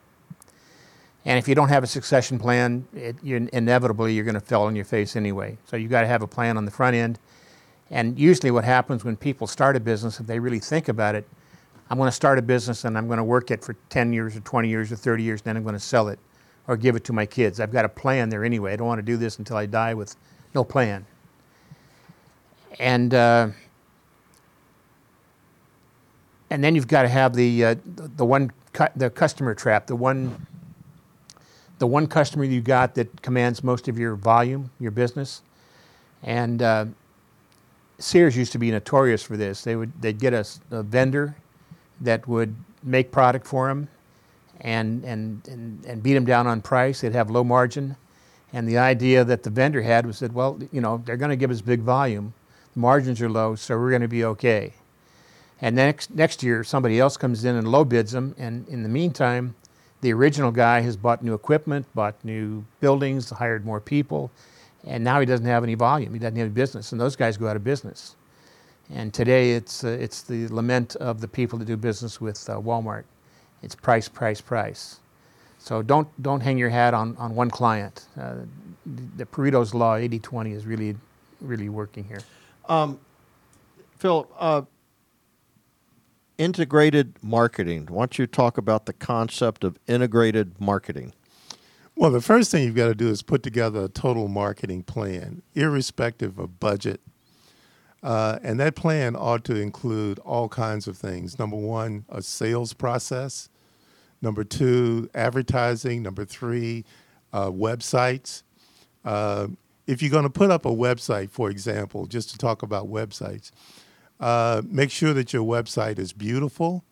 And 1.25 1.37
if 1.37 1.47
you 1.47 1.55
don't 1.55 1.67
have 1.67 1.83
a 1.83 1.87
succession 1.87 2.39
plan, 2.39 2.87
it, 2.95 3.17
you 3.21 3.49
inevitably 3.51 4.13
you're 4.13 4.23
going 4.23 4.35
to 4.35 4.39
fall 4.39 4.67
on 4.67 4.75
your 4.75 4.85
face 4.85 5.15
anyway. 5.17 5.57
So 5.65 5.75
you've 5.75 5.91
got 5.91 6.01
to 6.01 6.07
have 6.07 6.21
a 6.21 6.27
plan 6.27 6.55
on 6.55 6.63
the 6.63 6.71
front 6.71 6.95
end. 6.95 7.19
And 7.89 8.17
usually, 8.17 8.51
what 8.51 8.63
happens 8.63 9.03
when 9.03 9.17
people 9.17 9.47
start 9.47 9.75
a 9.75 9.79
business, 9.79 10.19
if 10.19 10.27
they 10.27 10.39
really 10.39 10.59
think 10.59 10.87
about 10.87 11.15
it, 11.15 11.27
I'm 11.89 11.97
going 11.97 12.07
to 12.07 12.15
start 12.15 12.37
a 12.37 12.41
business 12.41 12.85
and 12.85 12.97
I'm 12.97 13.07
going 13.07 13.17
to 13.17 13.23
work 13.23 13.51
it 13.51 13.63
for 13.63 13.75
10 13.89 14.13
years 14.13 14.35
or 14.35 14.41
20 14.41 14.67
years 14.67 14.91
or 14.91 14.95
30 14.95 15.23
years, 15.23 15.41
then 15.41 15.55
I'm 15.55 15.63
going 15.63 15.75
to 15.75 15.79
sell 15.79 16.09
it 16.09 16.19
or 16.67 16.75
give 16.75 16.95
it 16.95 17.03
to 17.05 17.13
my 17.13 17.25
kids. 17.25 17.59
I've 17.59 17.71
got 17.71 17.85
a 17.85 17.89
plan 17.89 18.29
there 18.29 18.43
anyway. 18.43 18.73
I 18.73 18.75
don't 18.75 18.87
want 18.87 18.99
to 18.99 19.05
do 19.05 19.15
this 19.15 19.39
until 19.39 19.55
I 19.55 19.65
die 19.65 19.93
with 19.93 20.15
no 20.53 20.63
plan. 20.63 21.05
And 22.79 23.13
uh, 23.13 23.49
and 26.49 26.63
then 26.63 26.75
you've 26.75 26.87
got 26.87 27.03
to 27.03 27.09
have 27.09 27.35
the 27.35 27.65
uh, 27.65 27.75
the 27.85 28.25
one 28.25 28.51
cu- 28.73 28.87
the 28.95 29.09
customer 29.09 29.53
trap, 29.53 29.87
the 29.87 29.95
one 29.95 30.47
the 31.79 31.87
one 31.87 32.07
customer 32.07 32.43
you 32.43 32.61
got 32.61 32.95
that 32.95 33.21
commands 33.21 33.63
most 33.63 33.87
of 33.87 33.99
your 33.99 34.15
volume, 34.15 34.71
your 34.79 34.91
business. 34.91 35.41
And 36.23 36.61
uh, 36.61 36.85
Sears 37.99 38.35
used 38.35 38.51
to 38.53 38.57
be 38.57 38.71
notorious 38.71 39.21
for 39.23 39.37
this. 39.37 39.63
They 39.63 39.75
would 39.75 39.91
they'd 40.01 40.19
get 40.19 40.33
a, 40.33 40.45
a 40.71 40.83
vendor 40.83 41.35
that 42.01 42.27
would 42.27 42.55
make 42.83 43.11
product 43.11 43.45
for 43.45 43.67
them 43.67 43.87
and, 44.61 45.03
and, 45.03 45.47
and, 45.47 45.85
and 45.85 46.03
beat 46.03 46.13
them 46.13 46.25
down 46.25 46.47
on 46.47 46.61
price. 46.61 47.01
They'd 47.01 47.13
have 47.13 47.29
low 47.29 47.43
margin. 47.43 47.95
And 48.53 48.67
the 48.67 48.77
idea 48.77 49.23
that 49.25 49.43
the 49.43 49.49
vendor 49.49 49.81
had 49.81 50.05
was 50.05 50.19
that, 50.19 50.31
well, 50.33 50.59
you 50.71 50.81
know, 50.81 51.01
they're 51.05 51.17
going 51.17 51.29
to 51.29 51.35
give 51.35 51.51
us 51.51 51.61
big 51.61 51.81
volume. 51.81 52.33
The 52.73 52.79
margins 52.79 53.21
are 53.21 53.29
low, 53.29 53.55
so 53.55 53.77
we're 53.77 53.89
going 53.89 54.01
to 54.03 54.07
be 54.07 54.23
okay. 54.23 54.73
And 55.61 55.75
next, 55.75 56.13
next 56.13 56.43
year, 56.43 56.63
somebody 56.63 56.99
else 56.99 57.17
comes 57.17 57.43
in 57.43 57.55
and 57.55 57.67
low 57.67 57.83
bids 57.83 58.11
them. 58.11 58.35
And 58.37 58.67
in 58.69 58.83
the 58.83 58.89
meantime, 58.89 59.55
the 60.01 60.13
original 60.13 60.51
guy 60.51 60.81
has 60.81 60.95
bought 60.95 61.23
new 61.23 61.33
equipment, 61.33 61.85
bought 61.95 62.15
new 62.23 62.63
buildings, 62.79 63.29
hired 63.31 63.65
more 63.65 63.79
people, 63.79 64.29
and 64.85 65.03
now 65.03 65.19
he 65.19 65.25
doesn't 65.25 65.45
have 65.45 65.63
any 65.63 65.73
volume. 65.73 66.13
He 66.13 66.19
doesn't 66.19 66.35
have 66.35 66.45
any 66.45 66.53
business, 66.53 66.91
and 66.91 67.01
those 67.01 67.15
guys 67.15 67.35
go 67.37 67.47
out 67.47 67.55
of 67.55 67.63
business. 67.63 68.15
And 68.93 69.13
today, 69.13 69.51
it's 69.51 69.83
uh, 69.83 69.89
it's 69.89 70.21
the 70.21 70.47
lament 70.47 70.95
of 70.97 71.19
the 71.19 71.27
people 71.27 71.59
that 71.59 71.65
do 71.65 71.75
business 71.75 72.21
with 72.21 72.47
uh, 72.49 72.57
Walmart. 72.57 73.03
It's 73.63 73.75
price, 73.75 74.07
price, 74.07 74.39
price. 74.39 74.99
So 75.59 75.81
don't 75.81 76.07
don't 76.21 76.39
hang 76.39 76.57
your 76.57 76.69
hat 76.69 76.93
on, 76.93 77.17
on 77.17 77.35
one 77.35 77.49
client. 77.49 78.05
Uh, 78.17 78.35
the 79.17 79.25
Pareto's 79.25 79.73
law, 79.73 79.97
80-20, 79.97 80.53
is 80.53 80.65
really 80.65 80.95
really 81.41 81.69
working 81.69 82.03
here. 82.05 82.21
Um, 82.69 82.99
Philip, 83.97 84.31
uh, 84.37 84.61
integrated 86.37 87.21
marketing. 87.23 87.87
Why 87.89 88.03
don't 88.03 88.19
you 88.19 88.27
talk 88.27 88.57
about 88.57 88.85
the 88.85 88.93
concept 88.93 89.63
of 89.63 89.79
integrated 89.87 90.59
marketing? 90.59 91.13
Well, 91.95 92.11
the 92.11 92.21
first 92.21 92.51
thing 92.51 92.63
you've 92.63 92.75
got 92.75 92.89
to 92.89 92.95
do 92.95 93.09
is 93.09 93.23
put 93.23 93.41
together 93.41 93.85
a 93.85 93.89
total 93.89 94.27
marketing 94.27 94.83
plan, 94.83 95.41
irrespective 95.55 96.37
of 96.37 96.59
budget. 96.59 97.01
Uh, 98.03 98.37
and 98.43 98.59
that 98.59 98.75
plan 98.75 99.15
ought 99.15 99.43
to 99.45 99.55
include 99.55 100.19
all 100.19 100.47
kinds 100.47 100.87
of 100.87 100.95
things. 100.95 101.39
Number 101.39 101.57
one, 101.57 102.05
a 102.09 102.21
sales 102.21 102.73
process. 102.73 103.49
Number 104.21 104.43
two, 104.43 105.09
advertising. 105.15 106.03
Number 106.03 106.23
three, 106.23 106.85
uh, 107.33 107.49
websites. 107.49 108.43
Uh, 109.03 109.47
if 109.87 110.01
you're 110.01 110.11
going 110.11 110.23
to 110.23 110.29
put 110.29 110.51
up 110.51 110.65
a 110.65 110.69
website, 110.69 111.31
for 111.31 111.49
example, 111.49 112.05
just 112.05 112.29
to 112.29 112.37
talk 112.37 112.61
about 112.61 112.87
websites, 112.87 113.51
uh, 114.19 114.61
make 114.65 114.91
sure 114.91 115.13
that 115.13 115.33
your 115.33 115.43
website 115.43 115.99
is 115.99 116.13
beautiful. 116.13 116.83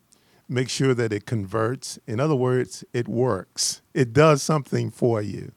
Make 0.48 0.68
sure 0.68 0.94
that 0.94 1.12
it 1.12 1.26
converts. 1.26 1.98
In 2.06 2.20
other 2.20 2.36
words, 2.36 2.84
it 2.92 3.08
works. 3.08 3.82
It 3.94 4.12
does 4.12 4.42
something 4.42 4.90
for 4.90 5.20
you. 5.20 5.52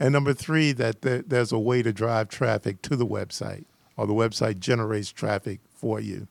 And 0.00 0.12
number 0.12 0.32
three, 0.32 0.72
that 0.72 1.02
there's 1.02 1.52
a 1.52 1.58
way 1.58 1.82
to 1.82 1.92
drive 1.92 2.28
traffic 2.28 2.82
to 2.82 2.96
the 2.96 3.06
website, 3.06 3.66
or 3.96 4.06
the 4.06 4.14
website 4.14 4.58
generates 4.58 5.12
traffic 5.12 5.60
for 5.74 6.00
you. 6.00 6.26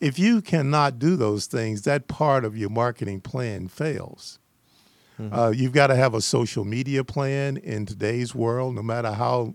If 0.00 0.18
you 0.18 0.40
cannot 0.40 0.98
do 0.98 1.14
those 1.14 1.46
things, 1.46 1.82
that 1.82 2.08
part 2.08 2.44
of 2.44 2.56
your 2.56 2.70
marketing 2.70 3.20
plan 3.20 3.68
fails. 3.68 4.38
Mm-hmm. 5.20 5.34
Uh, 5.34 5.50
you've 5.50 5.74
got 5.74 5.88
to 5.88 5.96
have 5.96 6.14
a 6.14 6.22
social 6.22 6.64
media 6.64 7.04
plan 7.04 7.58
in 7.58 7.84
today's 7.84 8.34
world, 8.34 8.74
no 8.74 8.82
matter 8.82 9.12
how 9.12 9.54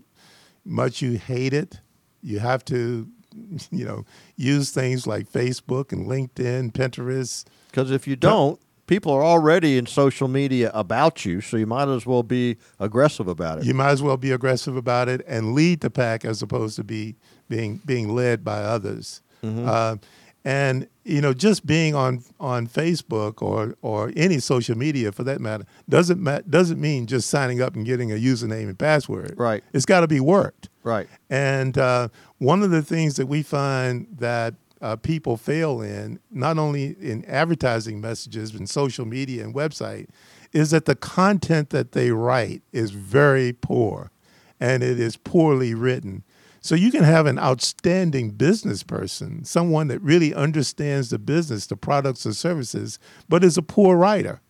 much 0.64 1.02
you 1.02 1.18
hate 1.18 1.52
it. 1.52 1.80
You 2.22 2.38
have 2.38 2.64
to 2.66 3.08
you 3.70 3.84
know, 3.84 4.04
use 4.36 4.70
things 4.70 5.06
like 5.06 5.30
Facebook 5.30 5.92
and 5.92 6.06
LinkedIn, 6.06 6.72
Pinterest. 6.72 7.44
Because 7.70 7.90
if 7.90 8.06
you 8.06 8.16
don't, 8.16 8.60
people 8.86 9.12
are 9.12 9.24
already 9.24 9.78
in 9.78 9.86
social 9.86 10.28
media 10.28 10.70
about 10.74 11.24
you, 11.24 11.40
so 11.40 11.56
you 11.56 11.66
might 11.66 11.88
as 11.88 12.06
well 12.06 12.22
be 12.22 12.56
aggressive 12.78 13.28
about 13.28 13.58
it. 13.58 13.64
You 13.64 13.74
might 13.74 13.90
as 13.90 14.02
well 14.02 14.16
be 14.16 14.32
aggressive 14.32 14.76
about 14.76 15.08
it 15.08 15.22
and 15.26 15.54
lead 15.54 15.80
the 15.80 15.90
pack 15.90 16.24
as 16.24 16.42
opposed 16.42 16.76
to 16.76 16.84
be 16.84 17.16
being 17.48 17.80
being 17.84 18.14
led 18.14 18.44
by 18.44 18.58
others. 18.58 19.22
Mm-hmm. 19.42 19.68
Uh, 19.68 19.96
and 20.44 20.86
you 21.04 21.20
know, 21.20 21.34
just 21.34 21.66
being 21.66 21.94
on 21.94 22.22
on 22.38 22.68
Facebook 22.68 23.42
or 23.42 23.74
or 23.82 24.12
any 24.16 24.38
social 24.38 24.78
media 24.78 25.10
for 25.10 25.24
that 25.24 25.40
matter 25.40 25.64
doesn't 25.88 26.20
ma- 26.20 26.40
doesn't 26.48 26.80
mean 26.80 27.06
just 27.06 27.28
signing 27.28 27.60
up 27.60 27.74
and 27.74 27.84
getting 27.84 28.12
a 28.12 28.14
username 28.14 28.68
and 28.68 28.78
password. 28.78 29.34
Right. 29.36 29.64
It's 29.72 29.86
got 29.86 30.00
to 30.00 30.08
be 30.08 30.20
worked. 30.20 30.68
Right. 30.86 31.08
And 31.28 31.76
uh, 31.76 32.10
one 32.38 32.62
of 32.62 32.70
the 32.70 32.80
things 32.80 33.16
that 33.16 33.26
we 33.26 33.42
find 33.42 34.06
that 34.20 34.54
uh, 34.80 34.94
people 34.94 35.36
fail 35.36 35.80
in, 35.80 36.20
not 36.30 36.58
only 36.58 36.96
in 37.00 37.24
advertising 37.24 38.00
messages 38.00 38.54
and 38.54 38.70
social 38.70 39.04
media 39.04 39.42
and 39.42 39.52
website, 39.52 40.06
is 40.52 40.70
that 40.70 40.84
the 40.84 40.94
content 40.94 41.70
that 41.70 41.90
they 41.90 42.12
write 42.12 42.62
is 42.72 42.92
very 42.92 43.52
poor, 43.52 44.12
and 44.60 44.84
it 44.84 45.00
is 45.00 45.16
poorly 45.16 45.74
written. 45.74 46.22
So 46.60 46.76
you 46.76 46.92
can 46.92 47.02
have 47.02 47.26
an 47.26 47.40
outstanding 47.40 48.30
business 48.30 48.84
person, 48.84 49.44
someone 49.44 49.88
that 49.88 50.00
really 50.02 50.32
understands 50.32 51.10
the 51.10 51.18
business, 51.18 51.66
the 51.66 51.76
products 51.76 52.24
or 52.24 52.32
services, 52.32 53.00
but 53.28 53.42
is 53.42 53.58
a 53.58 53.62
poor 53.62 53.96
writer. 53.96 54.40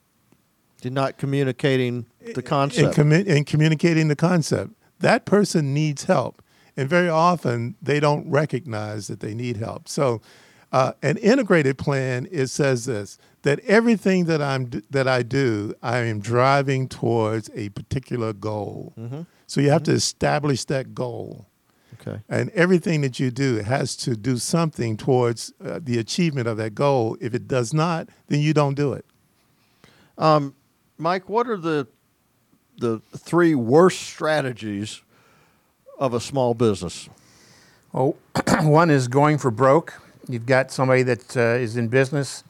You're 0.83 0.93
not 0.93 1.17
communicating 1.17 2.05
the 2.35 2.43
concept. 2.43 2.99
In, 2.99 3.11
in 3.11 3.45
communicating 3.45 4.09
the 4.09 4.17
concept. 4.17 4.75
That 5.01 5.25
person 5.25 5.75
needs 5.75 6.05
help. 6.05 6.43
And 6.77 6.89
very 6.89 7.09
often 7.09 7.77
they 7.81 8.01
don't 8.01 8.31
recognize 8.31 9.07
that 9.07 9.21
they 9.21 9.35
need 9.35 9.57
help. 9.57 9.89
So 9.89 10.21
uh, 10.73 10.93
an 11.03 11.17
integrated 11.19 11.79
plan 11.79 12.29
it 12.31 12.49
says 12.49 12.85
this 12.85 13.19
that 13.43 13.61
everything 13.61 14.25
that 14.25 14.43
I'm 14.43 14.83
that 14.91 15.07
I 15.07 15.23
do, 15.23 15.73
I 15.83 15.99
am 15.99 16.21
driving 16.21 16.89
towards 16.89 17.49
a 17.55 17.69
particular 17.71 18.33
goal. 18.33 18.93
Mm-hmm. 18.99 19.23
So 19.47 19.61
you 19.61 19.71
have 19.71 19.83
mm-hmm. 19.83 19.93
to 19.93 19.97
establish 19.97 20.65
that 20.65 20.95
goal. 20.95 21.47
Okay. 22.01 22.21
And 22.29 22.51
everything 22.51 23.01
that 23.03 23.19
you 23.19 23.31
do 23.31 23.63
has 23.63 23.97
to 23.99 24.17
do 24.17 24.37
something 24.37 24.97
towards 24.97 25.53
uh, 25.65 25.81
the 25.83 25.99
achievement 25.99 26.47
of 26.47 26.57
that 26.59 26.75
goal. 26.75 27.17
If 27.21 27.35
it 27.35 27.49
does 27.49 27.73
not, 27.73 28.09
then 28.29 28.41
you 28.41 28.53
don't 28.53 28.75
do 28.75 28.93
it. 28.93 29.07
Um, 30.19 30.55
Mike, 30.99 31.29
what 31.29 31.49
are 31.49 31.57
the 31.57 31.87
the 32.79 33.01
three 33.17 33.55
worst 33.55 34.01
strategies 34.03 35.03
of 35.99 36.15
a 36.15 36.21
small 36.21 36.55
business? 36.55 37.09
Well, 37.93 38.17
one 38.63 38.91
is 38.91 39.09
going 39.09 39.39
for 39.39 39.51
broke. 39.51 39.95
You've 40.29 40.47
got 40.47 40.71
somebody 40.71 41.03
that 41.05 41.37
uh, 41.37 41.41
is 41.41 41.77
in 41.77 41.89
business, 41.89 42.45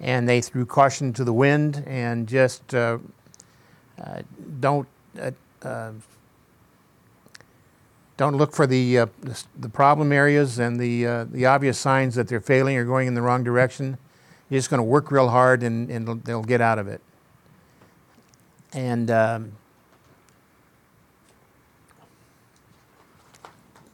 and 0.00 0.28
they 0.28 0.40
threw 0.40 0.66
caution 0.66 1.12
to 1.12 1.24
the 1.24 1.32
wind 1.32 1.84
and 1.86 2.26
just 2.26 2.74
uh, 2.74 2.98
uh, 4.02 4.22
don't 4.60 4.88
uh, 5.20 5.30
uh, 5.62 5.92
don't 8.16 8.36
look 8.36 8.54
for 8.54 8.66
the, 8.66 8.98
uh, 8.98 9.06
the, 9.20 9.42
the 9.58 9.68
problem 9.68 10.12
areas 10.12 10.58
and 10.58 10.78
the, 10.78 11.26
the 11.32 11.46
obvious 11.46 11.78
signs 11.78 12.14
that 12.14 12.28
they're 12.28 12.40
failing 12.40 12.76
or 12.76 12.84
going 12.84 13.08
in 13.08 13.14
the 13.14 13.22
wrong 13.22 13.42
direction. 13.42 13.96
You're 14.48 14.58
just 14.58 14.70
going 14.70 14.78
to 14.78 14.84
work 14.84 15.10
real 15.10 15.28
hard 15.28 15.62
and, 15.62 15.90
and 15.90 16.22
they'll 16.22 16.42
get 16.42 16.60
out 16.60 16.78
of 16.78 16.86
it. 16.88 17.00
And 18.72 19.10
um, 19.10 19.52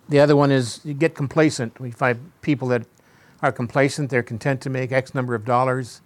the 0.08 0.20
other 0.20 0.36
one 0.36 0.50
is 0.50 0.80
you 0.84 0.94
get 0.94 1.14
complacent. 1.14 1.80
We 1.80 1.90
find 1.90 2.32
people 2.42 2.68
that 2.68 2.86
are 3.42 3.52
complacent, 3.52 4.10
they're 4.10 4.22
content 4.22 4.60
to 4.62 4.70
make 4.70 4.92
X 4.92 5.14
number 5.14 5.34
of 5.34 5.44
dollars, 5.44 6.00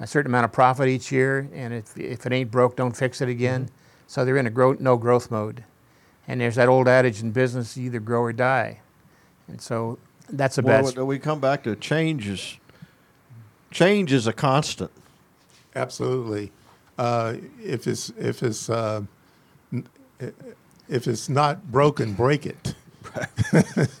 a 0.00 0.06
certain 0.06 0.30
amount 0.30 0.44
of 0.44 0.52
profit 0.52 0.88
each 0.88 1.10
year, 1.12 1.48
and 1.52 1.72
if, 1.72 1.96
if 1.96 2.26
it 2.26 2.32
ain't 2.32 2.50
broke, 2.50 2.76
don't 2.76 2.96
fix 2.96 3.20
it 3.20 3.28
again. 3.28 3.64
Mm-hmm. 3.64 3.74
So 4.06 4.24
they're 4.24 4.36
in 4.36 4.46
a 4.46 4.50
grow, 4.50 4.76
no 4.78 4.96
growth 4.96 5.30
mode. 5.30 5.64
And 6.28 6.40
there's 6.40 6.56
that 6.56 6.68
old 6.68 6.88
adage 6.88 7.22
in 7.22 7.30
business: 7.32 7.76
you 7.76 7.86
either 7.86 8.00
grow 8.00 8.20
or 8.20 8.32
die. 8.32 8.80
And 9.48 9.60
so 9.60 9.98
that's 10.28 10.58
a 10.58 10.62
best. 10.62 10.96
well, 10.96 11.04
bad. 11.06 11.08
We 11.08 11.18
come 11.18 11.40
back 11.40 11.64
to 11.64 11.76
changes. 11.76 12.58
Change 13.70 14.12
is 14.12 14.26
a 14.26 14.32
constant. 14.32 14.90
Absolutely. 15.74 16.52
Uh, 16.96 17.34
if 17.62 17.86
it's 17.86 18.10
if 18.18 18.42
it's 18.42 18.70
uh, 18.70 19.02
if 20.88 21.06
it's 21.06 21.28
not 21.28 21.70
broken, 21.70 22.14
break 22.14 22.46
it. 22.46 22.74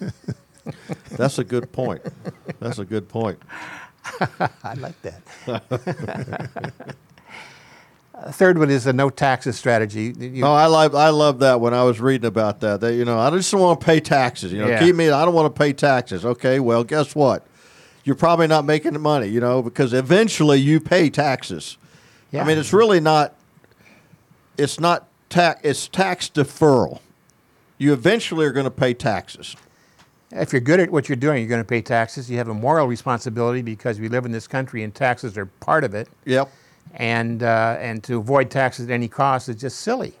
That's 1.10 1.38
a 1.38 1.44
good 1.44 1.72
point. 1.72 2.02
That's 2.60 2.78
a 2.78 2.84
good 2.84 3.08
point. 3.08 3.38
I 4.62 4.74
like 4.74 5.00
that. 5.02 5.22
A 8.16 8.32
third 8.32 8.58
one 8.58 8.70
is 8.70 8.84
the 8.84 8.92
no 8.92 9.10
taxes 9.10 9.56
strategy. 9.56 10.14
You, 10.16 10.46
oh, 10.46 10.52
I 10.52 10.66
love 10.66 10.94
I 10.94 11.08
love 11.08 11.40
that 11.40 11.60
when 11.60 11.74
I 11.74 11.82
was 11.82 12.00
reading 12.00 12.26
about 12.26 12.60
that. 12.60 12.80
That 12.80 12.94
you 12.94 13.04
know, 13.04 13.18
I 13.18 13.28
just 13.30 13.50
don't 13.50 13.60
want 13.60 13.80
to 13.80 13.84
pay 13.84 13.98
taxes. 13.98 14.52
You 14.52 14.60
know, 14.60 14.68
yeah. 14.68 14.78
keep 14.78 14.94
me. 14.94 15.10
I 15.10 15.24
don't 15.24 15.34
want 15.34 15.52
to 15.52 15.58
pay 15.58 15.72
taxes. 15.72 16.24
Okay, 16.24 16.60
well, 16.60 16.84
guess 16.84 17.14
what? 17.14 17.44
You're 18.04 18.14
probably 18.14 18.46
not 18.46 18.64
making 18.64 18.92
the 18.92 19.00
money. 19.00 19.26
You 19.26 19.40
know, 19.40 19.62
because 19.62 19.92
eventually 19.92 20.58
you 20.58 20.78
pay 20.78 21.10
taxes. 21.10 21.76
Yeah. 22.34 22.42
I 22.42 22.46
mean, 22.46 22.58
it's 22.58 22.72
really 22.72 23.00
not. 23.00 23.34
It's 24.56 24.78
not 24.78 25.08
tax. 25.28 25.60
It's 25.64 25.88
tax 25.88 26.28
deferral. 26.28 27.00
You 27.78 27.92
eventually 27.92 28.46
are 28.46 28.52
going 28.52 28.64
to 28.64 28.70
pay 28.70 28.94
taxes. 28.94 29.56
If 30.30 30.52
you're 30.52 30.60
good 30.60 30.80
at 30.80 30.90
what 30.90 31.08
you're 31.08 31.16
doing, 31.16 31.38
you're 31.38 31.48
going 31.48 31.62
to 31.62 31.68
pay 31.68 31.82
taxes. 31.82 32.30
You 32.30 32.38
have 32.38 32.48
a 32.48 32.54
moral 32.54 32.86
responsibility 32.88 33.62
because 33.62 34.00
we 34.00 34.08
live 34.08 34.24
in 34.24 34.32
this 34.32 34.48
country 34.48 34.82
and 34.82 34.94
taxes 34.94 35.38
are 35.38 35.46
part 35.46 35.84
of 35.84 35.94
it. 35.94 36.08
Yep 36.24 36.50
and 36.94 37.42
uh, 37.42 37.76
and 37.80 38.02
to 38.04 38.18
avoid 38.18 38.50
taxes 38.50 38.86
at 38.86 38.92
any 38.92 39.08
cost 39.08 39.48
is 39.48 39.56
just 39.56 39.80
silly. 39.80 40.14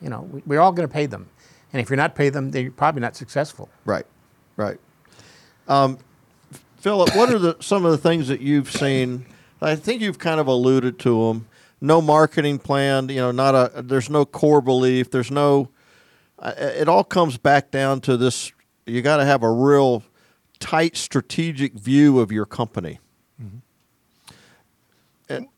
You 0.00 0.08
know, 0.08 0.22
we, 0.30 0.42
we're 0.46 0.60
all 0.60 0.72
going 0.72 0.88
to 0.88 0.92
pay 0.92 1.06
them, 1.06 1.28
and 1.72 1.80
if 1.80 1.90
you're 1.90 1.96
not 1.96 2.14
paying 2.14 2.32
them, 2.32 2.50
then 2.50 2.62
you're 2.62 2.72
probably 2.72 3.00
not 3.00 3.16
successful. 3.16 3.68
Right, 3.84 4.06
right. 4.56 4.78
Um, 5.68 5.98
Philip, 6.78 7.14
what 7.16 7.32
are 7.32 7.38
the 7.38 7.56
some 7.60 7.84
of 7.84 7.90
the 7.92 7.98
things 7.98 8.28
that 8.28 8.40
you've 8.40 8.70
seen? 8.70 9.26
I 9.62 9.76
think 9.76 10.00
you've 10.00 10.18
kind 10.18 10.40
of 10.40 10.46
alluded 10.46 10.98
to 11.00 11.28
them. 11.28 11.46
No 11.80 12.00
marketing 12.00 12.58
plan. 12.58 13.08
You 13.08 13.16
know, 13.16 13.30
not 13.30 13.54
a. 13.54 13.82
There's 13.82 14.10
no 14.10 14.24
core 14.24 14.60
belief. 14.60 15.10
There's 15.10 15.30
no. 15.30 15.68
It 16.42 16.88
all 16.88 17.04
comes 17.04 17.36
back 17.36 17.70
down 17.70 18.00
to 18.02 18.16
this. 18.16 18.52
You 18.86 19.02
got 19.02 19.18
to 19.18 19.24
have 19.24 19.42
a 19.42 19.50
real 19.50 20.02
tight 20.58 20.96
strategic 20.96 21.74
view 21.74 22.20
of 22.20 22.30
your 22.32 22.46
company. 22.46 22.98
And- 25.28 25.48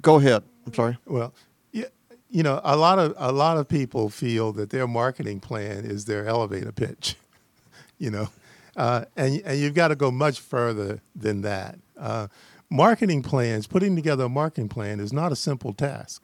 go 0.00 0.16
ahead. 0.16 0.42
I'm 0.66 0.74
sorry. 0.74 0.96
Well, 1.04 1.34
yeah, 1.72 1.84
you 2.30 2.42
know, 2.42 2.60
a 2.64 2.76
lot 2.76 2.98
of 2.98 3.14
a 3.18 3.32
lot 3.32 3.58
of 3.58 3.68
people 3.68 4.08
feel 4.08 4.52
that 4.52 4.70
their 4.70 4.86
marketing 4.86 5.40
plan 5.40 5.84
is 5.84 6.06
their 6.06 6.26
elevator 6.26 6.72
pitch. 6.72 7.16
you 7.98 8.10
know, 8.10 8.28
uh, 8.76 9.04
and 9.16 9.42
and 9.44 9.58
you've 9.58 9.74
got 9.74 9.88
to 9.88 9.96
go 9.96 10.10
much 10.10 10.40
further 10.40 11.00
than 11.14 11.42
that. 11.42 11.78
Uh, 11.98 12.28
marketing 12.74 13.22
plans, 13.22 13.68
putting 13.68 13.94
together 13.94 14.24
a 14.24 14.28
marketing 14.28 14.68
plan, 14.68 14.98
is 14.98 15.12
not 15.12 15.30
a 15.30 15.36
simple 15.36 15.72
task. 15.72 16.22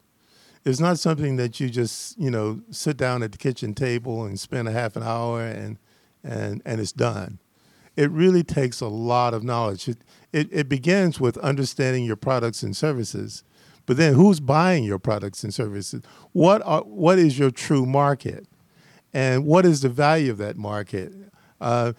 It's 0.64 0.80
not 0.80 0.98
something 0.98 1.36
that 1.36 1.60
you 1.60 1.70
just 1.70 2.18
you 2.18 2.30
know 2.30 2.60
sit 2.70 2.96
down 2.96 3.22
at 3.22 3.32
the 3.32 3.38
kitchen 3.38 3.72
table 3.72 4.24
and 4.24 4.38
spend 4.38 4.68
a 4.68 4.72
half 4.72 4.96
an 4.96 5.02
hour 5.02 5.42
and 5.42 5.78
and 6.24 6.60
and 6.66 6.80
it's 6.80 6.92
done. 6.92 7.38
It 7.96 8.10
really 8.10 8.42
takes 8.42 8.80
a 8.80 8.88
lot 8.88 9.32
of 9.32 9.42
knowledge. 9.42 9.88
It, 9.88 9.98
it, 10.32 10.48
it 10.52 10.68
begins 10.68 11.20
with 11.20 11.36
understanding 11.38 12.04
your 12.04 12.16
products 12.16 12.62
and 12.62 12.76
services, 12.76 13.42
but 13.84 13.96
then 13.96 14.14
who's 14.14 14.38
buying 14.38 14.84
your 14.84 14.98
products 14.98 15.42
and 15.42 15.52
services? 15.52 16.02
What 16.32 16.62
are, 16.64 16.82
what 16.82 17.18
is 17.18 17.38
your 17.38 17.50
true 17.50 17.86
market, 17.86 18.46
and 19.12 19.44
what 19.44 19.64
is 19.64 19.82
the 19.82 19.88
value 19.88 20.30
of 20.30 20.38
that 20.38 20.56
market? 20.56 21.12
Uh, 21.60 21.92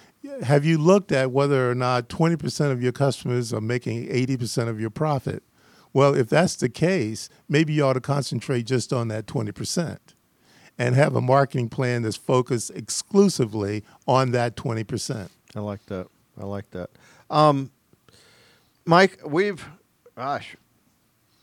have 0.43 0.65
you 0.65 0.77
looked 0.77 1.11
at 1.11 1.31
whether 1.31 1.69
or 1.69 1.75
not 1.75 2.09
20% 2.09 2.71
of 2.71 2.81
your 2.81 2.91
customers 2.91 3.53
are 3.53 3.61
making 3.61 4.07
80% 4.07 4.67
of 4.67 4.79
your 4.79 4.89
profit? 4.89 5.43
Well, 5.93 6.15
if 6.15 6.29
that's 6.29 6.55
the 6.55 6.69
case, 6.69 7.29
maybe 7.49 7.73
you 7.73 7.85
ought 7.85 7.93
to 7.93 8.01
concentrate 8.01 8.63
just 8.63 8.93
on 8.93 9.07
that 9.09 9.25
20% 9.25 9.97
and 10.77 10.95
have 10.95 11.15
a 11.15 11.21
marketing 11.21 11.69
plan 11.69 12.03
that's 12.03 12.17
focused 12.17 12.71
exclusively 12.71 13.83
on 14.07 14.31
that 14.31 14.55
20%. 14.55 15.29
I 15.55 15.59
like 15.59 15.85
that. 15.87 16.07
I 16.39 16.45
like 16.45 16.69
that. 16.71 16.89
Um, 17.29 17.71
Mike, 18.85 19.19
we've, 19.25 19.65
gosh, 20.15 20.55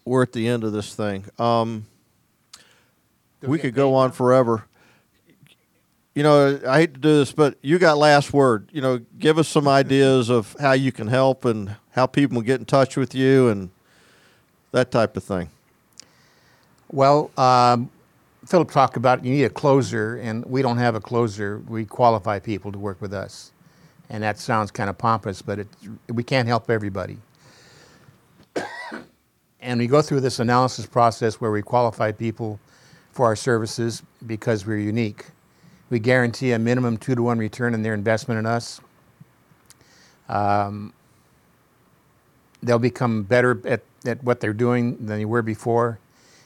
we're 0.04 0.22
at 0.22 0.32
the 0.32 0.48
end 0.48 0.64
of 0.64 0.72
this 0.72 0.94
thing. 0.94 1.24
Um, 1.38 1.86
we 3.42 3.48
we 3.48 3.58
could 3.58 3.74
go 3.74 3.94
on 3.94 4.08
now? 4.08 4.12
forever. 4.14 4.64
You 6.14 6.22
know, 6.22 6.60
I 6.66 6.80
hate 6.80 6.94
to 6.94 7.00
do 7.00 7.18
this, 7.18 7.32
but 7.32 7.56
you 7.62 7.78
got 7.78 7.96
last 7.96 8.32
word. 8.32 8.68
You 8.72 8.80
know, 8.80 8.98
give 9.18 9.38
us 9.38 9.46
some 9.48 9.68
ideas 9.68 10.30
of 10.30 10.56
how 10.60 10.72
you 10.72 10.90
can 10.90 11.06
help 11.06 11.44
and 11.44 11.76
how 11.90 12.06
people 12.06 12.38
can 12.38 12.46
get 12.46 12.60
in 12.60 12.66
touch 12.66 12.96
with 12.96 13.14
you 13.14 13.48
and 13.48 13.70
that 14.72 14.90
type 14.90 15.16
of 15.16 15.24
thing. 15.24 15.50
Well, 16.90 17.30
um, 17.36 17.90
Philip 18.46 18.70
talked 18.70 18.96
about 18.96 19.24
you 19.24 19.32
need 19.32 19.44
a 19.44 19.50
closer, 19.50 20.16
and 20.16 20.44
we 20.46 20.62
don't 20.62 20.78
have 20.78 20.94
a 20.94 21.00
closer. 21.00 21.62
We 21.68 21.84
qualify 21.84 22.38
people 22.38 22.72
to 22.72 22.78
work 22.78 23.00
with 23.00 23.12
us, 23.12 23.52
and 24.08 24.22
that 24.22 24.38
sounds 24.38 24.70
kind 24.70 24.88
of 24.88 24.96
pompous, 24.96 25.42
but 25.42 25.58
it, 25.58 25.68
we 26.08 26.22
can't 26.22 26.48
help 26.48 26.70
everybody. 26.70 27.18
and 29.60 29.78
we 29.78 29.86
go 29.86 30.00
through 30.00 30.20
this 30.20 30.38
analysis 30.38 30.86
process 30.86 31.40
where 31.42 31.50
we 31.50 31.60
qualify 31.60 32.10
people 32.10 32.58
for 33.12 33.26
our 33.26 33.36
services 33.36 34.02
because 34.26 34.64
we're 34.64 34.78
unique. 34.78 35.26
We 35.90 35.98
guarantee 35.98 36.52
a 36.52 36.58
minimum 36.58 36.98
two 36.98 37.14
to 37.14 37.22
one 37.22 37.38
return 37.38 37.74
on 37.74 37.82
their 37.82 37.94
investment 37.94 38.38
in 38.38 38.46
us. 38.46 38.80
Um, 40.28 40.92
they'll 42.62 42.78
become 42.78 43.22
better 43.22 43.60
at, 43.66 43.82
at 44.04 44.22
what 44.22 44.40
they're 44.40 44.52
doing 44.52 44.96
than 44.96 45.18
they 45.18 45.24
were 45.24 45.42
before. 45.42 45.98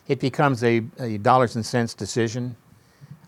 It 0.09 0.21
becomes 0.21 0.63
a, 0.63 0.83
a 0.99 1.19
dollars 1.19 1.57
and 1.57 1.65
cents 1.65 1.95
decision. 1.95 2.55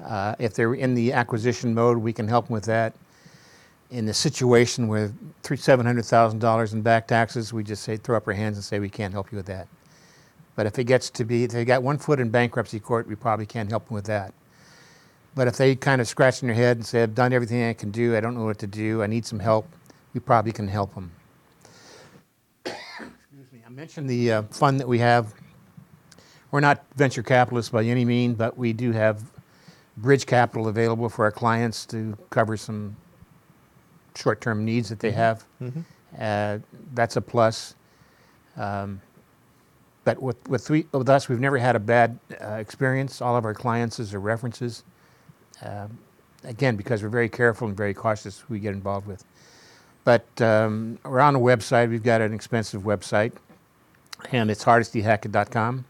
Uh, 0.03 0.35
if 0.39 0.55
they're 0.55 0.75
in 0.75 0.95
the 0.95 1.13
acquisition 1.13 1.75
mode, 1.75 1.99
we 1.99 2.13
can 2.13 2.29
help 2.29 2.47
them 2.47 2.55
with 2.55 2.65
that. 2.65 2.95
In 3.91 4.07
the 4.07 4.15
situation 4.15 4.89
with 4.89 5.15
three 5.43 5.57
seven 5.57 5.87
hundred 5.87 6.05
thousand 6.05 6.41
dollars 6.41 6.75
in 6.75 6.83
back 6.83 7.07
taxes, 7.07 7.53
we 7.53 7.65
just 7.65 7.83
say 7.83 7.97
throw 7.97 8.17
up 8.17 8.27
our 8.27 8.35
hands 8.35 8.57
and 8.57 8.65
say 8.65 8.79
we 8.79 8.89
can't 8.89 9.13
help 9.13 9.31
you 9.33 9.37
with 9.37 9.47
that. 9.47 9.69
But 10.57 10.67
if 10.67 10.79
it 10.79 10.85
gets 10.85 11.11
to 11.11 11.25
be, 11.25 11.45
if 11.45 11.51
they 11.51 11.65
got 11.65 11.83
one 11.83 11.99
foot 11.99 12.21
in 12.21 12.31
bankruptcy 12.31 12.81
court, 12.81 13.09
we 13.09 13.15
probably 13.15 13.47
can't 13.47 13.69
help 13.69 13.87
them 13.87 13.95
with 13.95 14.07
that. 14.07 14.33
But 15.35 15.49
if 15.49 15.57
they 15.57 15.75
kind 15.75 16.01
of 16.01 16.07
scratch 16.07 16.43
in 16.43 16.49
their 16.49 16.57
head 16.57 16.77
and 16.77 16.87
say, 16.87 17.03
I've 17.03 17.15
done 17.15 17.33
everything 17.33 17.65
I 17.65 17.73
can 17.73 17.91
do, 17.91 18.17
I 18.17 18.21
don't 18.21 18.35
know 18.37 18.45
what 18.45 18.59
to 18.61 18.67
do, 18.67 19.03
I 19.03 19.07
need 19.07 19.27
some 19.27 19.41
help, 19.41 19.69
we 20.13 20.21
probably 20.21 20.53
can 20.53 20.69
help 20.69 20.95
them. 20.95 21.11
Excuse 22.65 23.53
me. 23.53 23.63
I 23.67 23.71
mentioned 23.71 24.09
the 24.09 24.33
uh, 24.33 24.43
fund 24.43 24.79
that 24.79 24.87
we 24.87 24.99
have. 25.01 25.35
We're 26.53 26.61
not 26.61 26.85
venture 26.95 27.23
capitalists 27.23 27.71
by 27.71 27.83
any 27.83 28.05
means, 28.05 28.37
but 28.37 28.57
we 28.57 28.73
do 28.73 28.93
have 28.93 29.25
bridge 29.97 30.25
capital 30.25 30.69
available 30.69 31.09
for 31.09 31.25
our 31.25 31.33
clients 31.33 31.85
to 31.87 32.17
cover 32.31 32.57
some 32.57 32.97
short-term 34.15 34.65
needs 34.65 34.89
that 34.89 35.01
they 35.01 35.11
have. 35.11 35.45
Uh, 36.17 36.59
that's 36.93 37.17
a 37.17 37.21
plus. 37.21 37.75
Um, 38.57 39.01
but 40.05 40.23
with, 40.23 40.49
with, 40.49 40.71
we, 40.71 40.87
with 40.93 41.09
us, 41.09 41.29
we've 41.29 41.41
never 41.41 41.59
had 41.59 41.75
a 41.75 41.81
bad 41.81 42.21
uh, 42.41 42.53
experience. 42.53 43.21
All 43.21 43.37
of 43.37 43.45
our 43.45 43.55
clients 43.55 43.99
are 44.15 44.21
references. 44.21 44.85
Um, 45.63 45.99
again, 46.45 46.77
because 46.77 47.03
we're 47.03 47.09
very 47.09 47.29
careful 47.29 47.69
and 47.69 47.77
very 47.77 47.95
cautious 47.95 48.41
who 48.41 48.55
we 48.55 48.61
get 48.61 48.75
involved 48.75 49.07
with. 49.07 49.25
But 50.05 50.27
um, 50.41 50.99
we're 51.05 51.21
on 51.21 51.35
a 51.35 51.41
website. 51.41 51.89
We've 51.89 52.03
got 52.03 52.21
an 52.21 52.35
expensive 52.35 52.83
website, 52.83 53.33
and 54.33 54.51
it's 54.51 54.65
hardestyhackett.com. 54.65 55.87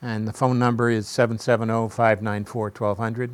And 0.00 0.28
the 0.28 0.32
phone 0.32 0.58
number 0.58 0.90
is 0.90 1.08
770 1.08 1.88
594 1.88 2.70
1200. 2.70 3.30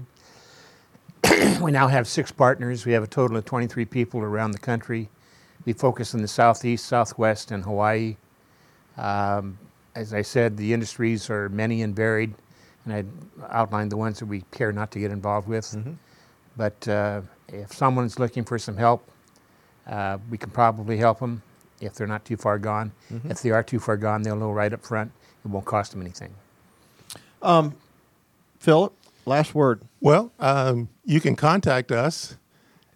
We 1.63 1.71
now 1.73 1.89
have 1.89 2.09
six 2.09 2.33
partners. 2.33 2.87
We 2.87 2.93
have 2.93 3.03
a 3.03 3.07
total 3.07 3.37
of 3.37 3.45
23 3.45 3.85
people 3.85 4.21
around 4.21 4.53
the 4.53 4.59
country. 4.59 5.09
We 5.65 5.73
focus 5.73 6.15
in 6.15 6.23
the 6.23 6.29
southeast, 6.29 6.87
southwest, 6.87 7.51
and 7.51 7.65
Hawaii. 7.65 8.17
Um, 8.97 9.59
as 9.95 10.15
I 10.15 10.23
said, 10.23 10.57
the 10.57 10.73
industries 10.73 11.29
are 11.29 11.49
many 11.49 11.83
and 11.83 11.95
varied, 11.95 12.35
and 12.85 12.95
I 12.95 13.05
outlined 13.59 13.91
the 13.93 13.97
ones 13.97 14.19
that 14.21 14.27
we 14.27 14.43
care 14.51 14.73
not 14.73 14.91
to 14.93 14.99
get 14.99 15.11
involved 15.11 15.49
with. 15.49 15.75
But 16.57 16.87
uh, 16.89 17.23
if 17.49 17.73
someone's 17.73 18.19
looking 18.19 18.45
for 18.45 18.59
some 18.59 18.77
help, 18.77 19.09
uh, 19.87 20.19
we 20.31 20.37
can 20.39 20.51
probably 20.51 20.97
help 20.99 21.21
them 21.21 21.43
if 21.81 21.95
they're 21.95 22.07
not 22.07 22.25
too 22.25 22.37
far 22.37 22.59
gone. 22.59 22.93
If 23.25 23.43
they 23.43 23.51
are 23.51 23.63
too 23.63 23.79
far 23.81 23.97
gone, 23.97 24.23
they'll 24.23 24.37
know 24.37 24.53
right 24.53 24.73
up 24.73 24.85
front. 24.85 25.13
It 25.45 25.49
won't 25.49 25.65
cost 25.67 25.93
them 25.93 26.01
anything. 26.03 26.35
Philip, 28.59 28.93
last 29.25 29.55
word. 29.55 29.81
Well, 30.01 30.33
um, 30.39 30.89
you 31.05 31.21
can 31.21 31.35
contact 31.37 31.91
us 31.93 32.37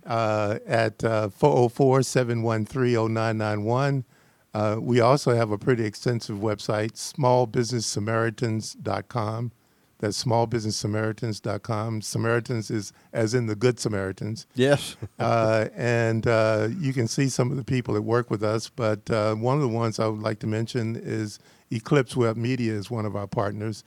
uh, 0.06 0.58
at 0.66 1.00
404 1.00 2.02
713 2.02 3.14
0991. 3.14 4.04
Uh, 4.52 4.76
We 4.80 5.00
also 5.00 5.34
have 5.34 5.50
a 5.50 5.56
pretty 5.58 5.84
extensive 5.86 6.36
website, 6.38 6.92
smallbusinesssamaritans.com. 6.92 9.52
That's 9.98 10.22
smallbusinesssamaritans.com. 10.24 12.02
Samaritans 12.02 12.70
is 12.70 12.92
as 13.12 13.34
in 13.34 13.46
the 13.46 13.54
Good 13.54 13.78
Samaritans. 13.78 14.46
Yes. 14.54 14.96
uh, 15.18 15.66
and 15.74 16.26
uh, 16.26 16.68
you 16.78 16.92
can 16.92 17.08
see 17.08 17.28
some 17.28 17.50
of 17.50 17.56
the 17.56 17.64
people 17.64 17.94
that 17.94 18.02
work 18.02 18.30
with 18.30 18.42
us. 18.42 18.68
But 18.68 19.10
uh, 19.10 19.34
one 19.34 19.56
of 19.56 19.62
the 19.62 19.68
ones 19.68 19.98
I 19.98 20.06
would 20.06 20.22
like 20.22 20.40
to 20.40 20.46
mention 20.46 20.96
is 20.96 21.38
Eclipse 21.70 22.16
Web 22.16 22.36
Media 22.36 22.72
is 22.72 22.90
one 22.90 23.06
of 23.06 23.16
our 23.16 23.26
partners, 23.26 23.84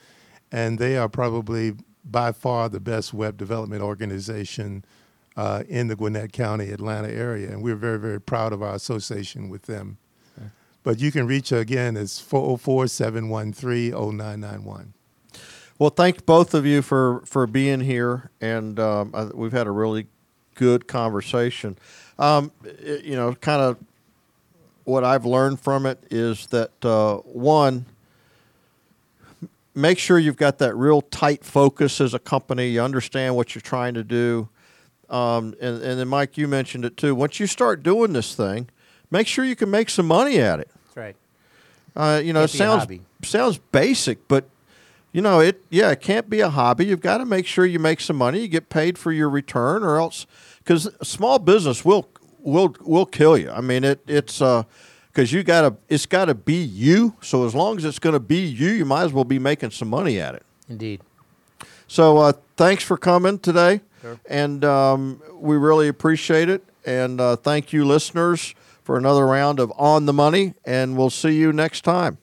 and 0.51 0.79
they 0.79 0.97
are 0.97 1.09
probably 1.09 1.73
by 2.03 2.31
far 2.31 2.69
the 2.69 2.79
best 2.79 3.13
web 3.13 3.37
development 3.37 3.81
organization 3.81 4.85
uh, 5.35 5.63
in 5.67 5.87
the 5.87 5.95
Gwinnett 5.95 6.33
County, 6.33 6.69
Atlanta 6.71 7.09
area, 7.09 7.49
and 7.49 7.61
we're 7.61 7.75
very, 7.75 7.99
very 7.99 8.19
proud 8.19 8.53
of 8.53 8.63
our 8.63 8.73
association 8.73 9.49
with 9.49 9.63
them. 9.63 9.97
But 10.87 10.99
you 10.99 11.11
can 11.11 11.27
reach 11.27 11.51
again. 11.51 11.97
It's 11.97 12.17
404 12.17 12.87
713 12.87 13.91
0991. 13.91 14.93
Well, 15.79 15.89
thank 15.91 16.25
both 16.25 16.53
of 16.53 16.65
you 16.65 16.81
for 16.81 17.21
for 17.25 17.45
being 17.45 17.81
here, 17.81 18.31
and 18.41 18.79
um, 18.79 19.11
I, 19.13 19.25
we've 19.25 19.51
had 19.51 19.67
a 19.67 19.71
really 19.71 20.07
good 20.55 20.87
conversation. 20.87 21.77
Um, 22.17 22.51
it- 22.63 23.03
you 23.05 23.15
know, 23.15 23.33
kind 23.35 23.61
of 23.61 23.77
what 24.85 25.03
I've 25.03 25.25
learned 25.25 25.59
from 25.59 25.85
it 25.85 25.99
is 26.09 26.47
that 26.47 26.71
uh, 26.83 27.17
one, 27.17 27.85
make 29.75 29.99
sure 29.99 30.17
you've 30.17 30.37
got 30.37 30.57
that 30.59 30.75
real 30.75 31.01
tight 31.03 31.43
focus 31.43 32.01
as 32.01 32.13
a 32.13 32.19
company. 32.19 32.69
You 32.69 32.81
understand 32.81 33.35
what 33.35 33.53
you're 33.53 33.61
trying 33.61 33.93
to 33.95 34.03
do, 34.03 34.49
um, 35.09 35.53
and 35.61 35.81
and 35.83 35.99
then 35.99 36.07
Mike, 36.07 36.37
you 36.37 36.47
mentioned 36.47 36.85
it 36.85 36.97
too. 36.97 37.13
Once 37.13 37.39
you 37.39 37.45
start 37.47 37.83
doing 37.83 38.13
this 38.13 38.33
thing, 38.33 38.67
make 39.11 39.27
sure 39.27 39.45
you 39.45 39.55
can 39.55 39.69
make 39.69 39.89
some 39.89 40.07
money 40.07 40.39
at 40.39 40.59
it. 40.59 40.69
That's 40.85 40.97
right. 40.97 41.15
Uh, 41.95 42.19
you 42.23 42.33
know, 42.33 42.43
it 42.43 42.49
Can't 42.51 42.89
be 42.89 42.95
a 42.95 42.97
sounds 42.97 43.29
sounds 43.29 43.57
basic, 43.71 44.27
but 44.27 44.45
you 45.17 45.23
know, 45.23 45.39
it 45.39 45.63
yeah, 45.71 45.89
it 45.89 45.99
can't 45.99 46.29
be 46.29 46.41
a 46.41 46.49
hobby. 46.49 46.85
You've 46.85 47.01
got 47.01 47.17
to 47.17 47.25
make 47.25 47.47
sure 47.47 47.65
you 47.65 47.79
make 47.79 48.01
some 48.01 48.17
money, 48.17 48.41
you 48.41 48.47
get 48.47 48.69
paid 48.69 48.99
for 48.99 49.11
your 49.11 49.31
return, 49.31 49.81
or 49.81 49.97
else 49.97 50.27
because 50.59 50.87
small 51.01 51.39
business 51.39 51.83
will 51.83 52.07
will 52.37 52.75
will 52.81 53.07
kill 53.07 53.35
you. 53.35 53.49
I 53.49 53.61
mean, 53.61 53.83
it 53.83 53.99
it's 54.05 54.43
uh 54.43 54.61
because 55.07 55.33
you 55.33 55.41
got 55.41 55.61
to 55.61 55.75
it's 55.89 56.05
got 56.05 56.25
to 56.25 56.35
be 56.35 56.61
you. 56.61 57.15
So 57.21 57.47
as 57.47 57.55
long 57.55 57.77
as 57.77 57.85
it's 57.85 57.97
going 57.97 58.13
to 58.13 58.19
be 58.19 58.45
you, 58.45 58.69
you 58.69 58.85
might 58.85 59.05
as 59.05 59.11
well 59.11 59.23
be 59.23 59.39
making 59.39 59.71
some 59.71 59.87
money 59.87 60.19
at 60.19 60.35
it. 60.35 60.45
Indeed. 60.69 61.01
So 61.87 62.17
uh, 62.17 62.33
thanks 62.55 62.83
for 62.83 62.95
coming 62.95 63.39
today, 63.39 63.81
and 64.29 64.63
um, 64.63 65.23
we 65.33 65.57
really 65.57 65.87
appreciate 65.87 66.47
it. 66.47 66.63
And 66.85 67.19
uh, 67.19 67.37
thank 67.37 67.73
you, 67.73 67.85
listeners, 67.85 68.53
for 68.83 68.97
another 68.97 69.25
round 69.25 69.59
of 69.59 69.73
On 69.77 70.05
the 70.05 70.13
Money. 70.13 70.53
And 70.63 70.95
we'll 70.95 71.09
see 71.09 71.37
you 71.37 71.51
next 71.51 71.81
time. 71.81 72.19